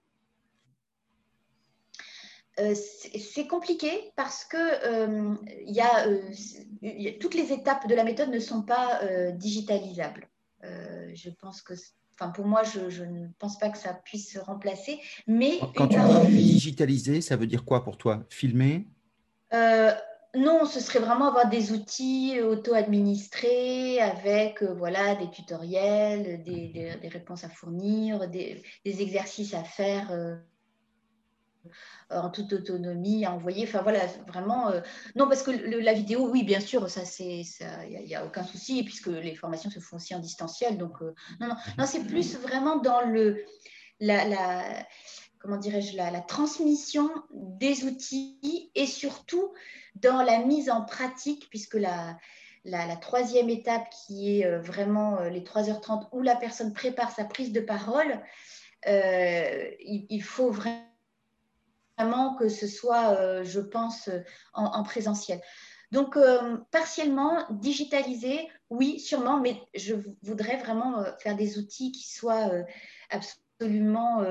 C'est 2.58 3.48
compliqué 3.48 4.12
parce 4.16 4.46
que 4.46 5.36
il 5.66 5.74
y, 5.74 5.82
a, 5.82 7.14
toutes 7.20 7.34
les 7.34 7.52
étapes 7.52 7.88
de 7.88 7.96
la 7.96 8.04
méthode 8.04 8.30
ne 8.30 8.40
sont 8.40 8.62
pas 8.62 9.02
digitalisables. 9.34 10.30
je 10.62 11.30
pense 11.42 11.62
que 11.62 11.74
Enfin, 12.20 12.30
pour 12.30 12.46
moi, 12.46 12.62
je, 12.64 13.04
ne 13.04 13.28
pense 13.40 13.58
pas 13.58 13.70
que 13.70 13.78
ça 13.78 13.94
puisse 13.94 14.32
se 14.32 14.40
remplacer. 14.40 15.00
Mais 15.28 15.60
quand 15.76 15.88
tu 15.88 15.98
dis 15.98 16.54
digitaliser, 16.54 17.22
ça 17.22 17.36
veut 17.36 17.48
dire 17.48 17.66
quoi 17.66 17.84
pour 17.84 17.98
toi? 17.98 18.24
Filmer? 18.30 18.88
Euh, 19.54 19.92
Non, 20.36 20.66
ce 20.66 20.80
serait 20.80 21.00
vraiment 21.00 21.28
avoir 21.28 21.50
des 21.50 21.72
outils 21.72 22.40
auto-administrés 22.42 24.00
avec 24.00 24.62
euh, 24.62 24.74
voilà, 24.74 25.16
des 25.16 25.30
tutoriels, 25.30 26.44
des, 26.44 26.98
réponses 27.12 27.44
à 27.44 27.50
fournir, 27.50 28.30
des, 28.30 28.64
exercices 28.86 29.54
à 29.54 29.64
faire. 29.64 30.12
Euh, 30.12 30.36
en 32.10 32.30
toute 32.30 32.54
autonomie 32.54 33.26
à 33.26 33.34
envoyer. 33.34 33.66
Enfin 33.68 33.82
voilà, 33.82 34.06
vraiment. 34.28 34.72
non, 35.16 35.28
parce 35.28 35.44
que 35.44 35.52
la 35.52 35.94
vidéo, 35.94 36.30
oui, 36.30 36.44
bien 36.44 36.60
sûr, 36.60 36.90
ça 36.90 37.06
c'est, 37.06 37.42
il 37.90 38.06
n'y 38.06 38.16
a, 38.16 38.26
aucun 38.26 38.44
souci 38.44 38.84
puisque 38.84 39.08
les 39.08 39.36
formations 39.36 39.70
se 39.70 39.80
font 39.80 39.98
aussi 39.98 40.16
en 40.16 40.20
distanciel. 40.20 40.78
Donc 40.78 41.02
non, 41.02 41.48
non, 41.48 41.56
non 41.78 41.86
c'est 41.86 42.06
plus 42.06 42.38
vraiment 42.38 42.78
dans 42.78 43.02
le 43.02 43.44
la, 44.00 44.86
comment 45.40 45.58
dirais-je 45.58 45.96
la, 45.96 46.22
transmission 46.22 47.10
des 47.32 47.86
outils 47.86 48.72
et 48.76 48.86
surtout 48.86 49.54
dans 49.96 50.22
la 50.24 50.40
mise 50.40 50.70
en 50.70 50.84
pratique 50.84 51.48
puisque 51.50 51.76
la 51.76 52.18
la, 52.66 52.96
troisième 52.96 53.50
étape 53.50 53.90
qui 53.90 54.40
est 54.40 54.58
vraiment 54.60 55.20
les 55.24 55.42
3h30 55.42 56.08
où 56.14 56.22
la 56.22 56.38
personne 56.38 56.72
prépare 56.72 57.12
sa 57.12 57.26
prise 57.26 57.52
de 57.52 57.60
parole, 57.60 58.22
il, 58.88 60.22
faut 60.24 60.50
vraiment 60.50 60.93
que 62.40 62.50
ce 62.50 62.68
soit, 62.68 63.18
euh, 63.20 63.44
je 63.44 63.60
pense, 63.60 64.08
euh, 64.08 64.20
en, 64.54 64.84
présentiel. 64.84 65.42
Donc, 65.92 66.18
euh, 66.18 66.58
partiellement 66.72 67.46
digitalisé, 67.52 68.50
oui, 68.70 69.00
sûrement, 69.00 69.40
mais 69.40 69.62
je 69.76 69.96
voudrais 70.24 70.58
vraiment 70.58 71.04
faire 71.20 71.36
des 71.36 71.60
outils 71.60 71.92
qui 71.92 72.10
soient 72.10 72.50
absolument 73.12 74.24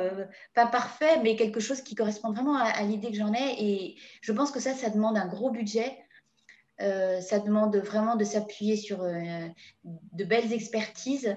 pas 0.55 0.67
parfaits, 0.67 1.21
mais 1.23 1.37
quelque 1.37 1.61
chose 1.61 1.81
qui 1.83 1.95
correspond 1.95 2.33
vraiment 2.33 2.57
à, 2.57 2.83
l'idée 2.83 3.11
que 3.11 3.17
j'en 3.17 3.33
ai. 3.33 3.55
Et 3.61 3.97
je 4.21 4.33
pense 4.33 4.51
que 4.51 4.59
ça, 4.59 4.75
ça 4.75 4.91
demande 4.91 5.17
un 5.17 5.29
gros 5.29 5.51
budget. 5.51 5.97
ça 6.79 7.39
demande 7.39 7.77
vraiment 7.77 8.17
de 8.17 8.25
s'appuyer 8.25 8.77
sur 8.77 9.05
de 9.05 10.25
belles 10.25 10.53
expertises. 10.53 11.37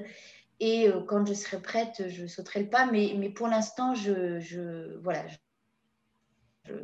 Et 0.60 0.90
quand 1.08 1.24
je 1.28 1.36
serai 1.36 1.62
prête, 1.62 2.10
je 2.10 2.26
sauterai 2.26 2.64
le 2.64 2.70
pas. 2.70 2.88
Mais, 2.88 3.30
pour 3.30 3.48
l'instant, 3.48 3.94
je, 3.94 4.40
je, 4.40 4.98
voilà, 5.04 5.24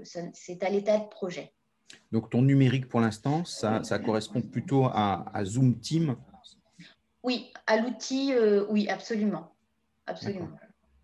c'est 0.04 0.64
à 0.64 0.70
l'état 0.70 0.98
de 0.98 1.08
projet. 1.10 1.54
Donc, 2.12 2.30
ton 2.30 2.42
numérique 2.42 2.88
pour 2.88 3.00
l'instant, 3.00 3.46
ça, 3.46 3.82
correspond 4.00 4.42
plutôt 4.42 4.86
à, 4.86 5.42
Zoom 5.44 5.80
Team 5.80 6.16
Oui, 7.24 7.52
à 7.68 7.78
l'outil, 7.78 8.34
euh, 8.34 8.66
oui, 8.70 8.88
absolument. 8.90 9.54
absolument. 10.06 10.50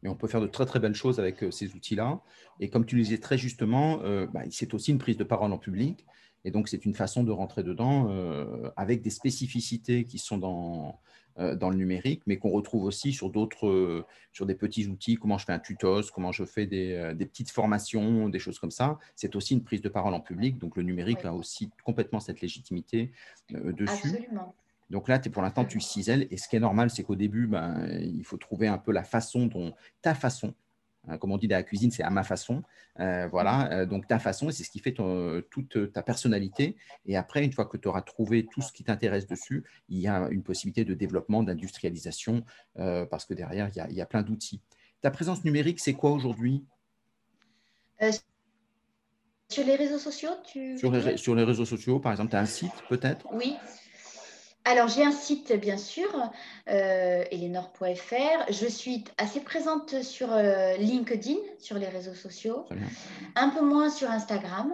Mais 0.04 0.10
on 0.10 0.16
peut 0.16 0.28
faire 0.28 0.42
de 0.42 0.48
très 0.48 0.66
très 0.66 0.80
belles 0.80 0.96
choses 0.96 1.20
avec 1.20 1.44
euh, 1.44 1.52
ces 1.52 1.74
outils-là. 1.74 2.22
Et 2.60 2.70
comme 2.70 2.86
tu 2.86 2.96
le 2.96 3.02
disais 3.02 3.18
très 3.18 3.38
justement, 3.38 4.00
euh, 4.04 4.28
bah, 4.28 4.42
c'est 4.52 4.74
aussi 4.74 4.92
une 4.92 5.00
prise 5.00 5.18
de 5.18 5.24
parole 5.24 5.52
en 5.52 5.58
public. 5.58 6.06
Et 6.48 6.52
donc, 6.52 6.70
c'est 6.70 6.86
une 6.86 6.96
façon 6.96 7.24
de 7.24 7.32
rentrer 7.32 7.62
dedans 7.62 8.10
avec 8.78 9.02
des 9.02 9.10
spécificités 9.10 10.06
qui 10.06 10.18
sont 10.18 10.38
dans, 10.38 11.00
euh, 11.40 11.56
dans 11.56 11.70
le 11.70 11.76
numérique, 11.76 12.24
mais 12.26 12.38
qu'on 12.38 12.50
retrouve 12.50 12.84
aussi 12.84 13.14
sur 13.14 13.30
d'autres, 13.30 13.68
euh, 13.68 14.04
sur 14.34 14.48
des 14.48 14.56
petits 14.56 14.88
outils, 14.88 15.18
comment 15.18 15.38
je 15.38 15.46
fais 15.46 15.52
un 15.52 15.60
tutos, 15.60 16.10
comment 16.12 16.32
je 16.32 16.44
fais 16.44 16.66
des, 16.66 16.94
euh, 16.94 17.14
des, 17.14 17.28
petites 17.28 17.52
formations, 17.52 18.28
des 18.28 18.40
choses 18.40 18.58
comme 18.58 18.72
ça. 18.72 18.98
C'est 19.16 19.36
aussi 19.36 19.54
une 19.54 19.64
prise 19.64 19.84
de 19.84 19.90
parole 19.90 20.16
en 20.16 20.20
public, 20.20 20.58
donc 20.58 20.76
le 20.78 20.82
numérique 20.82 21.26
a 21.26 21.34
aussi 21.34 21.70
complètement 21.84 22.20
cette 22.20 22.42
légitimité 22.42 23.12
dessus. 23.52 24.16
Absolument. 24.16 24.56
Donc 24.90 25.08
là, 25.08 25.22
es, 25.24 25.30
pour 25.30 25.44
l'instant, 25.44 25.64
tu 25.64 25.80
ciselles. 25.80 26.28
Et 26.32 26.38
ce 26.38 26.48
qui 26.48 26.56
est 26.56 26.60
normal, 26.60 26.90
c'est 26.90 27.04
qu'au 27.04 27.16
début, 27.16 27.46
ben, 27.46 27.88
il 28.02 28.24
faut 28.24 28.38
trouver 28.38 28.68
un 28.68 28.80
peu 28.80 28.92
la 28.92 29.04
façon 29.04 29.46
dont 29.46 29.76
ta 30.02 30.16
façon 30.16 30.48
euh, 30.48 30.52
comme 31.20 31.32
on 31.32 31.38
dit 31.38 31.48
dans 31.48 31.56
la 31.56 31.64
cuisine, 31.64 31.92
c'est 31.92 32.04
à 32.04 32.10
ma 32.10 32.24
façon. 32.24 32.64
Euh, 33.00 33.28
voilà, 33.28 33.72
euh, 33.72 33.86
donc 33.86 34.08
ta 34.08 34.20
façon, 34.20 34.50
c'est 34.52 34.64
ce 34.64 34.70
qui 34.70 34.80
fait 34.80 34.94
toute 35.50 35.94
ta 35.94 36.04
personnalité. 36.04 36.76
Et 37.06 37.16
après, 37.16 37.44
une 37.44 37.54
fois 37.54 37.66
que 37.66 37.78
tu 37.78 37.88
auras 37.88 38.02
trouvé 38.02 38.46
tout 38.46 38.62
ce 38.62 38.72
qui 38.72 38.84
t'intéresse 38.84 39.28
dessus, 39.28 39.64
il 39.90 40.00
y 40.00 40.08
a 40.08 40.28
une 40.30 40.44
possibilité 40.44 40.86
de 40.86 40.94
développement, 40.94 41.44
d'industrialisation, 41.44 42.44
parce 42.76 43.26
que 43.26 43.34
derrière, 43.34 43.70
il 43.90 43.94
y 43.94 44.02
a, 44.02 44.06
plein 44.06 44.24
d'outils. 44.24 44.62
Ta 45.02 45.12
présence 45.12 45.44
numérique, 45.44 45.80
c'est 45.80 45.94
quoi 45.94 46.12
aujourd'hui? 46.12 46.66
Sur 49.50 49.66
les 49.66 49.76
réseaux 49.76 49.98
sociaux 49.98 50.32
tu... 50.46 50.78
sur, 50.78 50.92
les, 50.92 51.18
sur 51.18 51.34
les 51.34 51.44
réseaux 51.44 51.66
sociaux, 51.66 52.00
par 52.00 52.12
exemple, 52.12 52.32
tu 52.32 52.36
as 52.36 52.42
un 52.42 52.46
site 52.46 52.74
peut-être? 52.90 53.28
Oui, 53.32 53.56
alors, 54.68 54.90
j'ai 54.90 55.06
un 55.06 55.14
site, 55.14 55.54
bien 55.54 55.78
sûr, 55.78 56.10
euh, 56.70 57.24
Je 57.32 58.68
suis 58.68 59.06
assez 59.18 59.40
présente 59.40 60.02
sur 60.04 60.34
euh, 60.34 60.76
LinkedIn, 60.76 61.38
sur 61.58 61.78
les 61.78 61.88
réseaux 61.88 62.14
sociaux, 62.14 62.66
un 63.36 63.50
peu 63.50 63.62
moins 63.62 63.90
sur 63.90 64.12
Instagram. 64.12 64.74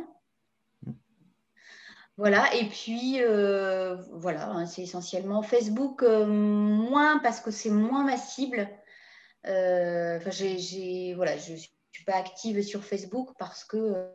Voilà, 2.17 2.55
et 2.55 2.67
puis 2.69 3.21
euh, 3.21 3.95
voilà, 4.13 4.49
hein, 4.49 4.65
c'est 4.65 4.81
essentiellement 4.81 5.43
Facebook, 5.43 6.01
euh, 6.01 6.25
moins 6.25 7.19
parce 7.19 7.39
que 7.39 7.51
c'est 7.51 7.69
moins 7.69 8.03
ma 8.03 8.17
cible. 8.17 8.67
Enfin, 9.45 10.31
j'ai, 10.31 11.13
voilà, 11.13 11.37
je 11.37 11.51
ne 11.51 11.57
suis 11.57 12.03
pas 12.05 12.15
active 12.15 12.63
sur 12.63 12.83
Facebook 12.83 13.29
parce 13.37 13.63
que 13.63 14.09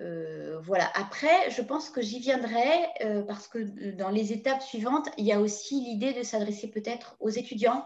euh, 0.00 0.58
voilà. 0.60 0.90
Après, 0.94 1.50
je 1.50 1.62
pense 1.62 1.90
que 1.90 2.00
j'y 2.00 2.18
viendrai 2.18 2.66
euh, 3.04 3.22
parce 3.22 3.46
que 3.46 3.90
dans 3.92 4.10
les 4.10 4.32
étapes 4.32 4.62
suivantes, 4.62 5.08
il 5.18 5.24
y 5.24 5.32
a 5.32 5.40
aussi 5.40 5.80
l'idée 5.80 6.12
de 6.12 6.22
s'adresser 6.22 6.70
peut-être 6.70 7.16
aux 7.20 7.28
étudiants, 7.28 7.84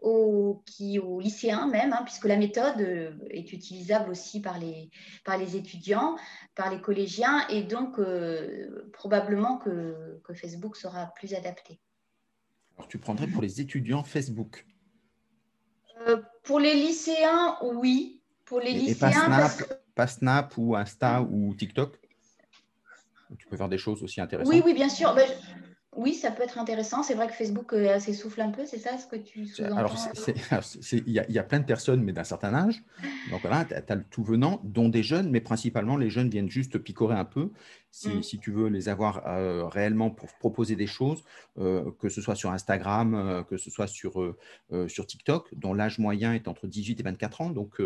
aux, 0.00 0.62
qui, 0.66 0.98
aux 0.98 1.20
lycéens 1.20 1.66
même, 1.66 1.92
hein, 1.92 2.02
puisque 2.04 2.26
la 2.26 2.36
méthode 2.36 2.80
euh, 2.80 3.12
est 3.30 3.52
utilisable 3.52 4.10
aussi 4.10 4.40
par 4.40 4.58
les, 4.58 4.90
par 5.24 5.38
les 5.38 5.56
étudiants, 5.56 6.16
par 6.54 6.70
les 6.70 6.80
collégiens, 6.80 7.46
et 7.48 7.62
donc 7.62 7.98
probablement 8.92 9.56
que, 9.58 10.20
que, 10.24 10.34
Facebook 10.34 10.76
sera 10.76 11.06
plus 11.16 11.34
adapté. 11.34 11.80
Alors, 12.76 12.88
tu 12.88 12.98
prendrais 12.98 13.26
pour 13.26 13.42
les 13.42 13.60
étudiants 13.60 14.02
Facebook? 14.04 14.66
Pour 16.44 16.60
les 16.60 16.74
lycéens, 16.74 17.58
oui. 17.62 18.19
Pour 18.50 18.58
les 18.58 18.72
lycéens, 18.72 19.12
Snap 20.08 20.58
ou 20.58 20.74
Insta 20.74 21.22
ou 21.22 21.54
TikTok? 21.54 21.96
Tu 23.38 23.46
peux 23.46 23.56
faire 23.56 23.68
des 23.68 23.78
choses 23.78 24.02
aussi 24.02 24.20
intéressantes. 24.20 24.52
Oui, 24.52 24.60
oui, 24.64 24.74
bien 24.74 24.88
sûr. 24.88 25.14
Ben, 25.14 25.28
oui, 25.96 26.14
ça 26.14 26.30
peut 26.30 26.44
être 26.44 26.58
intéressant. 26.58 27.02
C'est 27.02 27.14
vrai 27.14 27.26
que 27.26 27.32
Facebook 27.32 27.72
euh, 27.72 27.98
s'essouffle 27.98 28.40
un 28.40 28.50
peu, 28.50 28.64
c'est 28.64 28.78
ça 28.78 28.96
ce 28.96 29.08
que 29.08 29.16
tu 29.16 29.44
sous-entends 29.46 29.76
Alors, 29.76 29.96
il 30.92 31.12
y, 31.12 31.38
a 31.38 31.42
plein 31.42 31.58
de 31.58 31.64
personnes, 31.64 32.00
mais 32.04 32.12
d'un 32.12 32.22
certain 32.22 32.54
âge. 32.54 32.84
Donc 33.30 33.40
voilà, 33.40 33.64
tu 33.64 33.74
as, 33.74 33.94
le 33.96 34.04
tout 34.04 34.22
venant, 34.22 34.60
dont 34.62 34.88
des 34.88 35.02
jeunes, 35.02 35.30
mais 35.30 35.40
principalement 35.40 35.96
les 35.96 36.08
jeunes 36.08 36.30
viennent 36.30 36.48
juste 36.48 36.78
picorer 36.78 37.16
un 37.16 37.24
peu. 37.24 37.50
Si, 37.90 38.08
mm. 38.08 38.38
tu 38.40 38.52
veux 38.52 38.68
les 38.68 38.88
avoir 38.88 39.26
euh, 39.26 39.66
réellement 39.66 40.10
pour 40.10 40.32
proposer 40.38 40.76
des 40.76 40.86
choses, 40.86 41.24
euh, 41.58 41.90
que 41.98 42.08
ce 42.08 42.20
soit 42.20 42.36
sur 42.36 42.52
Instagram, 42.52 43.44
que 43.50 43.56
ce 43.56 43.68
soit 43.68 43.88
sur, 43.88 44.36
sur 44.86 45.06
TikTok, 45.06 45.52
dont 45.56 45.74
l'âge 45.74 45.98
moyen 45.98 46.34
est 46.34 46.46
entre 46.46 46.68
18 46.68 47.00
et 47.00 47.02
24 47.02 47.40
ans. 47.40 47.50
Donc, 47.50 47.80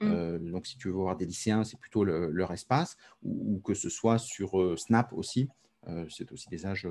mm. 0.00 0.48
donc 0.48 0.68
si 0.68 0.78
tu 0.78 0.86
veux 0.86 0.94
voir 0.94 1.16
des 1.16 1.26
lycéens, 1.26 1.64
c'est 1.64 1.80
plutôt 1.80 2.04
leur 2.04 2.52
espace, 2.52 2.96
ou, 3.24 3.60
que 3.64 3.74
ce 3.74 3.88
soit 3.88 4.18
sur 4.18 4.78
Snap 4.78 5.12
aussi. 5.12 5.48
c'est 6.08 6.30
aussi 6.30 6.48
des 6.50 6.64
âges. 6.64 6.86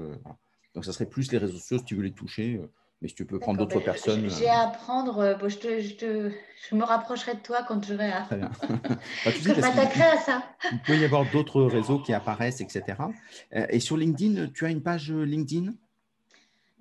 Donc, 0.78 0.86
ça 0.86 0.93
serait 0.93 1.07
plus 1.07 1.32
les 1.32 1.39
réseaux 1.39 1.57
sociaux 1.57 1.80
si 1.80 1.86
tu 1.86 1.95
veux 1.95 2.03
les 2.03 2.11
toucher. 2.11 2.59
Euh, 2.61 2.71
mais 3.01 3.07
si 3.07 3.15
tu 3.15 3.25
peux 3.25 3.39
prendre 3.39 3.57
d'autres 3.57 3.80
ben, 3.80 3.86
personnes. 3.86 4.30
J'ai 4.30 4.47
à 4.47 4.67
apprendre. 4.67 5.17
Euh, 5.17 5.34
bon, 5.34 5.49
je, 5.49 5.57
te, 5.57 5.82
je, 5.82 5.95
te, 5.95 6.32
je, 6.69 6.75
me 6.75 6.84
rapprocherai 6.84 7.34
de 7.34 7.39
toi 7.39 7.65
quand 7.67 7.84
j'aurai 7.84 8.11
à. 8.11 8.21
Très 8.21 8.38
bien. 8.38 8.51
bah, 9.25 9.32
tu 9.32 9.41
je 9.41 9.59
m'attaquerai 9.59 10.03
à 10.03 10.17
ça. 10.17 10.43
Il 10.71 10.80
peut 10.84 10.95
y 10.95 11.03
avoir 11.03 11.25
d'autres 11.32 11.63
réseaux 11.63 11.97
qui 11.97 12.13
apparaissent, 12.13 12.61
etc. 12.61 12.84
Euh, 13.55 13.65
et 13.71 13.80
sur 13.80 13.97
LinkedIn, 13.97 14.49
tu 14.53 14.67
as 14.67 14.69
une 14.69 14.84
page 14.84 15.11
LinkedIn? 15.11 15.73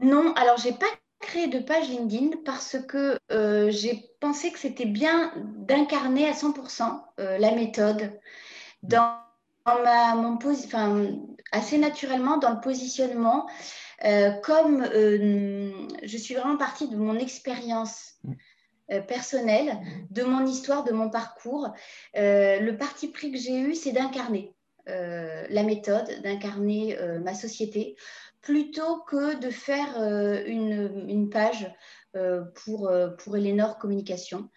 Non, 0.01 0.35
alors 0.35 0.59
je 0.59 0.69
n'ai 0.69 0.75
pas 0.75 0.85
créé 1.21 1.47
de 1.47 1.61
page 1.61 1.89
LinkedIn 1.89 2.37
parce 2.45 2.77
que 2.87 3.19
j'ai 3.71 4.05
pensé 4.21 4.53
que 4.53 4.59
c'était 4.59 4.85
bien 4.85 5.33
d'incarner 5.57 6.29
à 6.29 6.33
100% 6.33 7.01
la 7.17 7.55
méthode 7.55 8.13
dans, 8.83 9.17
ma, 9.67 10.15
mon 10.15 10.35
enfin, 10.35 11.07
assez 11.51 11.79
naturellement 11.79 12.37
dans 12.37 12.51
le 12.51 12.61
positionnement 12.61 13.47
euh, 14.05 14.31
comme 14.43 14.83
euh, 14.83 15.89
je 16.03 16.17
suis 16.17 16.35
vraiment 16.35 16.57
partie 16.57 16.89
de 16.89 16.97
mon 16.97 17.19
expérience 17.19 18.15
euh, 18.91 19.01
personnelle, 19.01 19.79
de 20.11 20.23
mon 20.23 20.47
histoire, 20.47 20.85
de 20.85 20.93
mon 20.93 21.09
parcours, 21.09 21.73
le 22.15 22.73
parti 22.73 23.09
pris 23.09 23.33
que 23.33 23.39
j'ai 23.39 23.59
eu, 23.59 23.75
c'est 23.75 23.93
d'incarner 23.93 24.53
la 24.87 25.65
méthode, 25.65 26.23
d'incarner 26.23 26.97
ma 27.21 27.35
société, 27.35 27.97
plutôt 28.41 29.01
que 29.01 29.37
de 29.41 29.51
faire 29.51 30.01
une, 30.47 31.29
page 31.29 31.69
pour, 32.55 32.89
pour 33.19 33.37
Eleanor 33.37 33.79
Communication. 33.79 34.49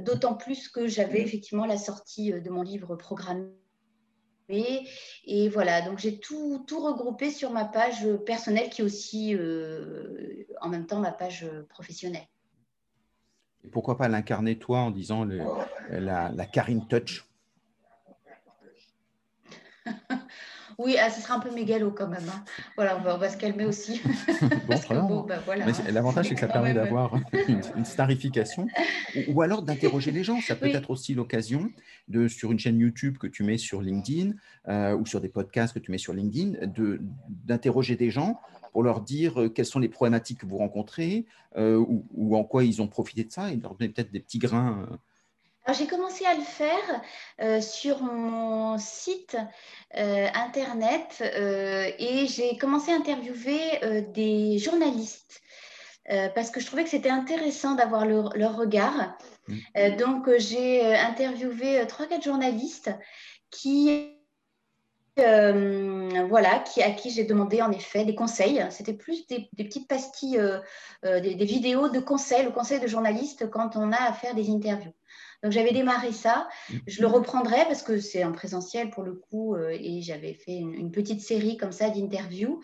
D'autant 0.00 0.34
plus 0.34 0.68
que 0.68 0.88
j'avais 0.88 1.20
effectivement 1.20 1.66
la 1.66 1.78
sortie 1.78 2.32
de 2.32 2.50
mon 2.50 2.62
livre 2.62 2.96
programmé 2.96 3.57
et 4.50 5.48
voilà, 5.48 5.82
donc 5.82 5.98
j'ai 5.98 6.18
tout, 6.18 6.64
tout, 6.66 6.80
regroupé 6.80 7.30
sur 7.30 7.50
ma 7.50 7.64
page 7.64 8.06
personnelle 8.26 8.70
qui 8.70 8.80
est 8.80 8.84
aussi 8.84 9.34
euh, 9.34 10.44
en 10.60 10.68
même 10.68 10.86
temps 10.86 11.00
ma 11.00 11.12
page 11.12 11.46
professionnelle. 11.68 12.26
Et 13.64 13.68
pourquoi 13.68 13.98
pas 13.98 14.08
l'incarner 14.08 14.58
toi 14.58 14.80
en 14.80 14.90
disant 14.90 15.26
la, 15.90 16.30
la 16.30 16.46
Karine 16.46 16.86
Touch? 16.86 17.26
Oui, 20.78 20.96
ah, 20.96 21.10
ce 21.10 21.20
sera 21.20 21.34
un 21.34 21.40
peu 21.40 21.52
mégalo 21.52 21.90
quand 21.90 22.06
même. 22.06 22.22
Hein. 22.28 22.44
Voilà, 22.76 22.96
on 23.04 23.18
va, 23.18 23.28
se 23.28 23.36
calmer 23.36 23.64
aussi. 23.64 24.00
bon, 24.92 25.22
bah, 25.28 25.42
L'avantage, 25.90 26.28
c'est 26.28 26.34
que 26.34 26.40
ça 26.40 26.46
permet 26.46 26.72
d'avoir 26.72 27.18
une, 27.48 27.84
starification 27.84 28.68
ou, 29.26 29.42
alors 29.42 29.62
d'interroger 29.62 30.12
les 30.12 30.22
gens. 30.22 30.40
Ça 30.40 30.54
peut 30.54 30.66
être 30.66 30.90
aussi 30.90 31.14
l'occasion 31.14 31.68
de, 32.06 32.28
sur 32.28 32.52
une 32.52 32.60
chaîne 32.60 32.78
YouTube 32.78 33.18
que 33.18 33.26
tu 33.26 33.42
mets 33.42 33.58
sur 33.58 33.82
LinkedIn 33.82 34.34
euh, 34.68 34.96
ou 34.96 35.04
sur 35.04 35.20
des 35.20 35.28
podcasts 35.28 35.74
que 35.74 35.80
tu 35.80 35.90
mets 35.90 35.98
sur 35.98 36.12
LinkedIn, 36.12 36.52
d'interroger 37.28 37.96
des 37.96 38.10
gens 38.10 38.40
pour 38.72 38.84
leur 38.84 39.00
dire 39.00 39.40
euh, 39.42 39.48
quelles 39.48 39.66
sont 39.66 39.80
les 39.80 39.88
problématiques 39.88 40.38
que 40.38 40.46
vous 40.46 40.58
rencontrez 40.58 41.26
euh, 41.56 41.84
ou, 42.14 42.36
en 42.36 42.44
quoi 42.44 42.62
ils 42.62 42.80
ont 42.80 42.86
profité 42.86 43.24
de 43.24 43.32
ça 43.32 43.50
et 43.50 43.56
leur 43.56 43.74
donner 43.74 43.90
peut-être 43.90 44.12
des 44.12 44.20
petits 44.20 44.38
grains 44.38 44.86
j'ai 45.72 45.86
commencé 45.86 46.24
à 46.24 46.34
le 46.34 46.42
faire 46.42 47.02
euh, 47.40 47.60
sur 47.60 48.02
mon 48.02 48.78
site 48.78 49.36
euh, 49.96 50.26
internet 50.34 51.22
euh, 51.22 51.90
et 51.98 52.26
j'ai 52.26 52.56
commencé 52.56 52.90
à 52.90 52.96
interviewer 52.96 54.02
des 54.12 54.58
journalistes 54.58 55.40
parce 56.34 56.50
que 56.50 56.58
je 56.58 56.64
trouvais 56.64 56.84
que 56.84 56.90
c'était 56.90 57.10
intéressant 57.10 57.74
d'avoir 57.74 58.06
leur, 58.06 58.56
regard. 58.56 59.18
Mmh. 59.46 59.96
donc 59.98 60.30
j'ai 60.38 60.94
interviewé 60.96 61.86
trois 61.86 62.06
quatre 62.06 62.24
journalistes 62.24 62.90
qui 63.50 64.14
voilà, 65.16 66.60
qui, 66.60 66.82
à 66.82 66.92
qui 66.92 67.10
j'ai 67.10 67.24
demandé 67.24 67.60
en 67.60 67.72
effet 67.72 68.06
des 68.06 68.14
conseils. 68.14 68.64
C'était 68.70 68.94
plus 68.94 69.26
des, 69.26 69.50
petites 69.54 69.86
pastilles, 69.86 70.40
des, 71.02 71.34
des, 71.34 71.44
vidéos 71.44 71.90
de 71.90 72.00
conseils, 72.00 72.44
le 72.44 72.52
conseil 72.52 72.80
de 72.80 72.86
journalistes 72.86 73.50
quand 73.50 73.76
on 73.76 73.92
a 73.92 74.00
à 74.00 74.12
faire 74.14 74.34
des 74.34 74.48
interviews. 74.48 74.94
Donc 75.42 75.52
j'avais 75.52 75.72
démarré 75.72 76.12
ça. 76.12 76.48
Je 76.86 77.00
le 77.00 77.06
reprendrai 77.06 77.58
parce 77.66 77.82
que 77.82 78.00
c'est 78.00 78.24
en 78.24 78.32
présentiel 78.32 78.90
pour 78.90 79.04
le 79.04 79.14
coup 79.14 79.54
euh, 79.54 79.70
et 79.70 80.02
j'avais 80.02 80.34
fait 80.34 80.56
une, 80.56 80.90
petite 80.90 81.20
série 81.20 81.56
comme 81.56 81.70
ça 81.70 81.90
d'interviews 81.90 82.60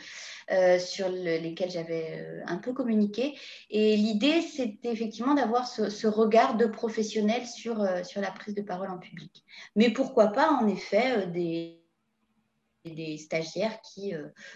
euh, 0.51 0.79
sur 0.81 1.09
lesquelles 1.09 1.70
j'avais 1.70 2.20
euh, 2.20 2.43
un 2.47 2.57
peu 2.57 2.72
communiqué. 2.72 3.39
Et 3.70 3.97
l'idée, 3.97 4.43
c'était 4.43 4.91
effectivement 4.91 5.35
d'avoir 5.35 5.68
ce, 5.68 6.07
regard 6.07 6.57
de 6.57 6.66
professionnel 6.66 7.47
sur, 7.47 7.87
sur 8.05 8.20
la 8.20 8.31
prise 8.31 8.55
de 8.55 8.62
parole 8.62 8.91
en 8.91 8.99
public. 8.99 9.45
Mais 9.77 9.91
pourquoi 9.91 10.29
pas, 10.29 10.51
en 10.51 10.66
effet, 10.68 11.27
des 11.29 11.81
des 12.85 13.16
stagiaires 13.16 13.81
qui 13.81 14.12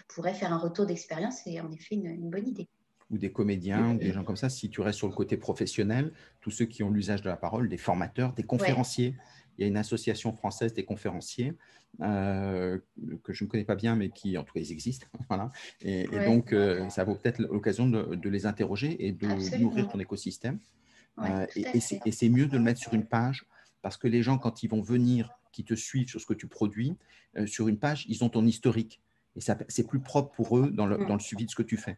pourraient 0.06 0.34
faire 0.34 0.52
un 0.52 0.58
retour 0.58 0.84
d'expérience, 0.84 1.36
c'est 1.44 1.58
en 1.60 1.72
effet 1.72 1.94
une 1.94 2.28
bonne 2.28 2.46
idée 2.46 2.68
ou 3.11 3.18
des 3.18 3.32
comédiens, 3.32 3.94
ou 3.94 3.98
des 3.98 4.12
gens 4.12 4.24
comme 4.24 4.36
ça, 4.36 4.48
si 4.48 4.68
tu 4.68 4.80
restes 4.80 4.98
sur 4.98 5.09
le 5.09 5.14
côté 5.14 5.36
professionnel, 5.36 6.12
tous 6.40 6.50
ceux 6.50 6.66
qui 6.66 6.82
ont 6.82 6.90
l'usage 6.90 7.22
de 7.22 7.28
la 7.28 7.36
parole, 7.36 7.68
des 7.68 7.78
formateurs, 7.78 8.32
des 8.34 8.42
conférenciers. 8.42 9.16
Il 9.56 9.62
y 9.62 9.64
a 9.64 9.66
une 9.66 9.76
association 9.76 10.32
française 10.32 10.72
des 10.72 10.84
conférenciers 10.84 11.54
euh, 12.00 12.78
que 13.24 13.32
je 13.32 13.44
ne 13.44 13.48
connais 13.48 13.64
pas 13.64 13.74
bien, 13.74 13.96
mais 13.96 14.11
qui, 14.11 14.38
en 14.38 14.44
tout 14.44 14.52
cas, 14.52 14.61
ils 14.61 14.70
existent. 14.70 15.06
voilà. 15.28 15.50
Et, 15.80 16.06
donc, 16.26 16.52
euh, 16.52 16.88
ça 16.90 17.04
vaut 17.04 17.14
peut-être 17.14 17.38
l'occasion 17.40 17.88
de, 17.88 18.28
les 18.28 18.46
interroger 18.46 19.06
et 19.06 19.12
de 19.12 19.26
nourrir 19.59 19.88
ton 19.88 19.98
écosystème. 19.98 20.61
Euh, 21.18 21.46
et, 21.56 21.80
c'est 21.80 22.28
mieux 22.28 22.46
de 22.46 22.56
le 22.56 22.62
mettre 22.62 22.80
sur 22.80 22.94
une 22.94 23.06
page 23.06 23.46
parce 23.82 23.96
que 23.96 24.06
les 24.06 24.22
gens, 24.22 24.38
quand 24.38 24.62
ils 24.62 24.68
vont 24.68 24.82
venir, 24.82 25.30
qui 25.50 25.64
te 25.64 25.74
suivent 25.74 26.09
sur 26.09 26.20
ce 26.20 26.26
que 26.26 26.34
tu 26.34 26.46
produis, 26.46 26.94
sur 27.46 27.68
une 27.68 27.78
page, 27.78 28.04
ils 28.09 28.22
ont 28.22 28.28
ton 28.28 28.46
historique. 28.46 29.00
Et 29.34 29.40
c'est 29.40 29.86
plus 29.86 30.00
propre 30.00 30.30
pour 30.34 30.59
eux 30.59 30.70
dans 30.70 30.86
le, 30.86 30.98
dans 31.06 31.14
le 31.14 31.20
suivi 31.20 31.46
de 31.46 31.50
ce 31.50 31.56
que 31.56 31.62
tu 31.62 31.76
fais. 31.76 31.96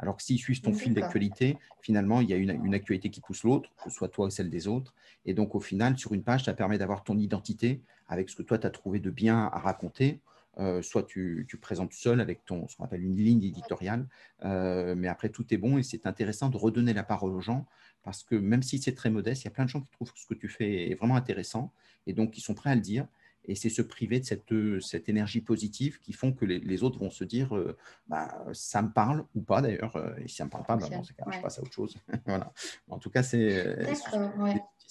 Alors 0.00 0.16
que 0.16 0.22
s'ils 0.22 0.38
suivent 0.38 0.62
ton 0.62 0.72
fil 0.72 0.94
d'actualité, 0.94 1.58
finalement, 1.82 2.22
il 2.22 2.30
y 2.30 2.32
a 2.32 2.36
une, 2.36 2.74
actualité 2.74 3.10
qui 3.10 3.20
pousse 3.20 3.44
l'autre, 3.44 3.70
que 3.76 3.90
ce 3.90 3.96
soit 3.96 4.08
toi 4.08 4.26
ou 4.26 4.30
celle 4.30 4.48
des 4.48 4.66
autres. 4.66 4.94
Et 5.26 5.34
donc, 5.34 5.54
au 5.54 5.60
final, 5.60 5.98
sur 5.98 6.14
une 6.14 6.22
page, 6.22 6.44
ça 6.44 6.54
permet 6.54 6.78
d'avoir 6.78 7.04
ton 7.04 7.18
identité 7.18 7.82
avec 8.08 8.30
ce 8.30 8.36
que 8.36 8.42
toi, 8.42 8.58
tu 8.58 8.66
as 8.66 8.70
trouvé 8.70 8.98
de 8.98 9.10
bien 9.10 9.50
à 9.52 9.58
raconter. 9.58 10.20
Euh, 10.58 10.82
soit 10.82 11.04
tu, 11.04 11.46
présentes 11.60 11.92
seul 11.92 12.20
avec 12.20 12.44
ton, 12.44 12.66
ce 12.66 12.76
qu'on 12.76 12.84
appelle 12.84 13.04
une 13.04 13.16
ligne 13.16 13.44
éditoriale, 13.44 14.06
euh, 14.44 14.94
mais 14.96 15.06
après, 15.06 15.28
tout 15.28 15.46
est 15.54 15.56
bon 15.56 15.78
et 15.78 15.82
c'est 15.82 16.06
intéressant 16.06 16.48
de 16.48 16.56
redonner 16.56 16.92
la 16.92 17.04
parole 17.04 17.32
aux 17.32 17.40
gens 17.40 17.66
parce 18.02 18.24
que 18.24 18.34
même 18.34 18.62
si 18.62 18.78
c'est 18.78 18.94
très 18.94 19.10
modeste, 19.10 19.42
il 19.42 19.44
y 19.44 19.48
a 19.48 19.52
plein 19.52 19.64
de 19.64 19.70
gens 19.70 19.80
qui 19.80 19.90
trouvent 19.90 20.12
que 20.12 20.18
ce 20.18 20.26
que 20.26 20.34
tu 20.34 20.48
fais 20.48 20.90
est 20.90 20.94
vraiment 20.96 21.14
intéressant 21.14 21.72
et 22.06 22.12
donc 22.12 22.36
ils 22.36 22.40
sont 22.40 22.54
prêts 22.54 22.70
à 22.70 22.74
le 22.74 22.80
dire. 22.80 23.06
Et 23.46 23.54
c'est 23.54 23.70
se 23.70 23.82
priver 23.82 24.20
de 24.20 24.24
cette, 24.24 24.52
euh, 24.52 24.80
cette, 24.80 25.08
énergie 25.08 25.40
positive 25.40 25.98
qui 26.00 26.12
font 26.12 26.32
que 26.32 26.44
les, 26.44 26.82
autres 26.82 26.98
vont 26.98 27.10
se 27.10 27.24
dire 27.24 27.56
euh, 27.56 27.76
bah, 28.06 28.44
ça 28.52 28.82
me 28.82 28.92
parle 28.92 29.24
ou 29.34 29.40
pas 29.40 29.62
d'ailleurs. 29.62 29.96
Euh, 29.96 30.14
et 30.18 30.28
si 30.28 30.36
ça 30.36 30.44
ne 30.44 30.48
me 30.48 30.50
parle 30.50 30.64
pas, 30.64 30.76
bah, 30.76 30.86
je 31.32 31.40
passe 31.40 31.58
à 31.58 31.62
autre 31.62 31.72
chose. 31.72 31.96
voilà. 32.26 32.52
En 32.88 32.98
tout 32.98 33.10
cas, 33.10 33.22
c'est. 33.22 33.76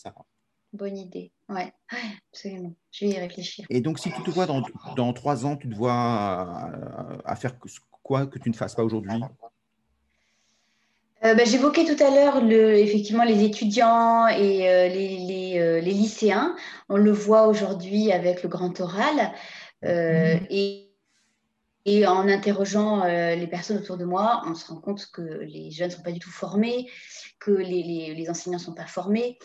D'accord, 0.04 0.26
Bonne 0.72 0.97
idée. 0.97 1.32
Ouais, 1.47 1.74
absolument. 2.32 2.76
Je 2.91 3.06
vais 3.06 3.12
y 3.12 3.20
réfléchir. 3.20 3.66
Et 3.70 3.82
donc, 3.82 3.97
si 3.97 4.12
tu 4.12 4.22
te 4.22 4.30
vois 4.30 4.45
dans, 4.45 4.64
dans 4.95 5.14
trois 5.14 5.45
ans, 5.45 5.58
tu 5.58 5.68
te 5.68 5.76
vois 5.76 7.22
à 7.26 7.36
faire 7.36 7.58
quoi 8.04 8.28
que 8.28 8.38
tu 8.38 8.50
ne 8.50 8.56
fasses 8.56 8.76
pas 8.76 8.84
aujourd'hui 8.84 9.20
euh, 11.26 11.34
bah, 11.34 11.43
j'évoquais 11.43 11.84
tout 11.84 12.01
à 12.01 12.09
l'heure 12.11 12.38
effectivement 12.47 13.26
les 13.26 13.43
étudiants 13.43 14.28
et 14.28 14.70
euh, 14.70 14.88
euh, 14.88 15.82
les, 15.82 15.91
lycéens. 15.91 16.55
On 16.88 16.95
le 16.95 17.11
voit 17.11 17.47
aujourd'hui 17.47 18.11
avec 18.11 18.43
le 18.43 18.49
grand 18.49 18.80
oral. 18.80 19.34
Mhm. 19.82 20.47
et, 20.49 20.86
en 22.05 22.28
interrogeant 22.28 23.03
les 23.05 23.47
personnes 23.47 23.78
autour 23.78 23.97
de 23.97 24.05
moi, 24.05 24.43
on 24.45 24.53
se 24.53 24.67
rend 24.67 24.80
compte 24.80 25.09
que 25.11 25.22
les 25.22 25.72
jeunes 25.72 25.89
ne 25.89 25.95
sont 25.95 26.03
pas 26.03 26.11
du 26.11 26.20
tout 26.20 26.30
formés, 26.30 26.88
que 27.39 27.49
les, 27.51 28.13
les 28.13 28.30
enseignants 28.30 28.59
ne 28.59 28.63
sont 28.63 28.76
pas 28.76 28.86
formés, 28.86 29.39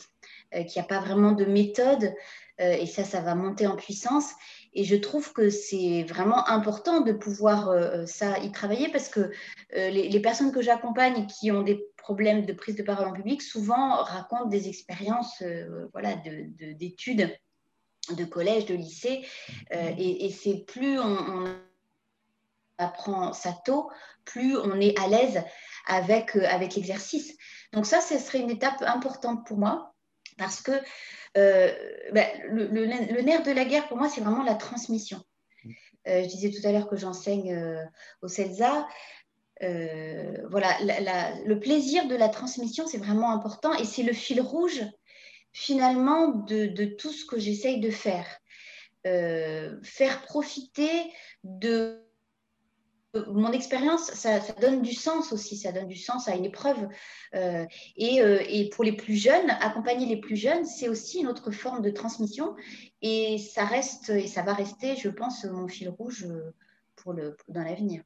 qu'il 0.53 0.73
n'y 0.77 0.83
a 0.83 0.85
pas 0.85 1.01
vraiment 1.01 1.33
de 1.33 1.47
méthode. 1.47 2.13
et 2.59 2.87
ça, 2.87 3.05
ça 3.05 3.23
va 3.23 3.35
monter 3.35 3.67
en 3.67 3.77
puissance. 3.77 4.33
Et 4.75 4.85
je 4.85 4.97
trouve 4.97 5.33
que 5.33 5.51
c'est 5.51 6.03
vraiment 6.03 6.49
important 6.49 7.01
de 7.01 7.13
pouvoir 7.13 7.69
euh, 7.69 8.07
ça 8.07 8.39
y 8.41 8.51
travailler 8.51 8.89
parce 8.91 9.09
que 9.09 9.31
euh, 9.77 9.91
les, 9.91 10.21
personnes 10.21 10.53
que 10.53 10.63
j'accompagne 10.63 11.27
qui 11.27 11.53
ont 11.53 11.63
des 11.63 11.87
problèmes 11.97 12.45
de 12.45 12.53
prise 12.53 12.75
de 12.75 12.83
parole 12.83 13.07
en 13.07 13.13
public 13.13 13.41
souvent 13.41 14.03
racontent 14.03 14.47
des 14.47 14.69
expériences 14.69 15.43
euh, 15.43 15.87
voilà, 15.93 16.17
d'études, 16.17 17.33
de, 18.17 18.25
collège, 18.25 18.67
de 18.67 18.75
lycée. 18.75 19.25
et, 19.71 20.31
c'est 20.31 20.65
plus 20.67 20.99
on, 20.99 21.45
apprend 22.77 23.33
ça 23.33 23.57
tôt, 23.65 23.89
plus 24.25 24.57
on 24.57 24.81
est 24.81 24.99
à 24.99 25.07
l'aise 25.07 25.41
avec, 25.87 26.35
avec 26.35 26.75
l'exercice. 26.75 27.37
Donc 27.73 27.87
ça, 27.87 28.01
ce 28.01 28.19
serait 28.19 28.41
une 28.41 28.51
étape 28.51 28.83
importante 28.83 29.47
pour 29.47 29.59
moi 29.59 29.94
parce 30.37 30.61
que 30.61 30.73
euh, 31.37 31.73
ben, 32.13 32.27
le, 32.51 32.87
nerf 33.23 33.43
de 33.43 33.51
la 33.51 33.65
guerre, 33.65 33.89
pour 33.89 33.97
moi, 33.97 34.09
c'est 34.09 34.21
vraiment 34.21 34.45
la 34.45 34.55
transmission. 34.55 35.21
Euh, 36.07 36.23
je 36.23 36.29
disais 36.29 36.51
tout 36.51 36.67
à 36.67 36.73
l'heure 36.73 36.89
que 36.89 36.97
j'enseigne 36.97 37.55
euh, 37.55 37.83
au 38.23 38.29
CELSA. 38.29 38.87
voilà, 40.51 40.77
le 40.81 41.59
plaisir 41.59 42.07
de 42.07 42.15
la 42.15 42.29
transmission, 42.29 42.87
c'est 42.87 42.99
vraiment 42.99 43.33
important 43.33 43.73
et 43.75 43.85
c'est 43.85 44.03
le 44.03 44.13
fil 44.13 44.41
rouge 44.41 44.85
finalement 45.53 46.29
de, 46.29 46.67
de 46.67 46.85
tout 46.85 47.13
ce 47.13 47.25
que 47.25 47.39
j'essaye 47.39 47.81
de 47.81 47.91
faire. 47.91 48.27
faire 49.83 50.23
profiter 50.23 51.13
de 51.45 52.04
mon 53.33 53.53
expérience, 53.53 54.11
ça, 54.13 54.41
donne 54.61 54.83
du 54.83 54.93
sens 54.93 55.33
aussi, 55.33 55.57
ça 55.57 55.73
donne 55.73 55.89
du 55.89 55.97
sens 55.97 56.29
à 56.29 56.35
une 56.35 56.45
épreuve. 56.45 56.89
Euh, 57.35 57.65
euh, 58.01 58.39
et, 58.49 58.71
pour 58.71 58.85
les 58.85 58.93
plus 58.93 59.17
jeunes, 59.17 59.51
accompagner 59.61 60.07
les 60.07 60.17
plus 60.17 60.37
jeunes, 60.37 60.65
c'est 60.65 60.89
aussi 60.89 61.21
une 61.21 61.27
autre 61.27 61.51
forme 61.51 61.83
de 61.83 61.91
transmission. 61.91 62.55
Et 63.03 63.39
ça 63.39 63.65
reste, 63.65 64.11
et 64.11 64.27
ça 64.27 64.43
va 64.43 64.55
rester, 64.55 64.97
je 64.97 65.09
pense, 65.09 65.45
mon 65.45 65.69
fil 65.69 65.89
rouge 65.89 66.27
pour 66.97 67.13
le, 67.13 67.37
dans 67.49 67.63
l'avenir. 67.63 68.03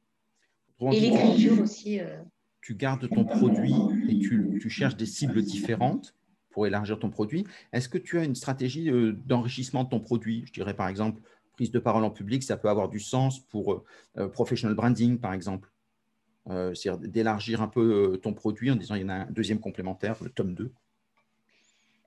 Et 0.91 0.99
l'écriture 0.99 1.59
aussi. 1.61 1.99
Euh. 1.99 2.21
Tu 2.61 2.75
gardes 2.75 3.07
ton 3.09 3.25
produit 3.25 3.73
et 4.09 4.19
tu, 4.19 4.59
tu, 4.61 4.69
cherches 4.69 4.95
des 4.95 5.05
cibles 5.05 5.41
différentes 5.41 6.13
pour 6.49 6.67
élargir 6.67 6.99
ton 6.99 7.09
produit. 7.09 7.45
Est-ce 7.71 7.89
que 7.89 7.97
tu 7.97 8.19
as 8.19 8.25
une 8.25 8.35
stratégie 8.35 8.91
d'enrichissement 9.25 9.85
de 9.85 9.89
ton 9.89 9.99
produit? 9.99 10.43
Je 10.45 10.53
dirais 10.53 10.75
par 10.75 10.87
exemple 10.87 11.21
prise 11.59 11.71
de 11.71 11.79
parole 11.79 12.05
en 12.05 12.09
public, 12.09 12.41
ça 12.41 12.55
peut 12.55 12.69
avoir 12.69 12.87
du 12.87 13.01
sens 13.01 13.41
pour 13.41 13.73
euh, 13.73 13.83
euh, 14.17 14.29
professional 14.29 14.73
branding, 14.75 15.19
par 15.19 15.33
exemple. 15.33 15.69
Euh, 16.49 16.73
c'est-à-dire 16.73 17.09
d'élargir 17.09 17.61
un 17.61 17.67
peu 17.67 18.17
ton 18.23 18.33
produit 18.33 18.71
en 18.71 18.77
disant 18.77 18.95
il 18.95 19.01
y 19.01 19.03
en 19.03 19.09
a 19.09 19.15
un 19.15 19.25
deuxième 19.29 19.59
complémentaire, 19.59 20.15
le 20.23 20.29
tome 20.29 20.53
2. 20.53 20.71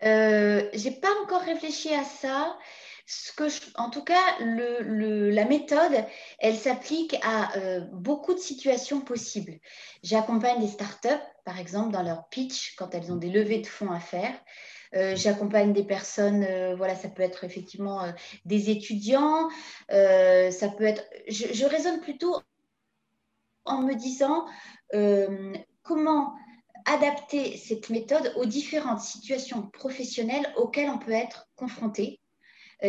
Euh, 0.04 0.62
j'ai 0.72 0.90
pas 0.90 1.10
encore 1.22 1.42
réfléchi 1.42 1.92
à 1.92 2.02
ça. 2.02 2.56
Ce 3.04 3.30
que 3.32 3.44
en 3.74 3.90
tout 3.90 4.04
cas, 4.04 4.38
le, 4.40 5.28
la 5.28 5.44
méthode, 5.44 5.92
elle 6.38 6.56
s'applique 6.56 7.14
à 7.22 7.50
beaucoup 7.92 8.32
de 8.32 8.38
situations 8.38 9.02
possibles. 9.02 9.58
J'accompagne 10.02 10.60
des 10.60 10.68
startups, 10.68 11.28
par 11.44 11.58
exemple, 11.58 11.92
dans 11.92 12.02
leur 12.02 12.28
pitch, 12.30 12.74
quand 12.76 12.94
elles 12.94 13.12
ont 13.12 13.16
des 13.16 13.30
levées 13.30 13.60
de 13.60 13.66
fonds 13.66 13.90
à 13.90 14.00
faire. 14.00 14.32
Euh, 14.94 15.16
j'accompagne 15.16 15.72
des 15.72 15.84
personnes, 15.84 16.44
euh, 16.44 16.74
voilà, 16.76 16.94
ça 16.94 17.08
peut 17.08 17.22
être 17.22 17.44
effectivement 17.44 18.04
euh, 18.04 18.12
des 18.44 18.70
étudiants, 18.70 19.48
ça 19.88 20.68
peut 20.76 20.84
être. 20.84 21.04
Je, 21.28 21.64
raisonne 21.64 22.00
plutôt 22.00 22.36
en 23.64 23.82
me 23.82 23.94
disant 23.94 24.46
comment 25.82 26.34
adapter 26.84 27.56
cette 27.56 27.90
méthode 27.90 28.32
aux 28.36 28.44
différentes 28.44 29.00
situations 29.00 29.68
professionnelles 29.68 30.46
auxquelles 30.56 30.90
on 30.90 30.98
peut 30.98 31.12
être 31.12 31.48
confronté 31.56 32.20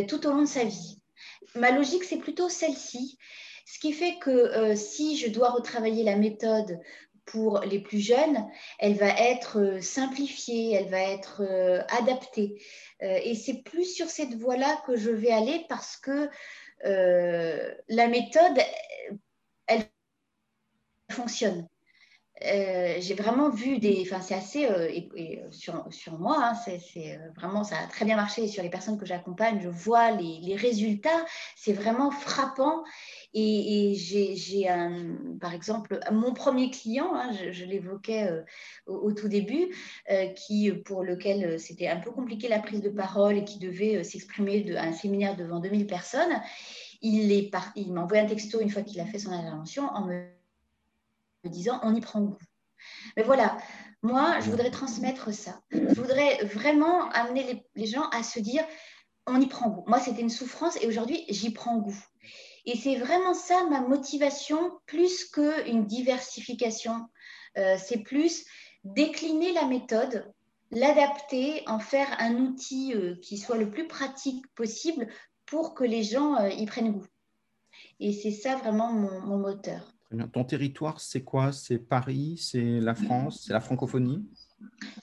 tout 0.07 0.25
au 0.25 0.31
long 0.31 0.41
de 0.41 0.47
sa 0.47 0.63
vie. 0.63 0.99
Ma 1.55 1.71
logique, 1.71 2.03
c'est 2.03 2.17
plutôt 2.17 2.49
celle-ci. 2.49 3.17
Ce 3.65 3.79
qui 3.79 3.93
fait 3.93 4.17
que 4.19 4.75
si 4.75 5.17
je 5.17 5.29
dois 5.29 5.51
retravailler 5.51 6.03
la 6.03 6.15
méthode 6.15 6.79
pour 7.25 7.59
les 7.61 7.79
plus 7.79 7.99
jeunes, 7.99 8.47
elle 8.79 8.95
va 8.95 9.09
être 9.09 9.81
simplifiée, 9.81 10.73
elle 10.73 10.89
va 10.89 11.01
être 11.01 11.41
adaptée. 11.89 12.61
et 13.01 13.35
c'est 13.35 13.63
plus 13.63 13.85
sur 13.85 14.09
cette 14.09 14.35
voie-là 14.35 14.81
que 14.85 14.95
je 14.95 15.09
vais 15.09 15.31
aller 15.31 15.65
parce 15.69 15.97
que 15.97 16.29
la 16.83 18.07
méthode, 18.07 18.59
elle 19.67 19.87
fonctionne. 21.11 21.67
Euh, 22.45 22.95
j'ai 22.99 23.13
vraiment 23.13 23.49
vu 23.49 23.79
des. 23.79 24.01
Enfin, 24.05 24.21
c'est 24.21 24.35
assez. 24.35 24.65
Euh, 24.65 25.51
sur, 25.51 25.85
sur, 25.91 26.19
moi, 26.19 26.37
hein, 26.39 26.55
c'est 26.55 26.79
euh, 26.97 27.29
vraiment. 27.35 27.63
Ça 27.63 27.77
a 27.77 27.87
très 27.87 28.05
bien 28.05 28.15
marché 28.15 28.47
sur 28.47 28.63
les 28.63 28.69
personnes 28.69 28.97
que 28.97 29.05
j'accompagne. 29.05 29.61
Je 29.61 29.69
vois 29.69 30.11
les, 30.11 30.39
les 30.41 30.55
résultats. 30.55 31.25
C'est 31.55 31.73
vraiment 31.73 32.11
frappant. 32.11 32.83
Et, 33.33 33.93
j'ai 33.95 34.69
un. 34.69 35.17
Par 35.41 35.53
exemple, 35.53 35.99
mon 36.11 36.33
premier 36.33 36.69
client, 36.69 37.13
hein, 37.15 37.31
je, 37.51 37.65
l'évoquais 37.65 38.29
au, 38.85 39.11
tout 39.11 39.27
début, 39.27 39.73
qui, 40.35 40.71
pour 40.71 41.03
lequel 41.03 41.59
c'était 41.59 41.87
un 41.87 41.97
peu 41.97 42.11
compliqué 42.11 42.47
la 42.47 42.59
prise 42.59 42.81
de 42.81 42.89
parole 42.89 43.37
et 43.37 43.43
qui 43.43 43.59
devait 43.59 44.03
s'exprimer 44.03 44.75
à 44.77 44.83
un 44.83 44.93
séminaire 44.93 45.35
devant 45.35 45.59
2000 45.59 45.87
personnes, 45.87 46.41
il 47.01 47.91
m'a 47.91 48.01
envoyé 48.01 48.23
un 48.23 48.27
texto 48.27 48.61
une 48.61 48.69
fois 48.69 48.81
qu'il 48.81 48.99
a 49.01 49.05
fait 49.05 49.19
son 49.19 49.31
intervention 49.31 49.87
en 49.87 50.05
me 50.05 50.25
disant 51.45 51.79
on 51.83 51.93
y 51.93 52.01
prend 52.01 52.21
goût. 52.21 52.37
Mais 53.17 53.23
voilà, 53.23 53.57
moi, 54.01 54.39
je 54.41 54.49
voudrais 54.49 54.71
transmettre 54.71 55.33
ça. 55.33 55.61
Je 55.71 55.99
voudrais 55.99 56.43
vraiment 56.45 57.09
amener 57.11 57.65
les, 57.75 57.85
gens 57.85 58.07
à 58.09 58.23
se 58.23 58.39
dire 58.39 58.63
on 59.27 59.39
y 59.39 59.47
prend 59.47 59.69
goût. 59.69 59.83
Moi, 59.87 59.99
c'était 59.99 60.21
une 60.21 60.29
souffrance 60.29 60.81
et 60.81 60.87
aujourd'hui, 60.87 61.23
j'y 61.29 61.51
prends 61.51 61.77
goût. 61.77 61.97
Et 62.65 62.77
c'est 62.77 62.95
vraiment 62.95 63.33
ça 63.33 63.65
ma 63.69 63.81
motivation, 63.81 64.79
plus 64.85 65.25
qu'une 65.25 65.85
diversification. 65.85 67.07
Euh, 67.57 67.75
c'est 67.77 67.99
plus 67.99 68.45
décliner 68.83 69.51
la 69.53 69.65
méthode, 69.65 70.31
l'adapter, 70.71 71.63
en 71.67 71.79
faire 71.79 72.07
un 72.19 72.35
outil 72.35 72.93
euh, 72.93 73.15
qui 73.21 73.37
soit 73.37 73.57
le 73.57 73.69
plus 73.69 73.87
pratique 73.87 74.45
possible 74.55 75.07
pour 75.45 75.73
que 75.73 75.83
les 75.83 76.03
gens 76.03 76.35
euh, 76.35 76.49
y 76.49 76.65
prennent 76.65 76.93
goût. 76.93 77.05
Et 77.99 78.13
c'est 78.13 78.31
ça 78.31 78.55
vraiment 78.55 78.91
mon 78.91 79.37
moteur. 79.37 79.93
Ton 80.31 80.43
territoire, 80.43 80.99
c'est 80.99 81.23
quoi? 81.23 81.51
C'est 81.51 81.79
Paris? 81.79 82.37
C'est 82.37 82.79
la 82.79 82.95
France? 82.95 83.45
C'est 83.47 83.53
la 83.53 83.59
francophonie? 83.59 84.23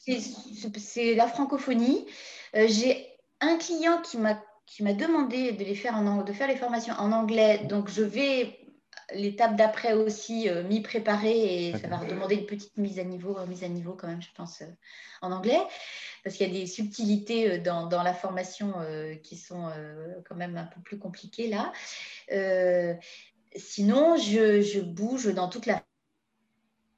C'est 0.06 1.14
la 1.14 1.26
francophonie. 1.26 2.06
J'ai 2.54 3.06
un 3.40 3.56
client 3.56 4.00
qui 4.02 4.18
m'a 4.18 4.40
qui 4.70 4.82
m'a 4.82 4.94
demandé 4.94 5.52
de, 5.52 5.64
les 5.64 5.74
faire 5.74 5.96
en, 5.96 6.22
de 6.22 6.32
faire 6.32 6.48
les 6.48 6.56
formations 6.56 6.94
en 6.94 7.12
anglais. 7.12 7.58
Donc, 7.68 7.90
je 7.90 8.02
vais 8.02 8.56
l'étape 9.12 9.56
d'après 9.56 9.92
aussi 9.92 10.48
euh, 10.48 10.62
m'y 10.62 10.80
préparer 10.80 11.68
et 11.68 11.76
ça 11.76 11.88
va 11.88 12.04
demander 12.04 12.36
une 12.36 12.46
petite 12.46 12.76
mise 12.76 13.00
à 13.00 13.04
niveau, 13.04 13.36
mise 13.46 13.64
à 13.64 13.68
niveau 13.68 13.94
quand 13.94 14.06
même, 14.06 14.22
je 14.22 14.32
pense, 14.36 14.62
euh, 14.62 14.66
en 15.20 15.32
anglais, 15.32 15.60
parce 16.22 16.36
qu'il 16.36 16.46
y 16.46 16.50
a 16.56 16.60
des 16.60 16.66
subtilités 16.66 17.58
dans, 17.58 17.86
dans 17.86 18.02
la 18.02 18.14
formation 18.14 18.72
qui 19.22 19.36
sont 19.36 19.70
quand 20.26 20.34
même 20.34 20.56
un 20.56 20.64
peu 20.64 20.80
plus 20.80 20.98
compliquées 20.98 21.48
là. 21.48 21.72
Sinon, 23.56 24.16
je, 24.16 24.80
bouge 24.80 25.34
dans 25.34 25.48
toute 25.48 25.66
la 25.66 25.82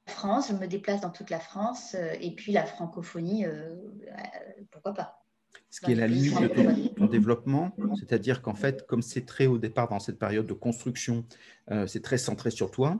France, 0.07 0.49
je 0.49 0.53
me 0.53 0.67
déplace 0.67 1.01
dans 1.01 1.09
toute 1.09 1.29
la 1.29 1.39
France, 1.39 1.95
euh, 1.95 2.13
et 2.21 2.35
puis 2.35 2.51
la 2.51 2.65
francophonie, 2.65 3.45
euh, 3.45 3.75
euh, 4.07 4.63
pourquoi 4.71 4.93
pas. 4.93 5.22
Ce 5.73 5.81
qui 5.81 5.91
est 5.91 5.95
la 5.95 6.05
limite 6.05 6.39
de 6.39 6.47
ton, 6.95 7.07
développement, 7.07 7.75
c'est-à-dire 7.99 8.43
qu'en 8.43 8.53
fait, 8.53 8.85
comme 8.85 9.01
c'est 9.01 9.25
très 9.25 9.47
au 9.47 9.57
départ 9.57 9.89
dans 9.89 9.99
cette 9.99 10.19
période 10.19 10.45
de 10.45 10.53
construction, 10.53 11.25
c'est 11.87 12.03
très 12.03 12.19
centré 12.19 12.51
sur 12.51 12.69
toi, 12.69 12.99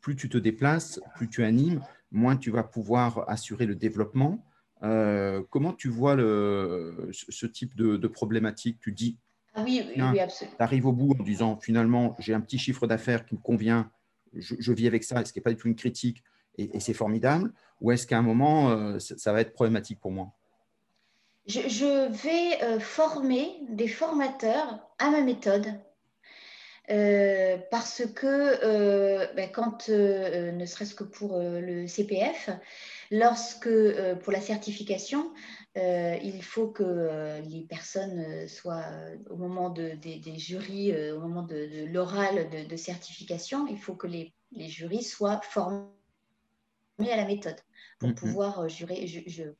plus 0.00 0.14
tu 0.14 0.28
te 0.28 0.38
déplaces, 0.38 1.00
plus 1.16 1.28
tu 1.28 1.42
animes, 1.42 1.80
moins 2.12 2.36
tu 2.36 2.52
vas 2.52 2.62
pouvoir 2.62 3.28
assurer 3.28 3.66
le 3.66 3.74
développement. 3.74 4.44
comment 4.80 5.72
tu 5.72 5.88
vois 5.88 6.14
le, 6.14 7.10
ce 7.10 7.46
type 7.46 7.74
de, 7.74 7.96
de 7.96 8.06
problématique? 8.06 8.78
Tu 8.78 8.92
dis, 8.92 9.16
ah 9.58 9.64
oui, 9.64 9.82
oui, 9.96 10.20
absolument. 10.20 10.56
Tu 10.56 10.62
arrives 10.62 10.86
au 10.86 10.92
bout 10.92 11.16
en 11.18 11.22
disant 11.24 11.58
finalement, 11.60 12.14
j'ai 12.20 12.32
un 12.32 12.40
petit 12.40 12.58
chiffre 12.58 12.86
d'affaires 12.86 13.26
qui 13.26 13.34
me 13.34 13.40
convient, 13.40 13.90
je, 14.32 14.72
vis 14.72 14.86
avec 14.86 15.02
ça, 15.02 15.24
ce 15.24 15.32
qui 15.32 15.40
n'est 15.40 15.42
pas 15.42 15.50
du 15.50 15.56
tout 15.56 15.66
une 15.66 15.74
critique 15.74 16.22
et, 16.56 16.78
c'est 16.78 16.94
formidable. 16.94 17.52
Ou 17.80 17.90
est-ce 17.90 18.06
qu'à 18.06 18.18
un 18.18 18.22
moment, 18.22 18.70
euh, 18.70 18.98
ça, 18.98 19.32
va 19.32 19.40
être 19.40 19.52
problématique 19.52 20.00
pour 20.00 20.12
moi? 20.12 20.32
Je, 21.48 22.08
vais 22.08 22.62
euh, 22.62 22.78
former 22.78 23.56
des 23.68 23.88
formateurs 23.88 24.78
à 24.98 25.10
ma 25.10 25.20
méthode. 25.20 25.66
Euh, 26.90 27.58
parce 27.70 28.06
que 28.06 29.34
ben, 29.34 29.50
quand, 29.52 29.90
ne 29.90 30.64
serait-ce 30.64 30.94
que 30.94 31.04
pour 31.04 31.38
le 31.38 31.86
CPF, 31.86 32.48
lorsque 33.10 33.68
pour 34.22 34.32
la 34.32 34.40
certification, 34.40 35.30
euh, 35.78 36.18
il 36.22 36.42
faut 36.42 36.68
que 36.68 36.82
euh, 36.82 37.40
les 37.42 37.60
personnes 37.62 38.18
euh, 38.20 38.48
soient, 38.48 38.86
au 39.30 39.36
moment 39.36 39.70
de, 39.70 39.90
des, 39.90 40.38
jurys, 40.38 41.12
au 41.12 41.20
moment 41.20 41.42
de, 41.42 41.84
l'oral 41.86 42.48
de, 42.50 42.76
certification, 42.76 43.66
il 43.68 43.78
faut 43.78 43.94
que 43.94 44.06
les, 44.06 44.32
jurys 44.52 45.04
soient 45.04 45.40
formés 45.42 45.86
à 47.00 47.16
la 47.16 47.26
méthode 47.26 47.56
pour 47.98 48.14
pouvoir 48.14 48.68
jurer, 48.68 49.06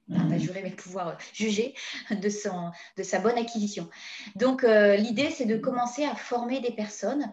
pas 0.08 0.38
jurer, 0.38 0.62
mais 0.62 0.70
pouvoir 0.70 1.18
juger 1.32 1.74
de, 2.10 2.28
son, 2.28 2.70
de 2.96 3.02
sa 3.02 3.18
bonne 3.18 3.38
acquisition. 3.38 3.88
Donc, 4.36 4.62
l'idée, 4.62 5.30
c'est 5.30 5.46
de 5.46 5.56
commencer 5.56 6.04
à 6.04 6.14
former 6.14 6.60
des 6.60 6.72
personnes 6.72 7.32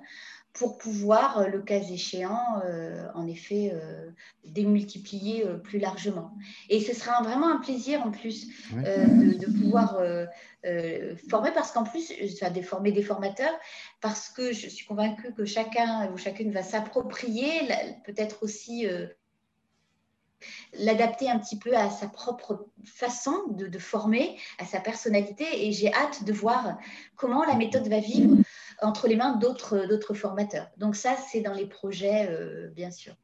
pour 0.56 0.78
pouvoir, 0.78 1.40
euh, 1.40 1.48
le 1.48 1.62
cas 1.62 1.80
échéant, 1.80 2.62
euh, 2.64 3.08
en 3.14 3.28
effet, 3.28 3.72
euh, 3.74 4.10
démultiplier 4.46 5.46
plus 5.64 5.80
largement. 5.80 6.32
Et 6.70 6.80
ce 6.80 6.94
sera 6.94 7.22
vraiment 7.22 7.50
un 7.50 7.60
plaisir 7.60 8.02
en 8.06 8.12
plus 8.12 8.48
de, 8.72 9.46
pouvoir 9.60 10.02
former, 11.30 11.52
parce 11.52 11.72
qu'en 11.72 11.84
plus, 11.84 12.12
enfin, 12.34 12.52
de 12.52 12.62
former 12.62 12.92
des 12.92 13.04
formateurs, 13.04 13.54
parce 14.02 14.30
que 14.30 14.54
je 14.54 14.68
suis 14.70 14.86
convaincue 14.86 15.34
que 15.34 15.46
chacun 15.46 16.10
ou 16.12 16.18
chacune 16.18 16.52
va 16.52 16.64
s'approprier, 16.64 17.52
peut-être 18.06 18.44
aussi 18.44 18.88
l'adapter 20.80 21.30
un 21.30 21.40
petit 21.40 21.58
peu 21.58 21.76
à 21.76 21.90
sa 21.90 22.08
propre 22.08 22.68
façon 22.84 23.36
de, 23.52 23.68
de, 23.68 23.80
former, 23.80 24.38
à 24.60 24.66
sa 24.66 24.80
personnalité. 24.80 25.68
Et 25.68 25.72
j'ai 25.72 25.94
hâte 25.94 26.24
de 26.24 26.34
voir 26.34 26.78
comment 27.16 27.44
la 27.44 27.56
méthode 27.56 27.88
va 27.88 28.00
vivre 28.00 28.38
entre 28.82 29.08
les 29.08 29.16
mains 29.16 29.38
d'autres 29.38 30.14
formateurs. 30.14 30.70
Donc 30.78 30.96
ça, 30.96 31.16
c'est 31.32 31.42
dans 31.42 31.54
les 31.54 31.66
projets, 31.66 32.28
euh, 32.30 32.70
bien 32.70 32.92
sûr. 32.92 33.16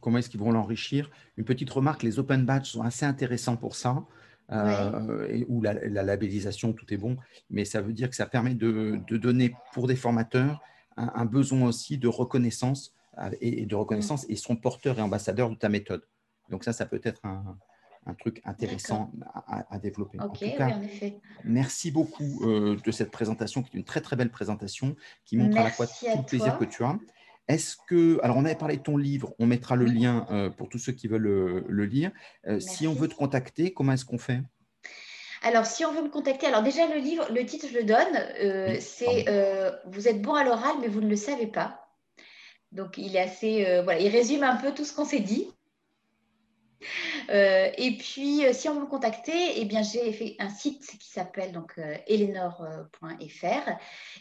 comment 0.00 0.18
est-ce 0.18 0.30
qu'ils 0.30 0.40
vont 0.40 0.52
l'enrichir? 0.52 1.10
Une 1.36 1.44
petite 1.44 1.70
remarque, 1.70 2.02
les 2.02 2.18
open 2.18 2.44
badges 2.44 2.70
sont 2.70 2.82
assez 2.82 3.04
intéressants 3.04 3.56
pour 3.56 3.76
ça. 3.76 4.04
Euh, 4.52 5.26
et, 5.28 5.44
où 5.48 5.60
la, 5.60 5.74
labellisation, 5.74 6.72
tout 6.72 6.92
est 6.94 6.96
bon, 6.96 7.16
mais 7.50 7.64
ça 7.64 7.80
veut 7.80 7.92
dire 7.92 8.08
que 8.08 8.14
ça 8.14 8.26
permet 8.26 8.54
de, 8.54 9.00
donner 9.10 9.54
pour 9.72 9.88
des 9.88 9.96
formateurs 9.96 10.60
un, 10.96 11.24
besoin 11.24 11.66
aussi 11.66 11.98
de 11.98 12.06
reconnaissance 12.06 12.94
et, 13.40 13.66
de 13.66 13.74
reconnaissance 13.74 14.28
mm. 14.28 14.32
et 14.32 14.36
sont 14.36 14.56
porteurs 14.56 14.98
et 14.98 15.02
ambassadeurs 15.02 15.50
de 15.50 15.56
ta 15.56 15.68
méthode. 15.68 16.06
Donc 16.50 16.64
ça, 16.64 16.72
ça 16.72 16.86
peut 16.86 17.00
être 17.04 17.24
un, 17.24 17.58
un 18.06 18.14
truc 18.14 18.40
intéressant 18.44 19.10
à, 19.46 19.78
développer. 19.78 20.18
en 20.20 20.28
tout 20.28 20.44
cas, 20.56 20.78
merci 21.44 21.90
beaucoup 21.90 22.40
euh, 22.44 22.76
de 22.84 22.90
cette 22.92 23.10
présentation, 23.10 23.62
qui 23.62 23.76
est 23.76 23.78
une 23.78 23.84
très 23.84 24.00
très 24.00 24.16
belle 24.16 24.30
présentation, 24.30 24.94
qui 25.24 25.36
montre 25.36 25.58
à 25.58 25.64
la 25.64 25.70
fois 25.70 25.86
tout 25.86 26.06
le 26.16 26.24
plaisir 26.24 26.56
que 26.58 26.64
tu 26.64 26.84
as. 26.84 26.98
Est-ce 27.48 27.76
que, 27.86 28.18
alors 28.22 28.36
on 28.36 28.44
avait 28.44 28.56
parlé 28.56 28.76
de 28.76 28.82
ton 28.82 28.96
livre, 28.96 29.34
on 29.38 29.46
mettra 29.46 29.76
le 29.76 29.84
lien 29.84 30.26
euh, 30.30 30.50
pour 30.50 30.68
tous 30.68 30.78
ceux 30.78 30.92
qui 30.92 31.08
veulent 31.08 31.22
le, 31.22 31.64
le 31.68 31.84
lire. 31.84 32.10
Euh, 32.46 32.58
si 32.58 32.86
on 32.86 32.94
veut 32.94 33.08
te 33.08 33.14
contacter, 33.14 33.72
comment 33.72 33.92
est-ce 33.92 34.04
qu'on 34.04 34.18
fait? 34.18 34.40
Alors, 35.42 35.66
si 35.66 35.84
on 35.84 35.92
veut 35.92 36.02
me 36.02 36.08
contacter, 36.08 36.46
alors 36.46 36.62
déjà 36.62 36.88
le 36.88 36.98
livre, 36.98 37.26
le 37.30 37.44
titre, 37.44 37.66
je 37.70 37.78
le 37.78 37.84
donne, 37.84 38.80
c'est 38.80 39.26
Vous 39.86 40.08
êtes 40.08 40.22
bon 40.22 40.34
à 40.34 40.44
l'oral, 40.44 40.76
mais 40.80 40.88
vous 40.88 41.00
ne 41.00 41.08
le 41.08 41.16
savez 41.16 41.46
pas. 41.46 41.85
Donc, 42.76 42.98
il 42.98 43.16
est 43.16 43.20
assez, 43.20 43.80
voilà, 43.82 43.98
il 44.00 44.08
résume 44.08 44.44
un 44.44 44.56
peu 44.56 44.72
tout 44.72 44.84
ce 44.84 44.94
qu'on 44.94 45.04
s'est 45.04 45.20
dit. 45.20 45.48
Euh, 47.30 47.70
et 47.76 47.96
puis, 47.96 48.44
euh, 48.46 48.52
si 48.52 48.68
on 48.68 48.74
veut 48.74 48.82
me 48.82 48.86
contacter, 48.86 49.60
eh 49.60 49.64
bien, 49.64 49.82
j'ai 49.82 50.12
fait 50.12 50.36
un 50.38 50.48
site 50.48 50.86
qui 50.98 51.10
s'appelle 51.10 51.52
donc 51.52 51.74
euh, 51.78 51.96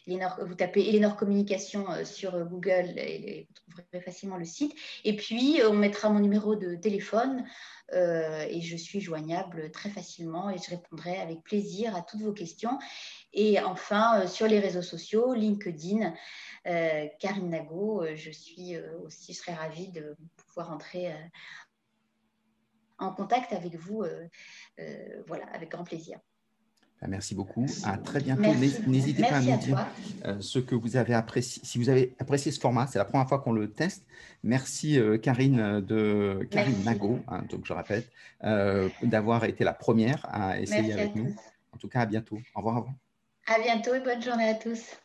vous 0.07 0.55
tapez 0.55 0.89
Eleanor 0.89 1.15
Communication 1.15 1.85
sur 2.03 2.37
Google 2.45 2.93
et, 2.97 3.47
vous 3.49 3.53
trouverez 3.61 4.03
facilement 4.03 4.37
le 4.37 4.45
site. 4.45 4.73
Et 5.03 5.15
puis, 5.15 5.59
on 5.67 5.73
mettra 5.73 6.09
mon 6.09 6.19
numéro 6.19 6.55
de 6.55 6.75
téléphone 6.75 7.45
et 7.93 8.61
je 8.61 8.77
suis 8.77 8.99
joignable 8.99 9.69
très 9.71 9.89
facilement 9.89 10.49
et 10.49 10.57
je 10.57 10.71
répondrai 10.71 11.17
avec 11.17 11.43
plaisir 11.43 11.95
à 11.95 12.01
toutes 12.01 12.21
vos 12.21 12.33
questions. 12.33 12.79
Et 13.35 13.59
enfin, 13.59 14.25
sur 14.27 14.47
les 14.47 14.59
réseaux 14.59 14.81
sociaux, 14.81 15.33
LinkedIn, 15.33 16.13
Karine 17.19 17.49
Nago, 17.49 18.05
je 18.15 18.31
suis 18.31 18.77
aussi, 19.03 19.33
je 19.33 19.37
serais 19.37 19.53
ravie 19.53 19.89
de 19.89 20.15
pouvoir 20.47 20.71
entrer 20.71 21.13
en 22.97 23.11
contact 23.11 23.53
avec 23.53 23.75
vous, 23.75 24.03
euh, 24.03 24.27
euh, 24.79 25.23
voilà, 25.27 25.45
avec 25.53 25.71
grand 25.71 25.83
plaisir. 25.83 26.19
Ben, 27.01 27.09
merci 27.09 27.35
beaucoup. 27.35 27.65
À 27.83 27.97
très 27.97 28.21
bientôt. 28.21 28.53
N'hésitez 28.87 29.21
pas 29.21 29.37
à 29.37 29.41
nous 29.41 29.57
dire 29.57 29.85
euh, 30.25 30.37
ce 30.39 30.59
que 30.59 30.75
vous 30.75 30.95
avez 30.95 31.13
apprécié. 31.13 31.61
Si 31.65 31.77
vous 31.77 31.89
avez 31.89 32.15
apprécié 32.19 32.51
ce 32.51 32.59
format, 32.59 32.87
c'est 32.87 32.97
la 32.97 33.05
première 33.05 33.27
fois 33.27 33.39
qu'on 33.39 33.51
le 33.51 33.69
teste. 33.69 34.05
Merci 34.43 34.97
euh, 34.97 35.17
Karine 35.17 35.81
de 35.81 36.47
Karine 36.49 36.83
Nago, 36.83 37.19
hein, 37.27 37.43
donc 37.49 37.65
je 37.65 37.73
répète, 37.73 38.09
euh, 38.43 38.89
d'avoir 39.03 39.43
été 39.43 39.63
la 39.63 39.73
première 39.73 40.25
à 40.33 40.59
essayer 40.59 40.93
avec 40.93 41.15
nous. 41.15 41.35
En 41.73 41.77
tout 41.77 41.89
cas, 41.89 42.01
à 42.01 42.05
bientôt. 42.05 42.39
Au 42.55 42.59
revoir. 42.59 42.85
À 43.47 43.57
bientôt 43.59 43.95
et 43.95 44.01
bonne 44.01 44.21
journée 44.21 44.49
à 44.49 44.53
tous. 44.53 44.97